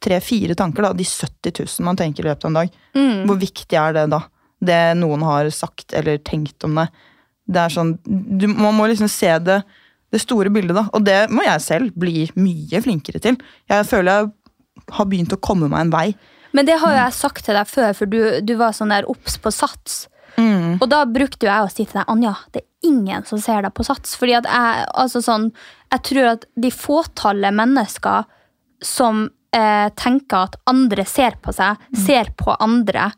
tre-fire 0.00 0.56
tanker, 0.56 0.86
da. 0.86 0.94
De 0.96 1.04
70 1.04 1.52
000 1.60 1.86
man 1.86 1.98
tenker 1.98 2.24
i 2.24 2.30
løpet 2.30 2.46
av 2.46 2.50
en 2.50 2.58
dag. 2.62 2.76
Hvor 3.28 3.40
viktig 3.40 3.76
er 3.76 3.96
det 3.96 4.06
da? 4.14 4.22
Det 4.60 4.80
noen 5.00 5.24
har 5.24 5.48
sagt 5.52 5.92
eller 5.96 6.20
tenkt 6.24 6.64
om 6.64 6.78
det. 6.80 6.86
Det 7.50 7.60
er 7.60 7.72
sånn, 7.74 7.94
du, 8.04 8.46
Man 8.48 8.76
må 8.76 8.86
liksom 8.88 9.10
se 9.12 9.32
det, 9.44 9.60
det 10.12 10.20
store 10.22 10.52
bildet, 10.52 10.76
da. 10.76 10.86
Og 10.96 11.04
det 11.04 11.20
må 11.32 11.44
jeg 11.44 11.64
selv 11.64 11.96
bli 12.00 12.28
mye 12.38 12.82
flinkere 12.84 13.20
til. 13.22 13.40
Jeg 13.70 13.88
føler 13.88 14.22
jeg 14.22 14.94
har 14.96 15.08
begynt 15.10 15.34
å 15.36 15.40
komme 15.42 15.68
meg 15.68 15.86
en 15.86 15.92
vei. 15.92 16.06
Men 16.56 16.66
det 16.66 16.80
har 16.82 16.94
jo 16.94 16.98
jeg 16.98 17.18
sagt 17.18 17.44
til 17.46 17.54
deg 17.54 17.68
før, 17.70 17.92
for 17.94 18.10
du, 18.10 18.20
du 18.42 18.56
var 18.58 18.74
sånn 18.74 18.94
der 18.94 19.08
obs 19.10 19.36
på 19.38 19.52
sats. 19.54 20.06
Og 20.80 20.86
da 20.90 21.04
brukte 21.08 21.46
jo 21.46 21.52
jeg 21.52 21.66
å 21.66 21.72
si 21.72 21.84
til 21.84 22.00
deg 22.00 22.12
Anja, 22.12 22.34
det 22.54 22.62
er 22.62 22.88
ingen 22.90 23.26
som 23.28 23.40
ser 23.42 23.64
deg 23.66 23.74
på 23.76 23.86
sats. 23.86 24.16
Fordi 24.20 24.38
at 24.38 24.48
jeg, 24.48 24.86
altså 25.04 25.22
sånn, 25.24 25.50
jeg 25.92 26.06
tror 26.08 26.32
at 26.36 26.48
de 26.56 26.72
fåtallet 26.74 27.56
mennesker 27.56 28.28
som 28.84 29.26
eh, 29.56 29.88
tenker 29.98 30.48
at 30.48 30.58
andre 30.70 31.04
ser 31.08 31.36
på 31.42 31.52
seg, 31.52 31.78
ser 32.06 32.32
på 32.38 32.54
andre, 32.56 33.10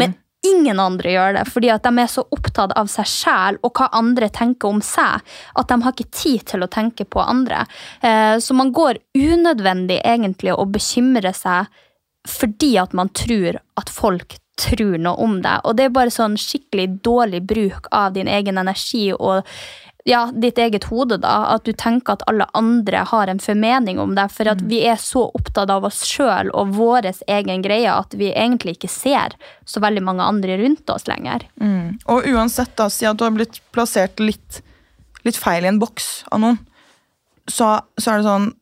men 0.00 0.16
ingen 0.44 0.80
andre 0.80 1.14
gjør 1.14 1.36
det, 1.38 1.44
fordi 1.48 1.70
at 1.72 1.86
de 1.86 2.02
er 2.02 2.10
så 2.10 2.24
opptatt 2.34 2.74
av 2.76 2.88
seg 2.92 3.08
sjæl 3.08 3.58
og 3.64 3.72
hva 3.78 3.88
andre 3.96 4.28
tenker 4.34 4.74
om 4.74 4.82
seg, 4.84 5.22
at 5.56 5.70
de 5.70 5.78
har 5.84 5.94
ikke 5.94 6.10
tid 6.12 6.44
til 6.50 6.64
å 6.64 6.70
tenke 6.72 7.06
på 7.08 7.22
andre. 7.22 7.64
Eh, 8.04 8.36
så 8.44 8.56
man 8.56 8.72
går 8.76 9.00
unødvendig 9.16 10.02
egentlig 10.04 10.52
og 10.54 10.74
bekymrer 10.74 11.32
seg 11.36 11.70
fordi 12.24 12.74
at 12.80 12.94
man 12.96 13.10
tror 13.12 13.58
at 13.76 13.90
folk 13.92 14.38
tror 14.60 14.98
noe 15.02 15.18
om 15.22 15.40
deg. 15.42 15.64
Og 15.64 15.76
det 15.78 15.88
er 15.88 15.94
bare 15.94 16.12
sånn 16.14 16.36
skikkelig 16.40 17.00
dårlig 17.06 17.42
bruk 17.48 17.88
av 17.94 18.14
din 18.14 18.30
egen 18.30 18.60
energi 18.60 19.08
og 19.14 19.42
ja, 20.04 20.26
ditt 20.36 20.58
eget 20.60 20.84
hode, 20.90 21.16
da. 21.22 21.32
At 21.54 21.64
du 21.64 21.72
tenker 21.72 22.18
at 22.18 22.24
alle 22.28 22.44
andre 22.56 23.06
har 23.08 23.30
en 23.30 23.40
formening 23.40 23.98
om 24.02 24.12
deg. 24.16 24.32
For 24.32 24.50
at 24.52 24.60
vi 24.68 24.82
er 24.84 24.98
så 25.00 25.24
opptatt 25.32 25.72
av 25.72 25.86
oss 25.88 26.02
sjøl 26.04 26.50
og 26.52 26.74
vår 26.76 27.08
egen 27.32 27.64
greie 27.64 27.88
at 27.88 28.12
vi 28.20 28.28
egentlig 28.34 28.76
ikke 28.76 28.92
ser 28.92 29.36
så 29.64 29.80
veldig 29.84 30.04
mange 30.04 30.26
andre 30.26 30.58
rundt 30.60 30.92
oss 30.92 31.08
lenger. 31.08 31.48
Og 32.12 32.28
uansett, 32.28 32.74
da, 32.76 32.90
si 32.92 33.08
at 33.08 33.16
du 33.16 33.24
har 33.24 33.32
blitt 33.32 33.62
plassert 33.72 34.20
litt, 34.20 34.60
litt 35.24 35.40
feil 35.40 35.64
i 35.64 35.72
en 35.72 35.80
boks 35.80 36.26
av 36.30 36.44
noen, 36.44 36.60
så, 37.48 37.78
så 37.96 38.12
er 38.12 38.20
det 38.20 38.28
sånn 38.28 38.52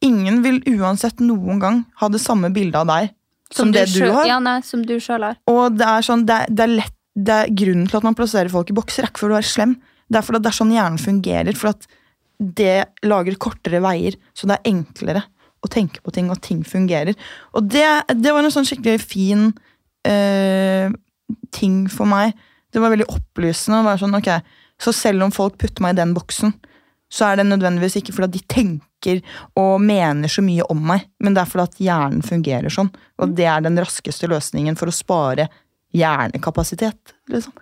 Ingen 0.00 0.38
vil 0.40 0.62
uansett 0.64 1.18
noen 1.20 1.58
gang 1.60 1.82
ha 2.00 2.06
det 2.08 2.22
samme 2.24 2.48
bildet 2.54 2.78
av 2.80 2.86
deg 2.88 3.10
som, 3.54 3.72
det 3.74 3.86
du 3.90 3.98
du 4.04 4.10
har. 4.14 4.26
Ja, 4.28 4.38
nei, 4.42 4.60
som 4.66 4.82
du 4.86 4.96
sjøl 5.02 5.26
har. 5.26 5.38
Og 5.50 5.76
det 5.78 5.86
er 5.86 6.06
sånn, 6.06 6.26
det 6.28 6.44
det 6.54 6.66
er 6.66 6.74
lett 6.78 6.96
det 7.20 7.34
er 7.34 7.50
Grunnen 7.58 7.88
til 7.90 7.98
at 7.98 8.04
man 8.06 8.16
plasserer 8.16 8.52
folk 8.52 8.70
i 8.70 8.76
bokser, 8.76 9.04
er 9.04 9.10
ikke 9.10 9.24
for 9.24 9.32
å 9.32 9.38
være 9.38 9.50
slem. 9.50 9.74
Det 10.10 10.20
er 10.20 10.26
fordi 10.26 10.40
det 10.44 10.50
er 10.50 10.56
sånn 10.56 10.70
hjernen 10.74 11.00
fungerer. 11.02 11.56
For 11.58 11.72
at 11.72 11.88
det 12.40 12.76
lager 13.04 13.36
kortere 13.42 13.82
veier, 13.84 14.16
så 14.32 14.48
det 14.48 14.56
er 14.56 14.70
enklere 14.70 15.24
å 15.60 15.68
tenke 15.68 16.00
på 16.00 16.14
ting, 16.14 16.30
og 16.32 16.40
ting 16.44 16.62
fungerer. 16.64 17.18
Og 17.52 17.66
det, 17.68 17.84
det 18.16 18.32
var 18.32 18.46
en 18.46 18.54
sånn 18.54 18.68
skikkelig 18.68 19.02
fin 19.02 19.50
eh, 20.08 20.88
ting 21.52 21.82
for 21.92 22.08
meg. 22.08 22.32
Det 22.72 22.80
var 22.80 22.94
veldig 22.94 23.10
opplysende. 23.12 23.82
å 23.82 23.88
være 23.90 24.02
sånn, 24.04 24.16
ok, 24.16 24.30
Så 24.80 24.94
selv 24.96 25.26
om 25.26 25.34
folk 25.34 25.58
putter 25.60 25.84
meg 25.84 25.98
i 25.98 26.00
den 26.00 26.14
boksen, 26.16 26.54
så 27.10 27.30
er 27.30 27.40
det 27.40 27.48
nødvendigvis 27.48 27.98
ikke 28.00 28.14
fordi 28.16 28.28
at 28.28 28.36
de 28.36 28.42
tenker 28.54 29.22
og 29.58 29.80
mener 29.82 30.30
så 30.30 30.44
mye 30.44 30.66
om 30.70 30.82
meg, 30.92 31.08
men 31.18 31.34
det 31.34 31.42
er 31.42 31.50
fordi 31.50 31.66
at 31.66 31.80
hjernen 31.86 32.22
fungerer 32.26 32.72
sånn. 32.72 32.92
Og 33.20 33.34
det 33.38 33.48
er 33.50 33.64
den 33.64 33.80
raskeste 33.80 34.30
løsningen 34.30 34.78
for 34.78 34.90
å 34.90 34.94
spare 34.94 35.48
hjernekapasitet. 35.96 37.16
liksom. 37.32 37.56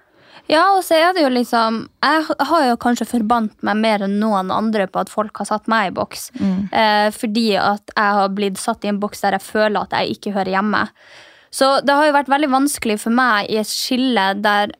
Ja, 0.48 0.62
og 0.72 0.80
så 0.86 0.96
er 0.96 1.10
det 1.12 1.26
jo 1.26 1.28
liksom 1.28 1.82
Jeg 2.00 2.24
har 2.48 2.62
jo 2.64 2.76
kanskje 2.80 3.04
forbandt 3.10 3.58
meg 3.66 3.80
mer 3.82 4.04
enn 4.06 4.14
noen 4.20 4.52
andre 4.54 4.86
på 4.88 5.02
at 5.02 5.10
folk 5.12 5.36
har 5.42 5.48
satt 5.50 5.68
meg 5.68 5.90
i 5.90 5.94
boks. 5.96 6.30
Eh, 6.72 7.08
fordi 7.12 7.50
at 7.60 7.92
jeg 7.92 8.18
har 8.20 8.28
blitt 8.32 8.60
satt 8.60 8.84
i 8.84 8.88
en 8.92 9.00
boks 9.02 9.20
der 9.24 9.36
jeg 9.36 9.44
føler 9.44 9.82
at 9.82 9.92
jeg 9.98 10.16
ikke 10.16 10.32
hører 10.36 10.54
hjemme. 10.56 10.86
Så 11.50 11.80
det 11.84 11.94
har 11.96 12.08
jo 12.08 12.16
vært 12.16 12.32
veldig 12.32 12.50
vanskelig 12.52 12.98
for 13.00 13.14
meg 13.14 13.48
i 13.52 13.58
et 13.60 13.68
skille 13.68 14.30
der 14.40 14.72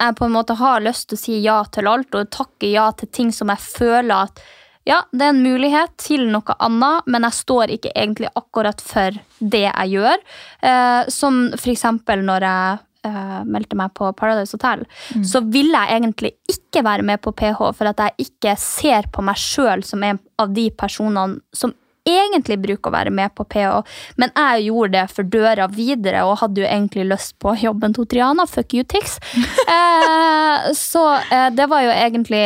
jeg 0.00 0.16
på 0.18 0.26
en 0.26 0.34
måte 0.36 0.56
har 0.58 0.84
lyst 0.84 1.08
til 1.10 1.18
å 1.18 1.22
si 1.22 1.40
ja 1.44 1.56
til 1.72 1.88
alt 1.90 2.14
og 2.16 2.30
takke 2.34 2.70
ja 2.70 2.90
til 2.96 3.10
ting 3.12 3.32
som 3.34 3.52
jeg 3.52 3.62
føler 3.62 4.28
at 4.28 4.42
ja, 4.86 5.00
det 5.10 5.24
er 5.24 5.32
en 5.32 5.42
mulighet 5.42 5.96
til 5.98 6.28
noe 6.30 6.54
annet, 6.62 7.08
men 7.10 7.26
jeg 7.26 7.34
står 7.40 7.72
ikke 7.74 7.90
egentlig 7.90 8.28
akkurat 8.38 8.78
for 8.78 9.16
det 9.40 9.64
jeg 9.64 9.96
gjør. 9.96 10.20
Eh, 10.62 11.08
som 11.10 11.40
eksempel 11.58 12.22
når 12.22 12.46
jeg 12.46 12.76
eh, 13.08 13.40
meldte 13.50 13.78
meg 13.80 13.90
på 13.98 14.12
Paradise 14.14 14.54
Hotel, 14.54 14.84
så 15.26 15.42
ville 15.42 15.80
jeg 15.80 15.98
egentlig 15.98 16.32
ikke 16.54 16.84
være 16.86 17.06
med 17.08 17.18
på 17.24 17.34
PH, 17.34 17.64
for 17.74 17.90
at 17.90 18.04
jeg 18.04 18.28
ikke 18.28 18.54
ser 18.62 19.10
på 19.10 19.26
meg 19.26 19.42
sjøl 19.42 19.82
som 19.86 20.06
en 20.06 20.22
av 20.38 20.54
de 20.54 20.68
personene 20.70 21.42
som 21.50 21.74
egentlig 22.06 22.58
bruker 22.62 22.90
å 22.90 22.94
være 22.94 23.12
med 23.14 23.34
på 23.36 23.46
PH, 23.50 23.82
men 24.20 24.32
jeg 24.34 24.68
gjorde 24.68 24.94
det 24.96 25.04
for 25.12 25.30
døra 25.36 25.68
videre 25.72 26.24
og 26.28 26.38
hadde 26.42 26.62
jo 26.62 26.68
egentlig 26.68 27.08
lyst 27.10 27.36
på 27.42 27.56
jobben 27.60 27.96
til 27.96 28.08
Triana. 28.10 28.46
Fuck 28.50 28.76
you, 28.78 28.86
Tix. 28.86 29.18
Eh, 29.66 30.72
så 30.78 31.02
eh, 31.18 31.48
det 31.52 31.66
var 31.68 31.82
jo 31.82 31.90
egentlig 31.90 32.40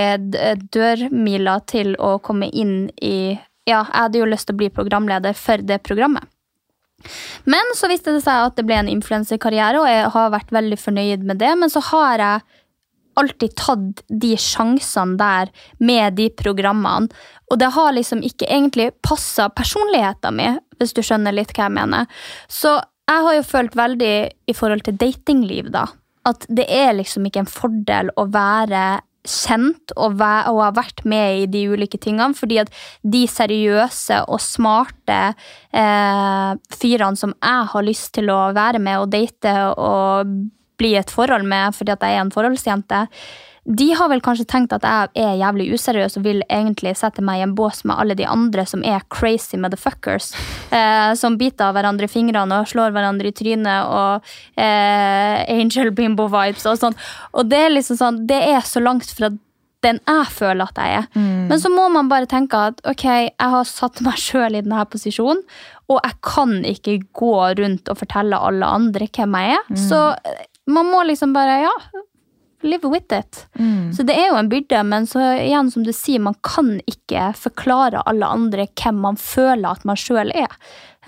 dørmila 0.72 1.58
til 1.68 1.92
å 2.00 2.14
komme 2.24 2.48
inn 2.48 2.90
i 2.96 3.36
Ja, 3.68 3.82
jeg 3.84 3.92
hadde 3.92 4.22
jo 4.22 4.28
lyst 4.30 4.48
til 4.48 4.56
å 4.56 4.60
bli 4.62 4.70
programleder 4.72 5.36
for 5.36 5.62
det 5.62 5.82
programmet. 5.86 6.24
Men 7.44 7.74
så 7.76 7.88
viste 7.90 8.14
det 8.14 8.22
seg 8.24 8.48
at 8.48 8.56
det 8.58 8.64
ble 8.68 8.78
en 8.80 8.90
influenserkarriere, 8.90 9.80
og 9.80 9.88
jeg 9.88 10.08
har 10.16 10.32
vært 10.34 10.52
veldig 10.54 10.78
fornøyd 10.80 11.28
med 11.28 11.40
det. 11.42 11.52
Men 11.60 11.72
så 11.72 11.82
har 11.90 12.24
jeg 12.24 12.48
alltid 13.20 13.54
tatt 13.58 14.02
de 14.08 14.32
sjansene 14.40 15.18
der 15.20 15.52
med 15.78 16.18
de 16.18 16.30
programmene. 16.36 17.10
Og 17.50 17.58
det 17.60 17.72
har 17.74 17.94
liksom 17.96 18.22
ikke 18.26 18.48
egentlig 18.48 18.90
passa 19.06 19.48
personligheten 19.50 20.36
min, 20.38 20.60
hvis 20.78 20.94
du 20.96 21.02
skjønner 21.04 21.34
litt 21.34 21.52
hva 21.56 21.66
jeg 21.66 21.76
mener. 21.76 22.22
Så 22.48 22.78
jeg 23.10 23.26
har 23.26 23.36
jo 23.36 23.46
følt 23.46 23.76
veldig 23.78 24.14
i 24.50 24.54
forhold 24.54 24.84
til 24.86 24.98
datingliv, 25.00 25.70
da, 25.74 25.88
at 26.28 26.44
det 26.48 26.66
er 26.70 26.92
liksom 26.94 27.26
ikke 27.26 27.44
en 27.44 27.50
fordel 27.50 28.12
å 28.20 28.28
være 28.30 29.00
kjent 29.26 29.92
og, 30.00 30.20
og 30.20 30.60
ha 30.62 30.70
vært 30.72 31.02
med 31.08 31.42
i 31.42 31.48
de 31.50 31.66
ulike 31.74 31.98
tingene, 32.00 32.36
fordi 32.36 32.60
at 32.62 32.70
de 33.02 33.24
seriøse 33.28 34.22
og 34.30 34.40
smarte 34.42 35.18
eh, 35.76 36.52
fyrene 36.80 37.20
som 37.20 37.34
jeg 37.36 37.68
har 37.74 37.86
lyst 37.86 38.14
til 38.16 38.32
å 38.32 38.40
være 38.56 38.80
med 38.82 39.02
og 39.02 39.12
date 39.12 39.54
og 39.74 40.32
bli 40.80 40.96
et 40.98 41.12
forhold 41.12 41.46
med 41.46 41.76
fordi 41.76 41.94
at 41.94 42.04
jeg 42.08 42.18
er 42.18 42.24
en 42.24 42.34
forholdsjente, 42.34 43.04
de 43.68 43.90
har 43.92 44.08
vel 44.08 44.22
kanskje 44.24 44.46
tenkt 44.48 44.72
at 44.72 44.84
jeg 44.86 45.10
er 45.20 45.36
jævlig 45.38 45.66
useriøs 45.76 46.16
og 46.16 46.24
vil 46.24 46.40
egentlig 46.48 46.94
sette 46.96 47.22
meg 47.24 47.40
i 47.40 47.44
en 47.44 47.52
bås 47.58 47.82
med 47.84 47.98
alle 48.00 48.16
de 48.16 48.24
andre 48.24 48.64
som 48.66 48.82
er 48.86 49.04
crazy 49.12 49.60
motherfuckers. 49.60 50.32
Eh, 50.70 51.12
som 51.18 51.34
biter 51.34 51.66
av 51.66 51.74
hverandre 51.74 52.06
i 52.06 52.10
fingrene 52.10 52.60
og 52.62 52.68
slår 52.70 52.92
hverandre 52.94 53.32
i 53.32 53.34
trynet 53.34 53.88
og 53.90 54.28
eh, 54.54 55.40
angel 55.50 55.90
bimbo-vibes 55.98 56.62
og 56.70 56.76
sånn. 56.78 56.94
Og 57.34 57.48
det 57.50 57.58
er 57.64 57.72
liksom 57.72 57.98
sånn, 57.98 58.20
det 58.30 58.38
er 58.52 58.62
så 58.62 58.78
langt 58.78 59.10
fra 59.10 59.32
den 59.82 59.98
jeg 59.98 60.28
føler 60.30 60.70
at 60.70 60.78
jeg 60.78 61.00
er. 61.00 61.08
Men 61.50 61.58
så 61.58 61.72
må 61.74 61.88
man 61.90 62.06
bare 62.12 62.30
tenke 62.30 62.60
at 62.70 62.78
ok, 62.86 63.04
jeg 63.08 63.50
har 63.56 63.66
satt 63.66 63.98
meg 64.06 64.22
sjøl 64.22 64.54
i 64.54 64.62
denne 64.62 64.84
posisjonen, 64.92 65.42
og 65.90 65.98
jeg 65.98 66.18
kan 66.22 66.54
ikke 66.70 66.96
gå 67.18 67.34
rundt 67.58 67.90
og 67.90 67.98
fortelle 67.98 68.38
alle 68.38 68.70
andre 68.78 69.10
hvem 69.10 69.38
jeg 69.40 69.56
er. 69.58 69.70
Så 69.88 70.04
eh, 70.14 70.44
man 70.72 70.86
må 70.90 71.02
liksom 71.08 71.32
bare, 71.36 71.60
ja, 71.66 71.74
live 72.62 72.90
with 72.92 73.12
it. 73.16 73.46
Så 73.96 74.04
det 74.04 74.14
er 74.20 74.28
jo 74.28 74.36
en 74.36 74.50
byrde, 74.52 74.82
men 74.84 75.06
så 75.08 75.22
igjen, 75.40 75.70
som 75.72 75.82
du 75.86 75.92
sier, 75.96 76.20
man 76.20 76.36
kan 76.44 76.74
ikke 76.90 77.30
forklare 77.40 78.02
alle 78.06 78.28
andre 78.28 78.66
hvem 78.76 78.98
man 79.00 79.16
føler 79.16 79.70
at 79.70 79.86
man 79.88 79.96
sjøl 79.96 80.28
er. 80.36 80.52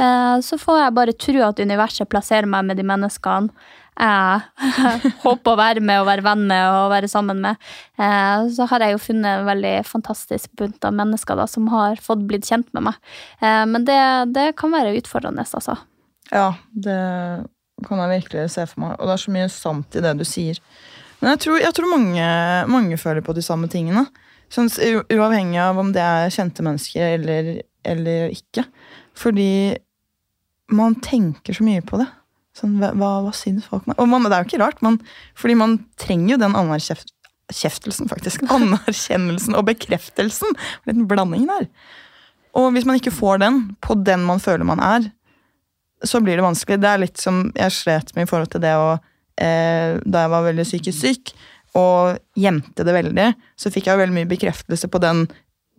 Eh, 0.00 0.40
Så 0.40 0.56
får 0.58 0.78
jeg 0.80 0.94
bare 0.96 1.12
tro 1.12 1.42
at 1.50 1.60
universet 1.60 2.08
plasserer 2.08 2.48
meg 2.48 2.64
med 2.70 2.76
de 2.80 2.86
menneskene 2.88 3.50
jeg 3.92 4.40
håper 5.26 5.52
å 5.52 5.58
være 5.60 5.82
med 5.84 6.00
og 6.00 6.06
være 6.08 6.24
venn 6.24 6.46
med 6.48 6.64
og 6.72 6.86
være 6.94 7.10
sammen 7.12 7.42
med. 7.44 7.60
Eh, 8.00 8.48
Så 8.56 8.64
har 8.70 8.80
jeg 8.86 8.96
jo 8.96 9.02
funnet 9.04 9.42
en 9.42 9.44
veldig 9.52 9.74
fantastisk 9.84 10.48
bunt 10.56 10.82
av 10.88 10.96
mennesker 10.96 11.36
da, 11.36 11.44
som 11.46 11.68
har 11.68 12.00
fått 12.00 12.24
blitt 12.30 12.48
kjent 12.48 12.72
med 12.72 12.88
meg. 12.88 12.96
Eh, 13.44 13.66
Men 13.68 13.84
det, 13.84 14.00
det 14.32 14.54
kan 14.56 14.72
være 14.72 14.96
utfordrende, 14.96 15.44
altså. 15.44 15.76
Ja, 16.32 16.54
det 16.72 16.96
kan 17.86 18.00
jeg 18.02 18.20
virkelig 18.20 18.48
se 18.54 18.66
for 18.70 18.84
meg. 18.84 18.96
Og 18.98 19.08
det 19.08 19.14
er 19.14 19.22
så 19.24 19.34
mye 19.34 19.52
sant 19.52 19.98
i 19.98 20.02
det 20.04 20.12
du 20.18 20.24
sier. 20.28 20.58
Men 21.20 21.34
jeg 21.34 21.44
tror, 21.44 21.60
jeg 21.62 21.76
tror 21.76 21.92
mange, 21.92 22.26
mange 22.72 22.98
føler 22.98 23.24
på 23.24 23.34
de 23.36 23.44
samme 23.46 23.70
tingene. 23.70 24.06
Sånn, 24.52 24.68
uavhengig 25.12 25.60
av 25.62 25.78
om 25.80 25.92
det 25.94 26.02
er 26.02 26.32
kjente 26.34 26.64
mennesker 26.66 27.14
eller, 27.16 27.52
eller 27.88 28.34
ikke. 28.34 28.66
Fordi 29.16 29.78
man 30.72 30.96
tenker 31.04 31.56
så 31.56 31.64
mye 31.66 31.84
på 31.84 32.00
det. 32.00 32.08
Sånn, 32.56 32.76
hva, 32.82 32.92
hva, 33.24 33.32
syns 33.36 33.68
folk 33.70 33.86
meg? 33.88 33.96
Og 34.02 34.10
man, 34.10 34.26
det 34.28 34.36
er 34.36 34.44
jo 34.44 34.50
ikke 34.50 34.60
rart, 34.60 34.82
man, 34.84 34.98
fordi 35.38 35.56
man 35.56 35.78
trenger 36.00 36.34
jo 36.34 36.42
den 36.42 36.56
anerkjeftelsen, 36.58 38.10
faktisk. 38.10 38.44
Anerkjennelsen 38.56 39.56
og 39.56 39.66
bekreftelsen. 39.70 40.52
En 40.52 40.90
liten 40.90 41.08
blanding 41.08 41.46
der. 41.48 41.70
Og 42.58 42.74
hvis 42.74 42.84
man 42.88 42.98
ikke 42.98 43.14
får 43.14 43.40
den 43.40 43.62
på 43.84 43.96
den 44.04 44.26
man 44.28 44.42
føler 44.42 44.68
man 44.68 44.82
er, 44.84 45.08
så 46.05 46.20
blir 46.20 46.38
det 46.38 46.44
vanskelig. 46.44 46.80
Det 46.82 46.90
er 46.90 47.03
litt 47.03 47.20
som 47.20 47.46
jeg 47.57 47.74
slet 47.74 48.12
med 48.16 48.26
i 48.26 48.30
forhold 48.30 48.53
til 48.53 48.62
det 48.64 48.74
å 48.78 48.92
eh, 49.40 49.98
Da 50.03 50.26
jeg 50.26 50.32
var 50.34 50.46
veldig 50.48 50.66
psykisk 50.68 50.98
syk 50.98 51.34
og 51.78 52.18
gjemte 52.36 52.84
det 52.84 52.92
veldig, 52.92 53.30
så 53.57 53.70
fikk 53.72 53.86
jeg 53.88 53.96
veldig 53.96 54.16
mye 54.18 54.28
bekreftelse 54.28 54.90
på 54.92 55.00
den 55.00 55.24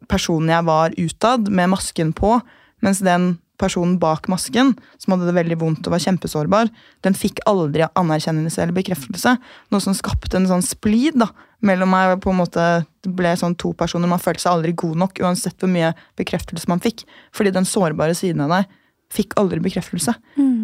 personen 0.09 0.49
jeg 0.49 0.65
var 0.65 0.95
utad, 0.97 1.51
med 1.53 1.69
masken 1.69 2.09
på, 2.17 2.39
mens 2.82 3.03
den 3.05 3.36
personen 3.61 3.99
bak 4.01 4.26
masken, 4.32 4.74
som 4.97 5.13
hadde 5.13 5.30
det 5.30 5.36
veldig 5.38 5.59
vondt 5.61 5.88
og 5.88 5.93
var 5.93 6.01
kjempesårbar, 6.03 6.71
den 7.05 7.13
fikk 7.13 7.43
aldri 7.49 7.86
anerkjennelse 7.86 8.63
eller 8.63 8.76
bekreftelse. 8.76 9.36
Noe 9.71 9.86
som 9.86 9.95
skapte 9.95 10.39
en 10.39 10.49
sånn 10.49 10.65
splid 10.65 11.19
da, 11.21 11.30
mellom 11.63 11.93
meg. 11.93 12.17
på 12.26 12.34
en 12.34 12.41
måte, 12.41 12.86
Det 13.03 13.11
ble 13.13 13.36
sånn 13.38 13.55
to 13.55 13.74
personer. 13.74 14.07
Man 14.07 14.19
følte 14.19 14.41
seg 14.41 14.53
aldri 14.53 14.74
god 14.74 14.97
nok, 14.97 15.19
uansett 15.19 15.59
hvor 15.59 15.69
mye 15.69 15.93
bekreftelse 16.17 16.67
man 16.67 16.80
fikk. 16.80 17.05
Fordi 17.32 17.51
den 17.51 17.65
sårbare 17.65 18.15
siden 18.15 18.41
av 18.41 18.49
deg 18.49 18.71
fikk 19.14 19.38
aldri 19.41 19.61
bekreftelse. 19.64 20.16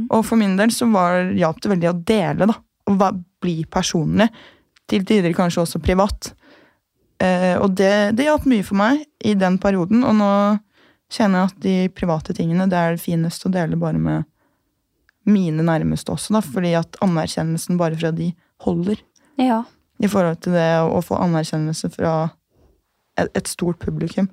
Og 0.09 0.25
for 0.25 0.39
min 0.41 0.55
del 0.57 0.73
så 0.73 0.87
var, 0.89 1.31
hjalp 1.37 1.61
det 1.61 1.73
veldig 1.75 1.91
å 1.91 1.97
dele, 2.11 2.49
da. 2.49 2.57
Å 2.89 3.11
bli 3.43 3.61
personlig. 3.69 4.29
Til 4.89 5.05
tider 5.05 5.35
kanskje 5.37 5.63
også 5.63 5.81
privat. 5.83 6.31
Eh, 7.21 7.55
og 7.59 7.75
det, 7.77 8.15
det 8.17 8.25
hjalp 8.25 8.47
mye 8.49 8.65
for 8.65 8.79
meg 8.79 9.03
i 9.25 9.35
den 9.37 9.59
perioden, 9.61 10.05
og 10.07 10.15
nå 10.17 10.31
kjenner 11.13 11.41
jeg 11.41 11.49
at 11.49 11.61
de 11.65 11.75
private 11.97 12.35
tingene 12.37 12.67
det 12.69 12.77
er 12.77 12.95
det 12.95 13.03
finest 13.03 13.45
å 13.45 13.51
dele 13.53 13.79
bare 13.79 13.99
med 13.99 14.27
mine 15.29 15.65
nærmeste 15.65 16.13
også, 16.13 16.37
da, 16.37 16.41
fordi 16.41 16.73
at 16.79 16.97
anerkjennelsen 17.05 17.77
bare 17.77 17.97
fra 17.99 18.13
de 18.15 18.31
holder. 18.65 19.01
Ja. 19.41 19.63
I 19.99 20.09
forhold 20.09 20.39
til 20.45 20.55
det 20.55 20.69
å, 20.79 20.93
å 20.97 21.03
få 21.05 21.19
anerkjennelse 21.19 21.91
fra 21.93 22.13
et, 23.19 23.29
et 23.35 23.51
stort 23.51 23.81
publikum. 23.83 24.29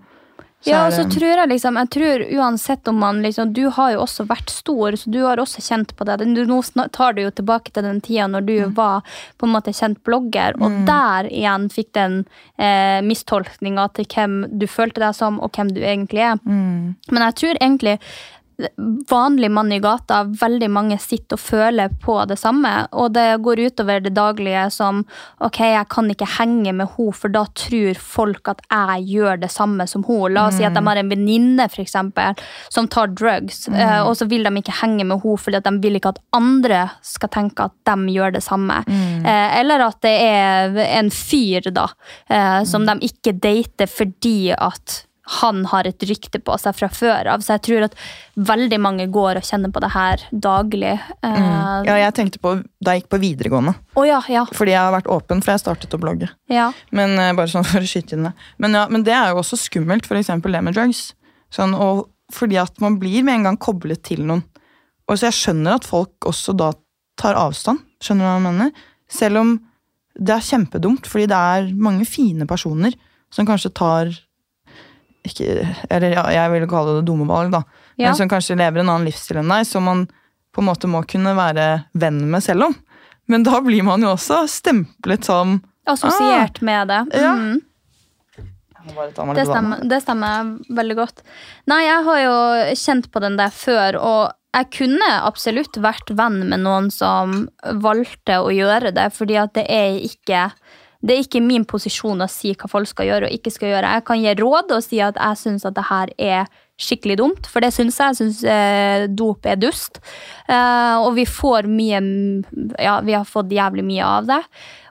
Så 0.64 0.70
Ja, 0.70 0.86
og 0.86 0.92
så 0.92 1.02
altså, 1.04 1.18
tror 1.18 1.36
jeg 1.36 1.48
liksom 1.48 1.76
Jeg 1.76 1.90
tror 1.94 2.22
uansett 2.40 2.88
om 2.88 2.96
man 2.98 3.18
liksom 3.22 3.52
Du 3.52 3.68
har 3.70 3.90
jo 3.92 4.00
også 4.02 4.24
vært 4.26 4.50
stor, 4.50 4.96
så 4.96 5.10
du 5.12 5.18
har 5.22 5.36
også 5.36 5.60
kjent 5.62 5.92
på 5.96 6.04
det. 6.08 6.16
Du, 6.34 6.40
nå 6.48 6.62
tar 6.92 7.12
du 7.12 7.22
jo 7.22 7.30
tilbake 7.30 7.70
til 7.76 7.84
den 7.86 8.00
tida 8.00 8.26
når 8.26 8.46
du 8.46 8.54
Mm. 8.66 8.74
var 8.74 9.02
på 9.38 9.46
en 9.46 9.52
måte 9.52 9.72
kjent 9.76 10.02
blogger, 10.02 10.56
og 10.60 10.72
der 10.86 11.28
igjen 11.28 11.68
fikk 11.70 11.92
den 11.92 12.24
eh, 12.58 13.02
mistolkninga 13.04 13.88
til 13.94 14.06
hvem 14.06 14.58
du 14.58 14.66
følte 14.66 15.00
deg 15.00 15.14
som, 15.14 15.38
og 15.40 15.52
hvem 15.52 15.74
du 15.74 15.80
egentlig 15.82 16.24
er. 16.24 16.40
Mm. 16.44 16.96
Men 17.12 17.22
jeg 17.28 17.34
tror 17.34 17.60
egentlig 17.60 17.98
vanlig 19.10 19.50
mann 19.52 19.72
i 19.72 19.78
gata, 19.84 20.22
veldig 20.40 20.68
mange 20.72 20.96
sitter 21.00 21.36
og 21.36 21.42
føler 21.42 21.92
på 22.00 22.16
det 22.28 22.38
samme, 22.40 22.70
og 22.96 23.12
det 23.12 23.26
går 23.44 23.60
utover 23.68 24.00
det 24.00 24.14
daglige 24.16 24.62
som 24.72 25.02
ok, 25.44 25.60
jeg 25.60 25.88
kan 25.92 26.08
ikke 26.12 26.28
henge 26.38 26.72
med 26.72 26.88
henne, 26.94 27.14
for 27.16 27.32
da 27.32 27.44
tror 27.56 27.98
folk 28.00 28.48
at 28.48 28.62
jeg 28.72 29.04
gjør 29.12 29.42
det 29.42 29.50
samme 29.52 29.84
som 29.90 30.04
hun. 30.06 30.32
La 30.32 30.46
oss 30.48 30.56
si 30.56 30.64
at 30.64 30.76
de 30.76 30.82
har 30.86 31.00
en 31.00 31.12
venninne 31.12 31.68
som 32.72 32.88
tar 32.88 33.12
drugs, 33.12 33.66
eh, 33.68 34.00
og 34.00 34.16
så 34.16 34.28
vil 34.30 34.46
de 34.46 34.54
ikke 34.62 34.78
henge 34.80 35.04
med 35.04 35.20
henne 35.20 35.42
fordi 35.42 35.60
at 35.60 35.68
de 35.68 35.74
vil 35.82 35.98
ikke 35.98 36.14
at 36.14 36.22
andre 36.36 36.86
skal 37.04 37.32
tenke 37.34 37.68
at 37.68 37.76
de 37.88 38.14
gjør 38.14 38.36
det 38.38 38.44
samme. 38.46 38.78
Eh, 38.88 39.58
eller 39.60 39.84
at 39.90 40.00
det 40.06 40.14
er 40.22 40.80
en 40.86 41.10
fyr 41.12 41.68
da, 41.74 41.90
eh, 42.30 42.62
som 42.64 42.86
de 42.88 42.96
ikke 43.04 43.36
dater 43.36 43.90
fordi 43.90 44.54
at 44.56 45.02
han 45.26 45.64
har 45.66 45.88
et 45.88 46.04
rykte 46.06 46.38
på 46.42 46.54
seg 46.60 46.76
fra 46.78 46.88
før 46.92 47.32
av. 47.32 47.42
Så 47.42 47.56
jeg 47.56 47.64
tror 47.66 47.86
at 47.88 47.96
veldig 48.48 48.78
mange 48.82 49.08
går 49.12 49.40
og 49.40 49.46
kjenner 49.46 49.72
på 49.74 49.82
det 49.82 49.90
her 49.94 50.22
daglig. 50.30 50.94
Mm. 51.26 51.86
Ja, 51.88 51.96
jeg 51.98 52.14
tenkte 52.14 52.42
på 52.42 52.56
da 52.62 52.94
jeg 52.94 53.02
gikk 53.02 53.10
på 53.16 53.20
videregående. 53.24 53.74
Oh, 53.98 54.06
ja, 54.06 54.20
ja. 54.30 54.44
Fordi 54.54 54.76
jeg 54.76 54.82
har 54.82 54.94
vært 54.94 55.10
åpen, 55.10 55.42
for 55.42 55.56
jeg 55.56 55.64
startet 55.64 55.96
å 55.96 56.02
blogge. 56.02 56.30
ja. 56.52 56.70
Men 56.94 57.18
eh, 57.18 57.34
bare 57.36 57.50
sånn 57.50 57.66
for 57.70 57.82
å 57.82 57.90
skyte 57.90 58.14
inn 58.14 58.28
det. 58.28 58.34
Men, 58.62 58.78
ja, 58.78 58.86
men 58.92 59.06
det 59.06 59.16
er 59.16 59.32
jo 59.32 59.42
også 59.42 59.58
skummelt, 59.60 60.06
eksempel 60.06 60.54
det 60.54 60.62
med 60.62 60.78
drugs. 60.78 61.08
Sånn, 61.54 61.74
fordi 62.34 62.58
at 62.62 62.78
man 62.82 63.00
blir 63.02 63.26
med 63.26 63.40
en 63.40 63.50
gang 63.50 63.58
koblet 63.62 64.04
til 64.06 64.22
noen. 64.26 64.44
Og 65.06 65.18
så 65.18 65.28
jeg 65.28 65.38
skjønner 65.38 65.78
at 65.78 65.86
folk 65.86 66.26
også 66.26 66.54
da 66.58 66.72
tar 67.18 67.38
avstand. 67.38 67.82
Skjønner 68.02 68.26
du 68.26 68.28
hva 68.28 68.36
jeg 68.36 68.46
mener? 68.46 68.86
Selv 69.10 69.42
om 69.42 69.52
det 70.16 70.34
er 70.34 70.46
kjempedumt, 70.46 71.06
fordi 71.10 71.28
det 71.30 71.38
er 71.38 71.68
mange 71.76 72.06
fine 72.08 72.46
personer 72.48 72.94
som 73.34 73.46
kanskje 73.48 73.74
tar 73.76 74.14
ikke, 75.28 75.66
Eller 75.90 76.16
ja, 76.16 76.24
jeg 76.34 76.52
vil 76.54 76.68
kalle 76.70 76.98
det 76.98 77.06
dumme 77.08 77.26
valg, 77.28 77.52
da. 77.54 77.62
Ja. 77.96 78.08
Men 78.08 78.18
som 78.18 78.30
kanskje 78.30 78.58
lever 78.58 78.82
en 78.82 78.90
annen 78.92 79.08
livsstil 79.08 79.40
enn 79.42 79.52
deg, 79.52 79.66
som 79.68 79.86
man 79.88 80.06
på 80.54 80.62
en 80.62 80.68
måte 80.70 80.88
må 80.88 81.02
kunne 81.08 81.34
være 81.36 81.66
venn 81.98 82.22
med 82.30 82.44
selv 82.44 82.70
om. 82.70 82.76
Men 83.28 83.44
da 83.46 83.60
blir 83.64 83.84
man 83.86 84.04
jo 84.04 84.14
også 84.14 84.44
stemplet 84.50 85.26
som 85.26 85.58
Assosiert 85.86 86.60
med 86.66 86.88
det. 86.90 87.02
Ja. 87.14 87.32
Mm. 87.38 87.60
Det 89.34 89.44
stemmer, 89.46 89.82
det 89.82 90.00
stemmer 90.02 90.50
veldig 90.78 90.96
godt. 90.98 91.22
Nei, 91.70 91.80
jeg 91.86 92.02
har 92.06 92.20
jo 92.22 92.36
kjent 92.78 93.08
på 93.10 93.22
den 93.22 93.38
der 93.38 93.54
før, 93.54 93.98
og 93.98 94.20
jeg 94.56 94.70
kunne 94.72 95.08
absolutt 95.26 95.76
vært 95.82 96.12
venn 96.16 96.38
med 96.48 96.62
noen 96.62 96.88
som 96.94 97.48
valgte 97.82 98.38
å 98.40 98.52
gjøre 98.54 98.94
det, 98.96 99.10
fordi 99.16 99.36
at 99.42 99.56
det 99.58 99.66
er 99.72 99.98
ikke 100.06 100.46
det 101.06 101.14
er 101.14 101.24
ikke 101.24 101.42
min 101.44 101.64
posisjon 101.68 102.24
å 102.24 102.30
si 102.30 102.52
hva 102.58 102.68
folk 102.70 102.88
skal 102.90 103.06
gjøre 103.10 103.28
og 103.28 103.34
ikke 103.36 103.52
skal 103.54 103.70
gjøre. 103.70 103.96
Jeg 103.98 104.06
kan 104.08 104.22
gi 104.22 104.32
råd 104.40 104.72
og 104.74 104.82
si 104.84 104.98
at 105.04 105.18
jeg 105.20 105.42
syns 105.42 105.66
at 105.68 105.76
det 105.76 105.84
her 105.86 106.12
er 106.18 106.48
skikkelig 106.76 107.16
dumt, 107.20 107.46
for 107.48 107.64
det 107.64 107.72
syns 107.72 107.96
jeg. 108.00 108.12
Jeg 108.12 108.18
syns 108.20 108.40
eh, 108.52 109.06
dop 109.08 109.46
er 109.48 109.60
dust. 109.60 110.00
Eh, 110.48 110.96
og 110.98 111.14
vi 111.16 111.26
får 111.28 111.70
mye 111.70 112.02
Ja, 112.82 112.98
vi 113.06 113.14
har 113.16 113.28
fått 113.28 113.54
jævlig 113.54 113.86
mye 113.86 114.10
av 114.18 114.28
det. 114.28 114.42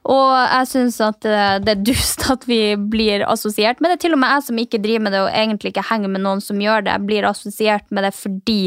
Og 0.05 0.33
jeg 0.37 0.69
syns 0.69 0.99
at 1.01 1.25
eh, 1.25 1.55
det 1.63 1.73
er 1.73 1.81
dust 1.87 2.27
at 2.29 2.45
vi 2.49 2.59
blir 2.77 3.25
assosiert 3.25 3.81
med 3.81 3.93
det. 3.93 4.03
Til 4.03 4.13
og 4.13 4.21
med 4.21 4.35
jeg 4.35 4.45
som 4.47 4.61
ikke 4.61 4.81
driver 4.83 5.07
med 5.07 5.15
det 5.15 5.23
og 5.23 5.31
egentlig 5.31 5.73
ikke 5.73 5.87
henger 5.89 6.13
med 6.13 6.23
noen 6.25 6.43
som 6.43 6.61
gjør 6.61 6.85
det, 6.85 6.99
blir 7.07 7.25
assosiert 7.25 7.87
med 7.89 8.05
det 8.05 8.13
fordi 8.17 8.61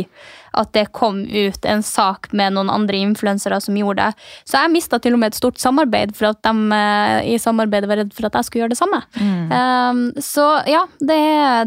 at 0.58 0.72
det 0.74 0.88
kom 0.96 1.20
ut 1.22 1.66
en 1.68 1.84
sak 1.84 2.32
med 2.34 2.56
noen 2.56 2.72
andre 2.72 2.98
influensere 3.04 3.60
som 3.62 3.76
gjorde 3.78 4.08
det. 4.08 4.28
Så 4.48 4.58
jeg 4.58 4.74
mista 4.74 4.98
til 4.98 5.14
og 5.14 5.22
med 5.22 5.30
et 5.30 5.38
stort 5.38 5.60
samarbeid 5.62 6.16
for 6.18 6.32
at 6.32 6.42
de 6.42 6.54
eh, 6.74 7.32
i 7.34 7.38
samarbeidet 7.38 7.90
var 7.90 8.02
redd 8.02 8.14
for 8.16 8.26
at 8.26 8.40
jeg 8.40 8.48
skulle 8.48 8.64
gjøre 8.64 8.74
det 8.74 8.80
samme. 8.80 9.02
Um, 9.18 10.04
så 10.22 10.50
ja, 10.66 10.86
det 10.98 11.18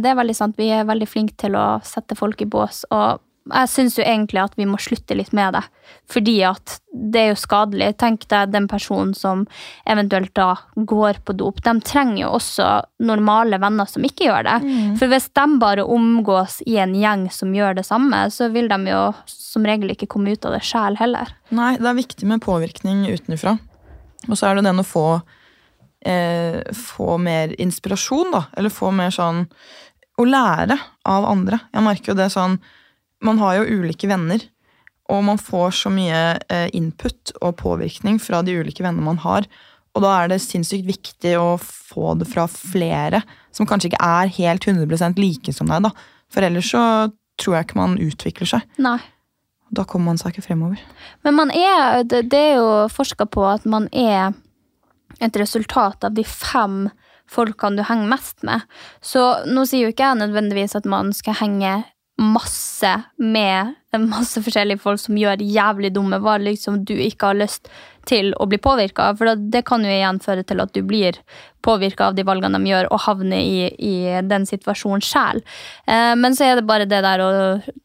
det 0.01 0.11
er 0.11 0.17
veldig 0.17 0.35
sant. 0.35 0.57
Vi 0.59 0.67
er 0.73 0.87
veldig 0.87 1.07
flinke 1.07 1.37
til 1.39 1.55
å 1.55 1.65
sette 1.85 2.17
folk 2.19 2.41
i 2.43 2.49
bås. 2.49 2.83
og 2.91 3.21
jeg 3.49 3.69
syns 3.71 3.95
jo 3.97 4.03
egentlig 4.05 4.41
at 4.43 4.53
vi 4.59 4.67
må 4.69 4.77
slutte 4.81 5.15
litt 5.17 5.31
med 5.33 5.55
det. 5.55 5.63
Fordi 6.11 6.35
at 6.45 6.75
det 6.91 7.21
er 7.21 7.29
jo 7.31 7.39
skadelig. 7.39 7.87
Tenk 7.99 8.27
deg 8.29 8.51
den 8.53 8.67
personen 8.69 9.15
som 9.17 9.47
eventuelt 9.89 10.33
da 10.37 10.53
går 10.75 11.21
på 11.25 11.33
dop. 11.39 11.63
De 11.65 11.73
trenger 11.85 12.21
jo 12.25 12.35
også 12.37 12.67
normale 13.01 13.57
venner 13.61 13.89
som 13.89 14.05
ikke 14.05 14.27
gjør 14.27 14.45
det. 14.45 14.57
For 14.99 15.11
hvis 15.11 15.29
de 15.33 15.45
bare 15.63 15.87
omgås 15.87 16.59
i 16.69 16.77
en 16.83 16.93
gjeng 16.97 17.25
som 17.33 17.55
gjør 17.55 17.79
det 17.79 17.87
samme, 17.87 18.23
så 18.29 18.51
vil 18.53 18.69
de 18.71 18.79
jo 18.91 19.03
som 19.25 19.65
regel 19.67 19.95
ikke 19.95 20.09
komme 20.11 20.35
ut 20.35 20.45
av 20.45 20.55
det 20.55 20.63
sjæl 20.67 20.99
heller. 21.01 21.33
Nei, 21.49 21.73
det 21.81 21.89
er 21.89 21.97
viktig 21.97 22.29
med 22.29 22.43
påvirkning 22.45 23.07
utenfra. 23.09 23.57
Og 24.29 24.37
så 24.37 24.51
er 24.51 24.59
det 24.59 24.67
den 24.69 24.83
å 24.83 24.85
få 24.85 25.07
eh, 26.05 26.61
få 26.77 27.17
mer 27.17 27.55
inspirasjon, 27.61 28.29
da. 28.35 28.45
Eller 28.57 28.73
få 28.73 28.93
mer 28.93 29.13
sånn 29.13 29.47
Å 30.19 30.25
lære 30.27 30.75
av 31.09 31.25
andre. 31.25 31.57
Jeg 31.73 31.81
merker 31.81 32.11
jo 32.11 32.17
det 32.19 32.29
sånn 32.29 32.59
Man 33.25 33.41
har 33.41 33.59
jo 33.59 33.81
ulike 33.81 34.09
venner. 34.11 34.43
Og 35.11 35.25
man 35.27 35.39
får 35.41 35.73
så 35.81 35.91
mye 35.91 36.19
eh, 36.47 36.69
input 36.77 37.33
og 37.41 37.57
påvirkning 37.59 38.19
fra 38.21 38.39
de 38.45 38.55
ulike 38.61 38.83
vennene 38.83 39.03
man 39.03 39.19
har. 39.25 39.47
Og 39.91 40.05
da 40.05 40.11
er 40.21 40.31
det 40.31 40.39
sinnssykt 40.43 40.87
viktig 40.87 41.33
å 41.35 41.57
få 41.59 42.13
det 42.19 42.29
fra 42.31 42.45
flere 42.47 43.23
som 43.51 43.67
kanskje 43.67 43.91
ikke 43.91 44.05
er 44.07 44.31
helt 44.37 44.67
100 44.67 45.17
like 45.19 45.53
som 45.53 45.67
deg. 45.67 45.83
da. 45.83 45.91
For 46.31 46.47
ellers 46.47 46.71
så 46.71 46.83
tror 47.41 47.57
jeg 47.57 47.67
ikke 47.67 47.81
man 47.81 47.97
utvikler 47.99 48.47
seg. 48.53 48.77
Nei. 48.79 48.99
Da 49.71 49.83
kommer 49.87 50.11
man 50.11 50.19
seg 50.19 50.33
ikke 50.33 50.47
fremover. 50.47 50.79
Men 51.23 51.35
man 51.35 51.51
er, 51.51 52.03
det, 52.03 52.25
det 52.31 52.39
er 52.39 52.57
jo 52.59 52.71
forska 52.91 53.27
på 53.31 53.43
at 53.47 53.67
man 53.67 53.87
er 53.91 54.31
et 55.19 55.35
resultat 55.39 56.03
av 56.07 56.15
de 56.15 56.23
fem 56.27 56.89
folkene 57.31 57.79
du 57.79 57.85
henger 57.87 58.09
mest 58.11 58.43
med. 58.47 58.63
Så 59.03 59.21
nå 59.47 59.63
sier 59.67 59.87
jo 59.87 59.93
ikke 59.93 60.09
jeg 60.09 60.19
nødvendigvis 60.19 60.75
at 60.79 60.87
man 60.89 61.13
skal 61.15 61.39
henge 61.39 61.81
masse 62.21 62.91
med 63.17 63.75
masse 63.99 64.41
forskjellige 64.43 64.79
folk 64.79 64.99
som 65.01 65.17
gjør 65.19 65.41
jævlig 65.43 65.91
dumme 65.95 66.19
valg 66.23 66.45
liksom 66.47 66.81
du 66.87 66.93
ikke 66.95 67.31
har 67.31 67.39
lyst 67.39 67.69
til 68.07 68.31
å 68.39 68.47
bli 68.49 68.57
påvirka 68.61 69.09
av. 69.11 69.19
For 69.19 69.35
det 69.35 69.63
kan 69.67 69.83
jo 69.85 69.91
igjen 69.91 70.21
føre 70.23 70.45
til 70.47 70.61
at 70.63 70.73
du 70.73 70.81
blir 70.85 71.17
påvirka 71.65 72.09
av 72.09 72.17
de 72.17 72.25
valgene 72.25 72.57
de 72.57 72.71
gjør, 72.71 72.89
og 72.93 73.03
havner 73.05 73.41
i, 73.41 73.67
i 73.77 73.95
den 74.25 74.47
situasjonen 74.49 75.03
sjæl. 75.05 75.43
Eh, 75.85 76.13
men 76.17 76.37
så 76.37 76.47
er 76.47 76.59
det 76.59 76.67
bare 76.69 76.89
det 76.89 77.03
der 77.05 77.23
å 77.23 77.31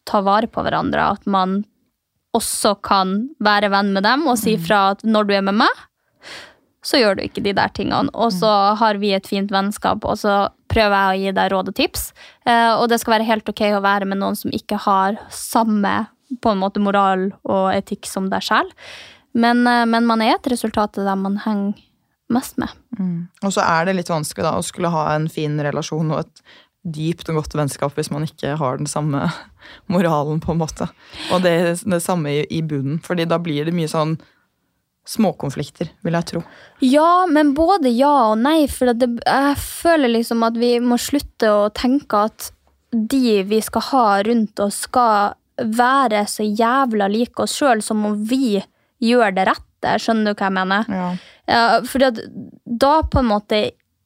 ta 0.08 0.22
vare 0.24 0.48
på 0.48 0.64
hverandre. 0.64 1.10
At 1.16 1.26
man 1.28 1.64
også 2.36 2.76
kan 2.84 3.18
være 3.42 3.72
venn 3.72 3.92
med 3.96 4.06
dem 4.06 4.26
og 4.28 4.38
si 4.40 4.56
fra 4.60 4.92
at 4.94 5.04
når 5.04 5.28
du 5.28 5.36
er 5.36 5.44
med 5.46 5.60
meg, 5.64 5.84
så 6.86 7.00
gjør 7.00 7.18
du 7.18 7.24
ikke 7.26 7.42
de 7.42 7.54
der 7.56 7.72
tingene. 7.74 8.12
Og 8.14 8.30
så 8.36 8.50
har 8.78 9.00
vi 9.02 9.10
et 9.16 9.26
fint 9.26 9.50
vennskap, 9.52 10.04
og 10.06 10.20
så 10.20 10.46
prøver 10.76 10.96
jeg 10.96 11.08
å 11.08 11.22
gi 11.22 11.34
deg 11.38 11.52
råd 11.54 11.72
og 11.72 11.78
tips. 11.78 12.10
Eh, 12.44 12.72
og 12.76 12.90
det 12.92 13.00
skal 13.02 13.16
være 13.16 13.30
helt 13.30 13.48
ok 13.48 13.64
å 13.72 13.84
være 13.84 14.08
med 14.08 14.20
noen 14.20 14.36
som 14.38 14.52
ikke 14.54 14.78
har 14.84 15.18
samme 15.32 15.96
på 16.42 16.52
en 16.52 16.60
måte 16.60 16.82
moral 16.82 17.30
og 17.46 17.70
etikk 17.72 18.08
som 18.10 18.28
deg 18.32 18.44
sjøl. 18.44 18.68
Men, 19.36 19.64
eh, 19.66 19.86
men, 19.88 20.06
man 20.08 20.24
er 20.24 20.36
et 20.36 20.52
resultat 20.52 21.00
av 21.00 21.08
dem 21.08 21.26
man 21.26 21.40
henger 21.44 21.82
mest 22.32 22.56
med. 22.58 22.72
Mm. 22.98 23.28
Og 23.46 23.52
så 23.54 23.62
er 23.62 23.86
det 23.86 23.98
litt 24.00 24.10
vanskelig 24.10 24.46
da, 24.46 24.56
å 24.58 24.64
skulle 24.66 24.90
ha 24.90 25.08
en 25.14 25.28
fin 25.30 25.58
relasjon 25.62 26.10
og 26.10 26.24
et 26.24 26.46
dypt 26.86 27.28
og 27.30 27.40
godt 27.40 27.56
vennskap 27.58 27.96
hvis 27.98 28.12
man 28.14 28.26
ikke 28.26 28.54
har 28.60 28.78
den 28.78 28.90
samme 28.90 29.28
moralen, 29.92 30.40
på 30.42 30.54
en 30.54 30.62
måte. 30.62 30.88
Og 31.34 31.44
det, 31.46 31.56
det 31.86 32.02
samme 32.02 32.34
i, 32.34 32.46
i 32.50 32.62
bunnen, 32.66 32.98
fordi 33.02 33.28
da 33.28 33.38
blir 33.42 33.68
det 33.68 33.74
mye 33.76 33.90
sånn 33.90 34.16
småkonflikter, 35.06 35.90
vil 36.02 36.16
jeg 36.18 36.28
tro. 36.30 36.42
Ja, 36.84 37.26
men 37.30 37.54
både 37.56 37.92
ja 37.94 38.32
og 38.32 38.40
nei. 38.42 38.66
For 38.70 38.92
det, 38.92 39.08
jeg 39.22 39.56
føler 39.62 40.12
liksom 40.12 40.44
at 40.46 40.58
vi 40.58 40.76
må 40.82 40.98
slutte 41.00 41.52
å 41.52 41.68
tenke 41.74 42.26
at 42.28 42.50
de 42.90 43.42
vi 43.46 43.60
skal 43.64 43.86
ha 43.90 44.06
rundt 44.26 44.62
oss, 44.62 44.82
skal 44.88 45.36
være 45.56 46.26
så 46.28 46.44
jævla 46.44 47.08
like 47.10 47.42
oss 47.42 47.54
sjøl 47.56 47.82
som 47.84 48.04
om 48.08 48.18
vi 48.28 48.58
gjør 49.02 49.34
det 49.36 49.46
rette. 49.48 49.96
Skjønner 50.02 50.34
du 50.34 50.40
hva 50.40 50.50
jeg 50.50 50.56
mener? 50.58 50.90
Ja. 50.90 51.08
Ja, 51.46 51.64
for 51.86 52.02
da 52.02 52.92
på 53.06 53.22
en 53.22 53.28
måte 53.30 53.58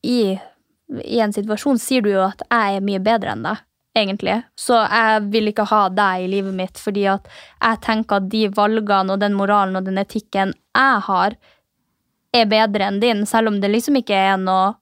i, 0.05 0.21
i 0.37 1.21
en 1.25 1.33
situasjon 1.33 1.81
sier 1.81 2.05
du 2.05 2.11
jo 2.13 2.27
at 2.27 2.43
jeg 2.45 2.77
er 2.77 2.85
mye 2.85 3.01
bedre 3.01 3.33
enn 3.33 3.47
deg 3.47 3.63
egentlig. 3.97 4.41
Så 4.59 4.79
jeg 4.81 5.23
vil 5.33 5.51
ikke 5.51 5.69
ha 5.71 5.85
deg 5.93 6.25
i 6.25 6.29
livet 6.31 6.57
mitt, 6.57 6.81
fordi 6.81 7.07
at 7.13 7.31
jeg 7.61 7.81
tenker 7.87 8.21
at 8.21 8.29
de 8.33 8.47
valgene 8.55 9.15
og 9.15 9.23
den 9.23 9.37
moralen 9.39 9.81
og 9.81 9.89
den 9.89 10.01
etikken 10.03 10.55
jeg 10.77 11.01
har, 11.09 11.39
er 12.31 12.47
bedre 12.47 12.87
enn 12.87 13.01
din, 13.03 13.25
selv 13.27 13.51
om 13.51 13.59
det 13.63 13.73
liksom 13.73 13.99
ikke 13.99 14.15
er 14.15 14.39
noe 14.39 14.77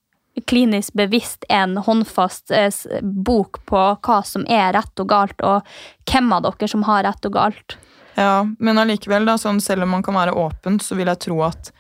klinisk 0.46 0.94
bevisst 0.94 1.46
en 1.48 1.76
håndfast 1.82 2.52
eh, 2.54 2.74
bok 3.02 3.62
på 3.66 3.80
hva 4.04 4.18
som 4.22 4.44
er 4.46 4.72
rett 4.76 5.02
og 5.02 5.08
galt, 5.10 5.40
og 5.42 5.66
hvem 6.10 6.32
av 6.36 6.44
dere 6.44 6.68
som 6.70 6.84
har 6.86 7.02
rett 7.08 7.26
og 7.26 7.34
galt. 7.34 7.78
Ja, 8.18 8.42
men 8.58 8.78
allikevel, 8.78 9.26
da, 9.28 9.38
sånn, 9.38 9.60
selv 9.62 9.86
om 9.86 9.94
man 9.94 10.04
kan 10.06 10.16
være 10.18 10.36
åpen, 10.38 10.78
så 10.82 10.98
vil 10.98 11.10
jeg 11.10 11.22
tro 11.28 11.40
at 11.46 11.72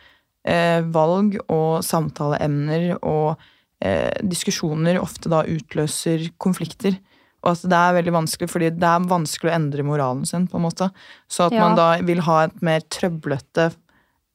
eh, 0.46 0.80
valg 0.94 1.38
og 1.46 1.84
samtaleemner 1.86 2.92
og 2.98 3.40
eh, 3.82 4.14
diskusjoner 4.22 5.00
ofte 5.02 5.30
da 5.32 5.44
utløser 5.46 6.30
konflikter. 6.38 6.98
Og 7.48 7.54
at 7.56 7.64
det 7.72 7.78
er 7.80 7.96
veldig 7.96 8.12
vanskelig, 8.18 8.48
fordi 8.52 8.68
det 8.76 8.88
er 8.90 9.06
vanskelig 9.08 9.50
å 9.50 9.56
endre 9.56 9.84
moralen 9.88 10.26
sin. 10.28 10.46
på 10.48 10.58
en 10.60 10.66
måte. 10.68 10.90
Så 11.28 11.46
at 11.48 11.52
Ja. 11.56 11.64
man 11.64 11.76
da 11.78 11.96
vil 12.04 12.20
ha 12.28 12.42
et 12.44 12.62
mer 12.62 12.80
trøblete 12.92 13.70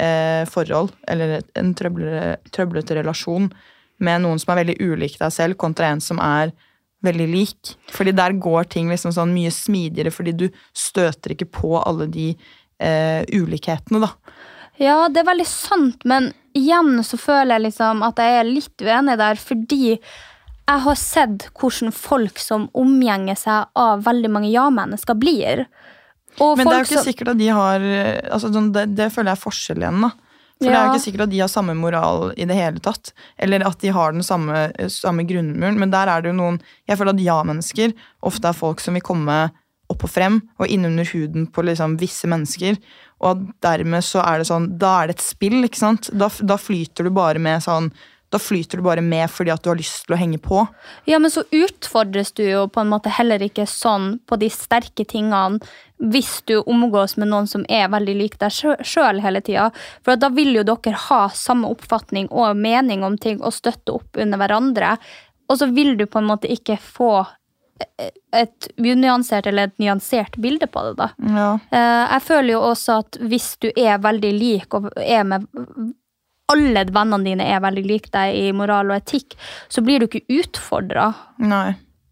eh, 0.01 0.43
forhold, 0.49 0.91
eller 1.07 1.43
en 1.55 1.73
trøblete 1.77 2.95
relasjon, 2.97 3.51
med 3.99 4.21
noen 4.23 4.39
som 4.41 4.51
er 4.57 4.63
veldig 4.65 4.77
ulik 4.81 5.19
deg 5.19 5.31
selv, 5.31 5.55
kontra 5.61 5.85
en 5.93 6.01
som 6.01 6.17
er 6.19 6.51
veldig 7.05 7.27
lik. 7.29 7.75
Fordi 7.93 8.11
der 8.15 8.33
går 8.33 8.67
ting 8.73 8.89
liksom 8.89 9.13
sånn 9.13 9.33
mye 9.35 9.51
smidigere, 9.53 10.11
fordi 10.11 10.33
du 10.35 10.49
støter 10.73 11.35
ikke 11.35 11.49
på 11.51 11.75
alle 11.85 12.07
de 12.07 12.31
eh, 12.79 13.23
ulikhetene, 13.31 14.01
da. 14.01 14.09
Ja, 14.81 15.07
det 15.07 15.21
er 15.21 15.29
veldig 15.29 15.45
sant, 15.47 16.03
men 16.09 16.31
igjen 16.57 16.97
så 17.05 17.17
føler 17.21 17.55
jeg 17.59 17.67
liksom 17.69 18.01
at 18.03 18.17
jeg 18.17 18.39
er 18.39 18.49
litt 18.49 18.81
uenig 18.81 19.17
der, 19.21 19.35
fordi 19.35 19.99
jeg 20.69 20.83
har 20.85 20.95
sett 20.95 21.47
hvordan 21.59 21.91
folk 21.95 22.39
som 22.39 22.69
omgjenger 22.73 23.35
seg 23.39 23.65
av 23.75 24.03
veldig 24.05 24.29
mange 24.31 24.51
ja-mennesker, 24.53 25.17
blir. 25.19 25.65
Og 26.39 26.57
Men 26.57 26.65
det 26.67 26.73
er 26.73 26.79
jo 26.79 26.87
ikke 26.87 27.01
som- 27.03 27.07
sikkert 27.13 27.31
at 27.33 27.37
de 27.37 27.47
har 27.47 27.79
altså, 27.79 28.51
sånn, 28.53 28.71
det, 28.73 28.95
det 28.95 29.11
føler 29.11 29.33
jeg 29.33 29.37
er 29.37 29.43
forskjell 29.43 29.83
igjen, 29.83 30.01
da. 30.01 30.11
For 30.63 30.71
det 30.71 30.77
er 30.77 30.85
jo 30.85 30.93
ikke 30.93 31.03
sikkert 31.03 31.23
at 31.25 31.31
de 31.33 31.39
har 31.43 31.49
samme 31.51 31.73
moral 31.75 32.33
i 32.39 32.45
det 32.47 32.55
hele 32.55 32.79
tatt. 32.79 33.11
Eller 33.37 33.65
at 33.67 33.81
de 33.83 33.89
har 33.91 34.13
den 34.15 34.23
samme, 34.23 34.71
samme 34.87 35.25
grunnmuren. 35.27 35.77
Men 35.81 35.91
der 35.91 36.07
er 36.07 36.21
det 36.21 36.31
jo 36.31 36.37
noen 36.37 36.61
Jeg 36.87 36.97
føler 36.97 37.11
at 37.11 37.19
ja-mennesker 37.19 37.93
ofte 38.23 38.47
er 38.47 38.53
folk 38.53 38.79
som 38.79 38.93
vil 38.95 39.03
komme 39.03 39.51
opp 39.91 40.05
og 40.07 40.09
frem 40.09 40.41
og 40.61 40.71
innunder 40.71 41.03
huden 41.11 41.49
på 41.51 41.65
liksom 41.67 41.97
visse 41.99 42.29
mennesker. 42.31 42.77
Og 43.19 43.43
dermed 43.61 44.05
så 44.07 44.23
er 44.23 44.39
det 44.39 44.47
sånn 44.47 44.77
Da 44.79 45.01
er 45.01 45.07
det 45.07 45.17
et 45.17 45.25
spill, 45.25 45.63
ikke 45.67 45.81
sant? 45.81 46.09
Da, 46.13 46.29
da 46.29 46.55
flyter 46.55 47.03
du 47.03 47.09
bare 47.11 47.39
med 47.43 47.59
sånn 47.65 47.91
Da 48.33 48.39
flyter 48.41 48.79
du 48.81 48.83
bare 48.85 49.01
med 49.05 49.29
fordi 49.29 49.51
at 49.53 49.61
du 49.61 49.69
har 49.69 49.77
lyst 49.77 50.07
til 50.07 50.15
å 50.15 50.17
henge 50.17 50.39
på. 50.41 50.63
Ja, 51.05 51.19
men 51.21 51.29
så 51.29 51.43
utfordres 51.53 52.33
du 52.33 52.41
jo 52.47 52.63
på 52.67 52.81
en 52.81 52.89
måte 52.89 53.11
heller 53.13 53.43
ikke 53.45 53.67
sånn 53.69 54.15
på 54.25 54.39
de 54.41 54.49
sterke 54.49 55.05
tingene 55.05 55.61
hvis 56.03 56.41
du 56.49 56.55
omgås 56.65 57.13
med 57.21 57.29
noen 57.29 57.45
som 57.47 57.61
er 57.69 57.91
veldig 57.93 58.15
lik 58.17 58.39
deg 58.41 58.51
sjøl 58.83 59.21
hele 59.23 59.43
tida. 59.45 59.69
For 60.03 60.17
da 60.19 60.31
vil 60.33 60.51
jo 60.57 60.65
dere 60.67 60.97
ha 61.05 61.21
samme 61.37 61.69
oppfatning 61.71 62.27
og 62.33 62.57
mening 62.57 63.05
om 63.05 63.19
ting 63.21 63.39
og 63.39 63.53
støtte 63.55 63.93
opp 63.99 64.19
under 64.19 64.41
hverandre. 64.41 64.97
Og 65.47 65.61
så 65.61 65.69
vil 65.71 65.93
du 65.99 66.07
på 66.09 66.19
en 66.19 66.27
måte 66.33 66.49
ikke 66.51 66.79
få 66.81 67.13
et 68.33 68.67
unyansert 68.77 69.47
eller 69.49 69.69
et 69.69 69.79
nyansert 69.81 70.37
bilde 70.41 70.67
på 70.71 70.83
det, 70.87 70.93
da. 70.99 71.09
Ja. 71.37 71.49
Eh, 71.69 72.13
Jeg 72.13 72.21
føler 72.27 72.53
jo 72.55 72.61
også 72.71 72.99
at 73.03 73.17
hvis 73.21 73.57
du 73.61 73.69
er 73.75 74.01
veldig 74.01 74.31
lik 74.39 74.73
og 74.77 74.89
er 74.97 75.23
med 75.27 75.47
alle 76.51 76.83
vennene 76.91 77.23
dine 77.23 77.47
er 77.49 77.63
veldig 77.63 77.85
like 77.87 78.11
deg 78.13 78.35
i 78.35 78.51
moral 78.55 78.91
og 78.91 78.99
etikk, 78.99 79.37
så 79.71 79.83
blir 79.85 80.03
du 80.03 80.09
ikke 80.09 80.41
utfordra 80.41 81.11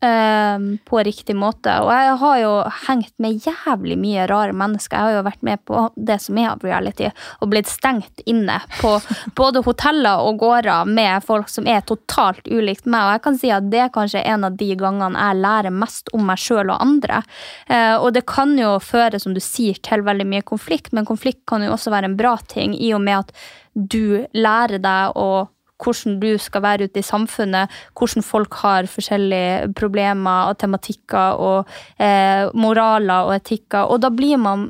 Nei. 0.02 0.78
på 0.86 1.00
riktig 1.04 1.36
måte. 1.38 1.74
Og 1.84 1.92
jeg 1.94 2.16
har 2.22 2.38
jo 2.42 2.52
hengt 2.88 3.14
med 3.22 3.46
jævlig 3.46 3.98
mye 4.02 4.26
rare 4.30 4.54
mennesker. 4.58 4.98
Jeg 4.98 5.04
har 5.06 5.18
jo 5.20 5.26
vært 5.28 5.46
med 5.46 5.62
på 5.70 5.84
det 5.96 6.18
som 6.24 6.40
er 6.42 6.50
av 6.52 6.66
reality, 6.66 7.12
og 7.40 7.52
blitt 7.52 7.70
stengt 7.70 8.24
inne 8.26 8.58
på 8.80 8.96
både 9.40 9.64
hoteller 9.66 10.26
og 10.26 10.42
gårder 10.42 10.90
med 10.90 11.24
folk 11.26 11.52
som 11.52 11.70
er 11.70 11.86
totalt 11.86 12.50
ulikt 12.50 12.90
meg. 12.90 13.06
Og 13.06 13.16
jeg 13.16 13.24
kan 13.28 13.40
si 13.44 13.54
at 13.54 13.70
det 13.72 13.84
er 13.86 13.94
kanskje 13.94 14.26
en 14.26 14.48
av 14.48 14.58
de 14.58 14.72
gangene 14.80 15.28
jeg 15.28 15.42
lærer 15.42 15.76
mest 15.84 16.12
om 16.18 16.26
meg 16.28 16.42
sjøl 16.42 16.74
og 16.74 16.82
andre. 16.82 17.22
Uh, 17.70 17.98
Og 18.02 18.12
det 18.16 18.26
kan 18.30 18.58
jo 18.60 18.76
føre, 18.82 19.20
som 19.22 19.36
du 19.38 19.42
sier, 19.44 19.78
til 19.86 20.06
veldig 20.06 20.28
mye 20.28 20.46
konflikt, 20.46 20.92
men 20.96 21.08
konflikt 21.08 21.46
kan 21.50 21.64
jo 21.64 21.74
også 21.76 21.94
være 21.94 22.12
en 22.12 22.18
bra 22.20 22.38
ting, 22.50 22.74
i 22.76 22.94
og 22.96 23.04
med 23.06 23.26
at 23.26 23.34
du 23.74 24.26
lærer 24.36 24.82
deg 24.84 25.18
å 25.18 25.48
hvordan 25.82 26.20
du 26.22 26.30
skal 26.42 26.64
være 26.66 26.90
ute 26.90 27.02
i 27.02 27.06
samfunnet, 27.06 27.72
hvordan 27.98 28.26
folk 28.26 28.60
har 28.62 28.90
forskjellige 28.92 29.72
problemer 29.78 30.52
og 30.52 30.60
tematikker 30.62 31.42
og 31.42 31.74
eh, 31.98 32.48
moraler 32.54 33.28
og 33.30 33.36
etikker. 33.40 33.90
Og 33.90 34.02
da 34.04 34.14
blir 34.14 34.40
man 34.42 34.70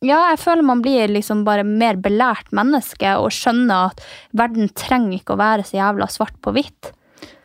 ja, 0.00 0.16
jeg 0.30 0.38
føler 0.40 0.64
man 0.64 0.80
blir 0.80 1.12
liksom 1.12 1.42
bare 1.44 1.64
mer 1.66 1.98
belært 2.00 2.48
menneske 2.56 3.10
og 3.20 3.34
skjønner 3.36 3.90
at 3.90 4.00
verden 4.32 4.70
trenger 4.72 5.18
ikke 5.18 5.34
å 5.36 5.40
være 5.42 5.66
så 5.68 5.76
jævla 5.76 6.08
svart 6.08 6.38
på 6.40 6.54
hvitt. 6.56 6.94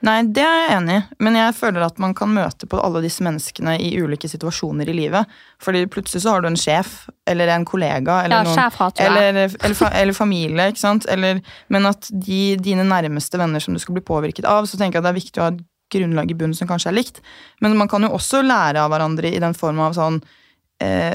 Nei, 0.06 0.20
det 0.30 0.44
er 0.44 0.58
jeg 0.60 0.74
enig 0.76 0.96
i, 1.00 1.04
men 1.26 1.38
jeg 1.40 1.54
føler 1.58 1.86
at 1.86 1.98
man 2.02 2.14
kan 2.18 2.30
møte 2.30 2.68
på 2.70 2.78
alle 2.78 3.02
disse 3.02 3.24
menneskene 3.26 3.74
i 3.82 3.90
ulike 3.98 4.30
situasjoner 4.30 4.90
i 4.92 4.96
livet. 4.98 5.32
Fordi 5.64 5.86
plutselig 5.90 6.22
så 6.26 6.36
har 6.36 6.44
du 6.44 6.50
en 6.52 6.60
sjef, 6.60 7.08
eller 7.26 7.50
en 7.56 7.66
kollega, 7.66 8.20
eller, 8.28 8.44
Ja, 8.46 8.70
noen, 8.70 8.92
eller, 9.02 9.40
eller, 9.40 9.78
fa 9.78 9.90
eller 9.90 10.14
familie. 10.14 10.70
ikke 10.70 10.84
sant? 10.84 11.08
Eller, 11.10 11.42
men 11.74 11.90
at 11.90 12.10
de, 12.12 12.42
dine 12.62 12.86
nærmeste 12.86 13.42
venner 13.42 13.64
som 13.64 13.74
du 13.74 13.82
skal 13.82 13.98
bli 13.98 14.06
påvirket 14.06 14.46
av, 14.46 14.70
så 14.70 14.78
tenker 14.78 15.00
jeg 15.00 15.06
at 15.06 15.10
det 15.10 15.14
er 15.16 15.22
viktig 15.24 15.42
å 15.42 15.48
ha 15.48 15.54
et 15.56 15.64
grunnlag 15.96 16.32
i 16.32 16.38
bunnen 16.38 16.58
som 16.58 16.70
kanskje 16.70 16.92
er 16.92 17.00
likt. 17.00 17.22
Men 17.64 17.78
man 17.80 17.90
kan 17.90 18.06
jo 18.06 18.14
også 18.14 18.44
lære 18.46 18.82
av 18.84 18.94
hverandre 18.94 19.32
i 19.34 19.42
den 19.42 19.58
form 19.58 19.82
av 19.86 19.98
sånn 19.98 20.22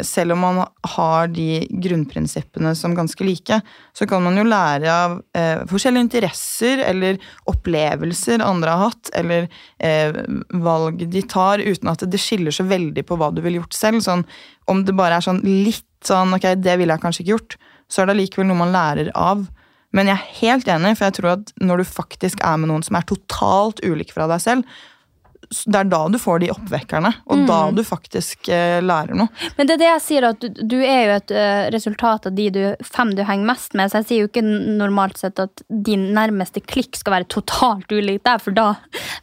selv 0.07 0.33
om 0.33 0.41
man 0.41 0.59
har 0.95 1.29
de 1.29 1.67
grunnprinsippene 1.85 2.73
som 2.79 2.95
ganske 2.97 3.25
like, 3.25 3.61
så 3.93 4.07
kan 4.09 4.23
man 4.25 4.39
jo 4.41 4.47
lære 4.49 4.89
av 4.89 5.19
eh, 5.37 5.63
forskjellige 5.69 6.07
interesser 6.07 6.81
eller 6.87 7.21
opplevelser 7.51 8.41
andre 8.45 8.73
har 8.73 8.91
hatt, 8.91 9.13
eller 9.21 9.49
eh, 9.85 10.17
valg 10.65 11.05
de 11.13 11.23
tar, 11.29 11.61
uten 11.61 11.93
at 11.93 12.07
det 12.09 12.23
skiller 12.23 12.55
så 12.55 12.65
veldig 12.71 13.05
på 13.07 13.21
hva 13.21 13.29
du 13.35 13.43
ville 13.45 13.61
gjort 13.61 13.77
selv. 13.77 14.01
Sånn, 14.05 14.25
om 14.71 14.85
det 14.87 14.97
bare 14.97 15.21
er 15.21 15.29
sånn 15.29 15.43
litt 15.45 15.87
sånn 16.07 16.33
ok, 16.37 16.55
det 16.57 16.79
ville 16.81 16.97
jeg 16.97 17.05
kanskje 17.05 17.25
ikke 17.25 17.35
gjort, 17.37 17.59
så 17.91 18.03
er 18.03 18.09
det 18.09 18.17
allikevel 18.17 18.49
noe 18.49 18.63
man 18.63 18.75
lærer 18.75 19.13
av. 19.19 19.45
Men 19.97 20.07
jeg 20.07 20.17
er 20.17 20.37
helt 20.39 20.69
enig, 20.71 20.95
for 20.97 21.09
jeg 21.09 21.17
tror 21.19 21.33
at 21.35 21.53
når 21.61 21.83
du 21.83 21.89
faktisk 21.89 22.43
er 22.47 22.61
med 22.63 22.71
noen 22.71 22.85
som 22.87 22.97
er 22.97 23.07
totalt 23.11 23.83
ulik 23.83 24.15
fra 24.15 24.29
deg 24.31 24.43
selv, 24.43 24.81
det 25.51 25.79
er 25.81 25.89
da 25.91 26.05
du 26.07 26.15
får 26.21 26.45
de 26.45 26.51
oppvekkerne, 26.53 27.11
og 27.27 27.41
da 27.49 27.59
du 27.75 27.83
faktisk 27.87 28.49
eh, 28.55 28.79
lærer 28.85 29.19
noe. 29.19 29.27
Men 29.57 29.67
det 29.67 29.75
er 29.75 29.81
det 29.83 29.89
jeg 29.89 30.03
sier, 30.05 30.27
at 30.29 30.39
du, 30.39 30.61
du 30.63 30.77
er 30.79 31.01
jo 31.09 31.17
et 31.17 31.33
uh, 31.35 31.65
resultat 31.75 32.29
av 32.31 32.37
de 32.37 32.47
du, 32.55 32.61
fem 32.87 33.11
du 33.19 33.25
henger 33.27 33.49
mest 33.49 33.75
med. 33.75 33.91
Så 33.91 33.99
jeg 34.01 34.07
sier 34.07 34.23
jo 34.23 34.29
ikke 34.31 34.45
normalt 34.47 35.19
sett 35.19 35.43
at 35.43 35.65
din 35.69 36.11
nærmeste 36.15 36.63
klikk 36.63 36.95
skal 37.01 37.17
være 37.17 37.29
totalt 37.35 37.91
ulik 37.91 38.23
deg, 38.27 38.45
for 38.45 38.55
da 38.55 38.69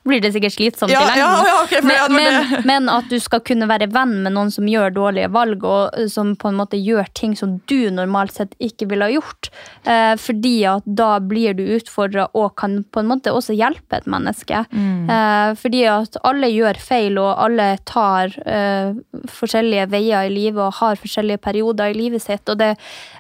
blir 0.07 0.19
det 0.23 0.33
sikkert 0.35 0.57
slitsomt 0.57 0.91
Ja, 0.91 1.05
i 1.05 1.13
lengden. 1.13 1.23
ja, 1.23 1.47
ja, 1.47 1.55
okay, 1.63 1.83
men, 1.87 2.17
men, 2.17 2.67
men 2.67 2.91
at 2.91 3.07
du 3.11 3.17
skal 3.23 3.43
kunne 3.47 3.69
være 3.71 3.87
venn 3.95 4.17
med 4.25 4.35
noen 4.35 4.51
som 4.51 4.67
gjør 4.67 4.91
dårlige 4.97 5.31
valg, 5.31 5.63
og 5.63 5.95
eh, 5.95 6.09
som 6.11 6.35
på 6.35 6.51
en 6.51 6.59
måte 6.59 6.79
gjør 6.79 7.07
ting 7.15 7.37
som 7.39 7.55
du 7.71 7.87
normalt 7.93 8.35
sett 8.35 8.57
ikke 8.59 8.89
ville 8.91 9.07
ha 9.07 9.15
gjort. 9.15 9.51
Eh, 9.87 10.13
fordi 10.19 10.57
at 10.67 10.83
da 10.83 11.13
blir 11.23 11.55
du 11.55 11.63
utfordra 11.77 12.27
og 12.35 12.57
kan 12.59 12.81
på 12.83 12.99
en 12.99 13.11
måte 13.15 13.31
også 13.31 13.55
hjelpe 13.55 14.01
et 14.01 14.11
menneske. 14.11 14.65
Mm. 14.75 15.07
Eh, 15.07 15.55
fordi 15.63 15.87
at 15.87 16.16
alle 16.23 16.47
gjør 16.51 16.79
feil, 16.81 17.17
og 17.21 17.33
alle 17.45 17.77
tar 17.85 18.33
uh, 18.47 18.93
forskjellige 19.29 19.89
veier 19.91 20.27
i 20.29 20.33
livet 20.33 20.61
og 20.63 20.73
har 20.81 20.95
forskjellige 21.01 21.37
perioder 21.43 21.91
i 21.93 21.97
livet 21.97 22.21
sitt. 22.23 22.47
Og 22.49 22.57
det, 22.57 22.73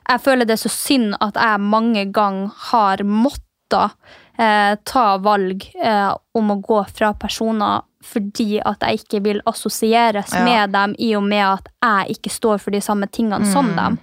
jeg 0.07 0.23
føler 0.25 0.45
det 0.47 0.57
er 0.57 0.63
så 0.67 0.73
synd 0.73 1.17
at 1.21 1.35
jeg 1.35 1.59
mange 1.61 2.05
ganger 2.11 2.49
har 2.71 3.03
måttet 3.03 3.91
uh, 4.39 4.73
ta 4.87 5.05
valg 5.19 5.67
uh, 5.83 6.15
om 6.37 6.51
å 6.55 6.61
gå 6.63 6.81
fra 6.95 7.13
personer 7.13 7.83
fordi 8.07 8.61
at 8.63 8.79
jeg 8.85 9.01
ikke 9.01 9.19
vil 9.25 9.39
assosieres 9.49 10.29
Ja. 10.31 10.43
med 10.45 10.71
dem, 10.71 10.93
i 11.03 11.09
og 11.17 11.23
med 11.27 11.43
at 11.43 11.65
jeg 11.83 12.13
ikke 12.15 12.31
står 12.31 12.59
for 12.63 12.71
de 12.71 12.79
samme 12.79 13.07
tingene 13.11 13.43
Mm. 13.43 13.51
som 13.51 13.71
dem. 13.75 13.97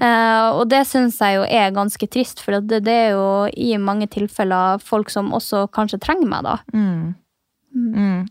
Eh, 0.00 0.48
og 0.56 0.68
det 0.70 0.86
syns 0.88 1.18
jeg 1.20 1.36
jo 1.36 1.42
er 1.42 1.70
ganske 1.74 2.06
trist, 2.08 2.40
for 2.40 2.60
det, 2.60 2.84
det 2.86 2.94
er 2.94 3.10
jo 3.10 3.50
i 3.52 3.76
mange 3.76 4.06
tilfeller 4.08 4.80
folk 4.80 5.10
som 5.10 5.32
også 5.32 5.66
kanskje 5.74 6.00
trenger 6.00 6.26
meg, 6.30 6.44
da. 6.44 6.56
Mm, 6.72 7.14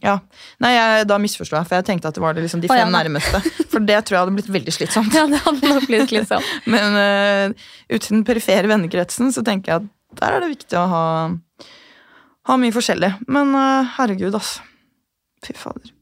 ja. 0.02 0.16
Nei, 0.62 0.72
jeg, 0.76 1.06
da 1.10 1.18
misforsto 1.22 1.58
jeg, 1.58 1.68
for 1.70 1.80
jeg 1.80 1.88
tenkte 1.88 2.12
at 2.12 2.18
det 2.18 2.24
var 2.24 2.36
det 2.38 2.44
liksom 2.46 2.62
de 2.64 2.70
Å, 2.70 2.78
ja, 2.78 2.86
fem 2.86 2.94
nærmeste. 2.94 3.42
For 3.72 3.84
det 3.86 3.98
tror 4.06 4.18
jeg 4.18 4.24
hadde 4.24 4.36
blitt 4.38 4.52
veldig 4.58 4.76
slitsomt. 4.76 5.16
Ja, 5.18 5.28
det 5.30 5.42
hadde 5.46 5.72
nok 5.72 5.88
blitt 5.90 6.12
slitsomt. 6.12 6.52
Men 6.74 6.98
uh, 6.98 7.70
ut 7.92 8.02
til 8.02 8.18
den 8.18 8.26
perifere 8.28 8.70
vennekretsen 8.72 9.34
så 9.36 9.46
tenker 9.46 9.74
jeg 9.74 9.84
at 9.84 10.20
der 10.22 10.36
er 10.36 10.44
det 10.44 10.52
viktig 10.54 10.78
å 10.78 10.86
ha, 10.92 11.06
ha 12.50 12.60
mye 12.62 12.76
forskjellig. 12.76 13.14
Men 13.32 13.56
uh, 13.58 13.96
herregud, 13.98 14.36
altså. 14.38 14.68
Fy 15.42 15.58
fader. 15.58 15.94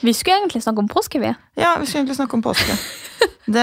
Vi 0.00 0.14
skulle 0.14 0.40
egentlig 0.42 0.62
snakke 0.64 0.82
om 0.84 0.88
påske, 0.88 1.20
vi. 1.22 1.34
Ja, 1.60 1.76
vi 1.80 1.86
skulle 1.86 2.04
egentlig 2.04 2.18
snakke 2.20 2.38
om 2.38 2.42
påske. 2.42 2.76
Det 3.50 3.62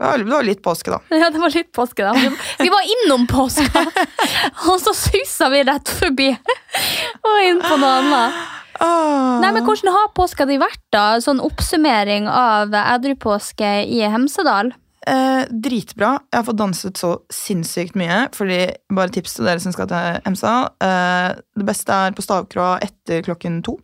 var, 0.00 0.18
det 0.18 0.26
var 0.26 0.42
litt 0.42 0.58
påske, 0.64 0.90
da. 0.90 0.96
Ja, 1.14 1.28
det 1.30 1.38
var 1.38 1.52
litt 1.54 1.68
påske, 1.76 2.02
da. 2.02 2.16
Vi, 2.18 2.30
vi 2.58 2.70
var 2.72 2.88
innom 2.94 3.28
påska, 3.30 3.84
og 4.72 4.80
så 4.82 4.94
susa 4.96 5.46
vi 5.52 5.60
rett 5.68 5.92
forbi 6.00 6.26
og 6.32 7.36
inn 7.44 7.60
på 7.62 7.76
noe 7.78 7.92
annet. 8.00 8.40
Oh. 8.82 9.38
Nei, 9.42 9.52
men 9.54 9.62
Hvordan 9.66 9.94
har 9.94 10.10
påska 10.16 10.48
di 10.50 10.58
vært, 10.58 10.82
da? 10.94 11.04
Sånn 11.22 11.38
oppsummering 11.44 12.26
av 12.30 12.74
edrupåske 12.74 13.70
i 13.86 14.02
Hemsedal? 14.02 14.72
Eh, 15.08 15.44
dritbra. 15.50 16.16
Jeg 16.28 16.40
har 16.40 16.46
fått 16.46 16.58
danset 16.60 17.00
så 17.00 17.12
sinnssykt 17.32 17.96
mye. 17.98 18.26
Fordi, 18.36 18.60
Bare 18.94 19.12
tips 19.14 19.38
til 19.38 19.48
dere 19.48 19.62
som 19.62 19.74
skal 19.74 19.88
til 19.90 20.18
Hemsedal. 20.26 20.68
Eh, 20.84 21.38
det 21.58 21.66
beste 21.68 21.94
er 21.94 22.16
på 22.16 22.24
stavkroa 22.24 22.76
etter 22.84 23.24
klokken 23.26 23.62
to. 23.66 23.78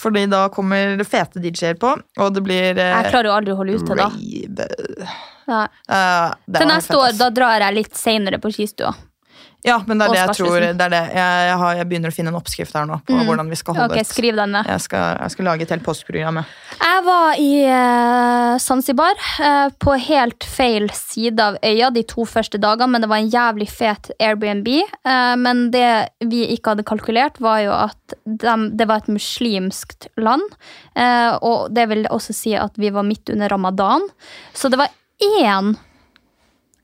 Fordi 0.00 0.22
da 0.32 0.46
kommer 0.52 0.96
det 0.96 1.04
fete 1.08 1.42
DJ-er 1.44 1.76
på, 1.80 1.90
og 2.24 2.32
det 2.36 2.42
blir 2.46 2.78
eh, 2.80 2.94
Jeg 3.02 3.10
klarer 3.12 3.28
jo 3.28 3.34
aldri 3.36 3.52
å 3.52 3.58
holde 3.60 3.76
ut 3.76 3.86
til 3.90 4.00
da. 4.00 4.08
rave. 4.08 5.10
Ja. 5.50 5.62
Eh, 5.90 6.34
det 6.46 6.60
Til 6.62 6.68
neste 6.70 6.92
fett, 6.94 7.00
år 7.02 7.08
ass. 7.10 7.18
da 7.20 7.28
drar 7.36 7.64
jeg 7.66 7.76
litt 7.80 7.96
seinere 7.98 8.38
på 8.40 8.52
skistua. 8.54 8.94
Ja, 9.62 9.76
men 9.86 10.00
det 10.00 10.06
er 10.06 10.14
det 10.14 10.20
jeg 10.20 10.36
tror. 10.38 10.56
Det 10.62 10.86
det. 10.92 11.00
Jeg, 11.12 11.40
jeg, 11.50 11.56
har, 11.62 11.74
jeg 11.76 11.88
begynner 11.90 12.12
å 12.12 12.16
finne 12.16 12.32
en 12.32 12.38
oppskrift 12.38 12.76
her 12.76 12.86
nå 12.88 12.96
på 13.04 13.16
hvordan 13.28 13.50
vi 13.52 13.58
skal 13.60 13.76
holde 13.76 13.92
okay, 13.92 14.06
Ok, 14.06 14.10
Skriv 14.10 14.38
den 14.38 14.54
ned. 14.56 14.68
Jeg 14.72 14.84
skal, 14.86 15.18
jeg 15.20 15.34
skal 15.34 15.48
lage 15.50 15.66
et 15.66 15.74
helt 15.74 15.84
postprogram. 15.84 16.40
jeg. 16.40 17.02
Var 17.04 17.40
i 17.40 17.50
uh, 17.64 18.54
Zanzibar 18.60 19.20
uh, 19.40 19.68
på 19.80 19.96
helt 20.06 20.44
feil 20.44 20.88
side 20.96 21.40
av 21.40 21.58
øya 21.64 21.90
de 21.92 22.04
to 22.08 22.26
første 22.28 22.60
dagene, 22.60 22.90
men 22.94 23.04
det 23.04 23.10
var 23.12 23.22
en 23.22 23.30
jævlig 23.32 23.68
fet 23.72 24.10
Airbnb. 24.20 24.68
Uh, 25.04 25.36
men 25.40 25.66
det 25.74 25.90
vi 26.24 26.46
ikke 26.54 26.74
hadde 26.74 26.86
kalkulert, 26.88 27.40
var 27.40 27.60
jo 27.64 27.76
at 27.76 28.16
de, 28.24 28.56
det 28.76 28.88
var 28.88 29.04
et 29.04 29.12
muslimskt 29.12 30.08
land. 30.20 30.44
Og 31.46 31.70
det 31.72 31.86
vil 31.88 32.02
også 32.12 32.34
si 32.36 32.52
at 32.58 32.74
vi 32.80 32.90
var 32.92 33.06
midt 33.06 33.30
under 33.32 33.48
ramadan. 33.48 34.02
Så 34.56 34.68
det 34.68 34.80
var 34.80 34.92
én 35.40 35.74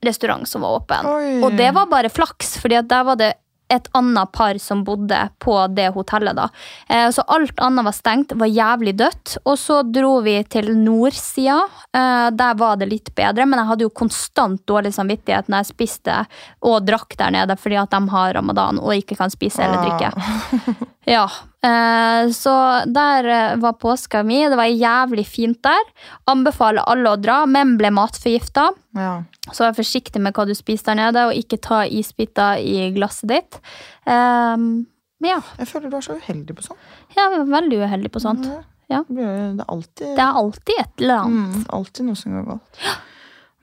restaurant 0.05 0.47
som 0.47 0.65
var 0.65 0.79
åpen. 0.81 1.09
Oi. 1.09 1.35
Og 1.45 1.57
det 1.57 1.73
var 1.75 1.89
bare 1.91 2.11
flaks, 2.13 2.57
fordi 2.61 2.81
der 2.87 3.05
var 3.07 3.19
det 3.19 3.33
et 3.69 3.87
annet 3.97 4.31
par 4.31 4.57
som 4.63 4.83
bodde 4.87 5.17
på 5.43 5.55
det 5.75 5.89
hotellet. 5.95 6.35
da. 6.35 6.49
Eh, 6.89 7.09
så 7.11 7.23
alt 7.27 7.59
annet 7.59 7.85
var 7.85 7.95
stengt, 7.95 8.31
var 8.35 8.47
jævlig 8.47 8.95
dødt. 8.97 9.37
Og 9.45 9.57
så 9.59 9.81
dro 9.83 10.19
vi 10.23 10.37
til 10.47 10.71
nordsida. 10.77 11.59
Eh, 11.91 12.29
der 12.31 12.59
var 12.59 12.77
det 12.79 12.89
litt 12.91 13.13
bedre, 13.15 13.45
men 13.45 13.59
jeg 13.59 13.71
hadde 13.71 13.87
jo 13.87 13.89
konstant 14.03 14.63
dårlig 14.67 14.93
samvittighet 14.95 15.49
når 15.49 15.63
jeg 15.63 15.73
spiste 15.73 16.19
og 16.63 16.85
drakk 16.87 17.17
der 17.19 17.33
nede 17.35 17.57
fordi 17.59 17.79
at 17.79 17.91
de 17.91 18.01
har 18.13 18.35
ramadan 18.37 18.79
og 18.79 18.95
ikke 18.95 19.17
kan 19.19 19.33
spise 19.33 19.63
eller 19.63 19.83
drikke. 19.83 20.87
Ja, 21.07 21.23
eh, 21.63 22.27
så 22.35 22.53
der 22.91 23.27
eh, 23.31 23.55
var 23.63 23.77
påska 23.79 24.23
mi. 24.27 24.41
Det 24.51 24.57
var 24.59 24.67
jævlig 24.67 25.23
fint 25.27 25.61
der. 25.63 25.85
Anbefaler 26.27 26.83
alle 26.83 27.13
å 27.15 27.19
dra, 27.21 27.45
men 27.47 27.77
ble 27.79 27.91
matforgifta. 27.95 28.67
Ja. 28.97 29.13
Så 29.53 29.63
vær 29.63 29.77
forsiktig 29.77 30.19
med 30.21 30.35
hva 30.35 30.43
du 30.49 30.51
spiser 30.57 30.91
der 30.91 30.99
nede, 30.99 31.23
og 31.29 31.37
ikke 31.39 31.61
ta 31.63 31.85
isbiter 31.87 32.59
i 32.59 32.89
glasset 32.97 33.29
ditt. 33.31 33.59
Men 34.05 35.29
ja, 35.31 35.39
Jeg 35.57 35.69
føler 35.71 35.89
du 35.89 35.95
er 35.97 36.03
så 36.05 36.17
uheldig 36.19 36.57
på 36.59 36.65
sånt. 36.67 36.89
er 37.15 37.37
veldig 37.49 37.79
uheldig 37.87 38.11
på 38.13 38.21
sånt. 38.21 38.43
Ja. 38.89 39.01
Det 39.07 39.23
er 39.23 39.63
alltid, 39.67 40.15
Det 40.15 40.23
er 40.23 40.37
alltid 40.41 40.75
et 40.79 41.01
eller 41.01 41.23
annet. 41.23 41.55
mm, 41.55 41.65
alltid 41.75 42.05
noe 42.05 42.15
som 42.15 42.35
går 42.37 42.45
galt. 42.51 42.83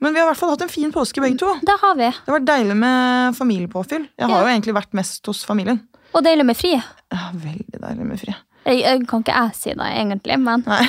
Men 0.01 0.13
vi 0.13 0.19
har 0.19 0.27
i 0.27 0.29
hvert 0.33 0.37
fall 0.41 0.49
hatt 0.51 0.61
en 0.65 0.69
fin 0.73 0.91
påske, 0.91 1.21
begge 1.23 1.37
to. 1.39 1.53
Det 1.65 1.77
har 1.81 1.95
vi. 1.95 2.09
Det 2.25 2.33
var 2.33 2.39
deilig 2.45 2.75
med 2.77 3.35
familiepåfyll. 3.37 4.07
Jeg 4.19 4.27
har 4.29 4.35
Ja. 4.35 4.41
jo 4.43 4.51
egentlig 4.53 4.73
vært 4.75 4.93
mest 4.93 5.25
hos 5.25 5.43
familien. 5.45 5.79
Og 6.15 6.23
deilig 6.25 6.45
med 6.47 6.57
fri. 6.57 6.73
Ja, 7.11 7.29
veldig 7.33 7.81
deilig 7.81 8.05
med 8.07 8.21
fri. 8.21 8.35
Jeg, 8.65 8.81
jeg 8.81 9.07
kan 9.09 9.23
ikke 9.25 9.35
jeg 9.35 9.57
si 9.59 9.73
det, 9.75 9.89
egentlig, 10.01 10.39
men 10.41 10.63
Nei. 10.67 10.85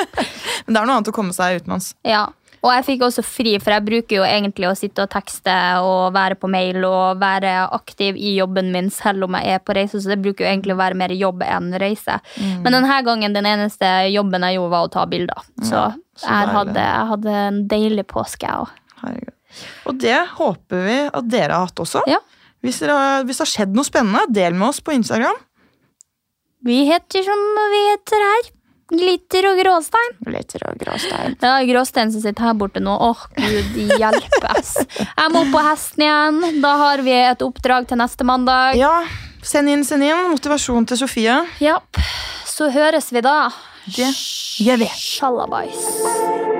Men 0.64 0.72
det 0.72 0.80
er 0.80 0.86
noe 0.86 0.94
annet 0.96 1.08
å 1.10 1.12
komme 1.12 1.34
seg 1.36 1.60
utenlands. 1.60 1.94
ja. 2.08 2.28
Og 2.60 2.68
jeg 2.74 2.84
fikk 2.84 3.02
også 3.06 3.22
fri, 3.24 3.54
for 3.56 3.72
jeg 3.72 3.84
bruker 3.86 4.18
jo 4.18 4.24
egentlig 4.26 4.66
å 4.68 4.74
sitte 4.76 5.06
og 5.06 5.08
tekste 5.12 5.52
og 5.80 6.12
være 6.12 6.36
på 6.36 6.48
mail 6.52 6.84
og 6.84 7.20
være 7.22 7.54
aktiv 7.72 8.18
i 8.20 8.34
jobben 8.36 8.68
min 8.74 8.90
selv 8.92 9.24
om 9.24 9.38
jeg 9.38 9.54
er 9.56 9.62
på 9.64 9.76
reise, 9.78 9.96
så 9.96 10.12
det 10.12 10.18
bruker 10.20 10.44
jo 10.44 10.50
egentlig 10.50 10.74
å 10.76 10.80
være 10.80 10.98
mer 11.00 11.14
jobb 11.16 11.40
enn 11.46 11.70
reise. 11.80 12.18
Mm. 12.36 12.58
Men 12.66 12.76
denne 12.76 12.98
gangen, 13.06 13.36
den 13.38 13.48
eneste 13.48 13.88
jobben 14.12 14.44
jeg 14.44 14.58
gjorde, 14.58 14.72
var 14.74 14.88
å 14.88 14.92
ta 14.92 15.06
bilder. 15.08 15.48
Så, 15.62 15.86
så 16.20 16.28
jeg, 16.28 16.50
hadde, 16.58 16.84
jeg 16.84 17.08
hadde 17.14 17.38
en 17.46 17.62
deilig 17.70 18.04
påske, 18.12 18.44
jeg 18.44 18.66
òg. 18.66 19.32
Og 19.88 19.96
det 20.04 20.18
håper 20.36 20.84
vi 20.84 20.98
at 21.08 21.32
dere 21.32 21.56
har 21.56 21.70
hatt 21.70 21.80
også. 21.80 22.04
Ja. 22.12 22.20
Hvis, 22.62 22.78
dere, 22.82 22.92
har- 22.96 23.24
hvis 23.24 23.38
det 23.40 23.46
har 23.46 23.52
skjedd 23.54 23.74
noe 23.76 23.84
spennende, 23.88 24.26
del 24.32 24.52
med 24.54 24.68
oss 24.68 24.80
på 24.84 24.92
Instagram. 24.92 25.36
Vi 26.64 26.82
heter 26.90 27.22
som 27.24 27.44
vi 27.72 27.80
heter 27.90 28.20
her. 28.26 28.50
Glitter 28.90 29.46
og 29.52 29.58
gråstein. 29.62 30.16
Glitter 30.26 30.64
og 30.66 30.76
gråstein. 30.80 31.36
Er 31.46 31.64
gråstein 31.68 32.10
som 32.12 32.20
sitter 32.24 32.42
her 32.48 32.54
borte 32.58 32.82
nå. 32.82 32.90
Åh, 32.90 33.20
gud 33.36 33.78
hjelpes. 34.00 34.72
Jeg 34.98 35.30
må 35.30 35.44
opp 35.44 35.52
på 35.54 35.62
hesten 35.62 36.02
igjen. 36.04 36.60
Da 36.60 36.72
har 36.76 36.98
vi 37.06 37.14
et 37.14 37.38
oppdrag 37.46 37.86
til 37.88 37.96
neste 38.02 38.26
mandag. 38.26 38.74
Ja, 38.76 39.06
send 39.46 39.70
inn, 39.70 39.84
send 39.86 40.02
inn. 40.02 40.26
Motivasjon 40.34 40.88
til 40.90 40.98
Sofie. 40.98 41.38
Ja. 41.62 41.78
Så 42.50 42.68
høres 42.74 43.12
vi 43.14 43.22
da. 43.24 43.38
Det 43.86 44.10
gjør 44.66 44.82
vi. 44.82 44.90
Sjalabais. 44.98 46.59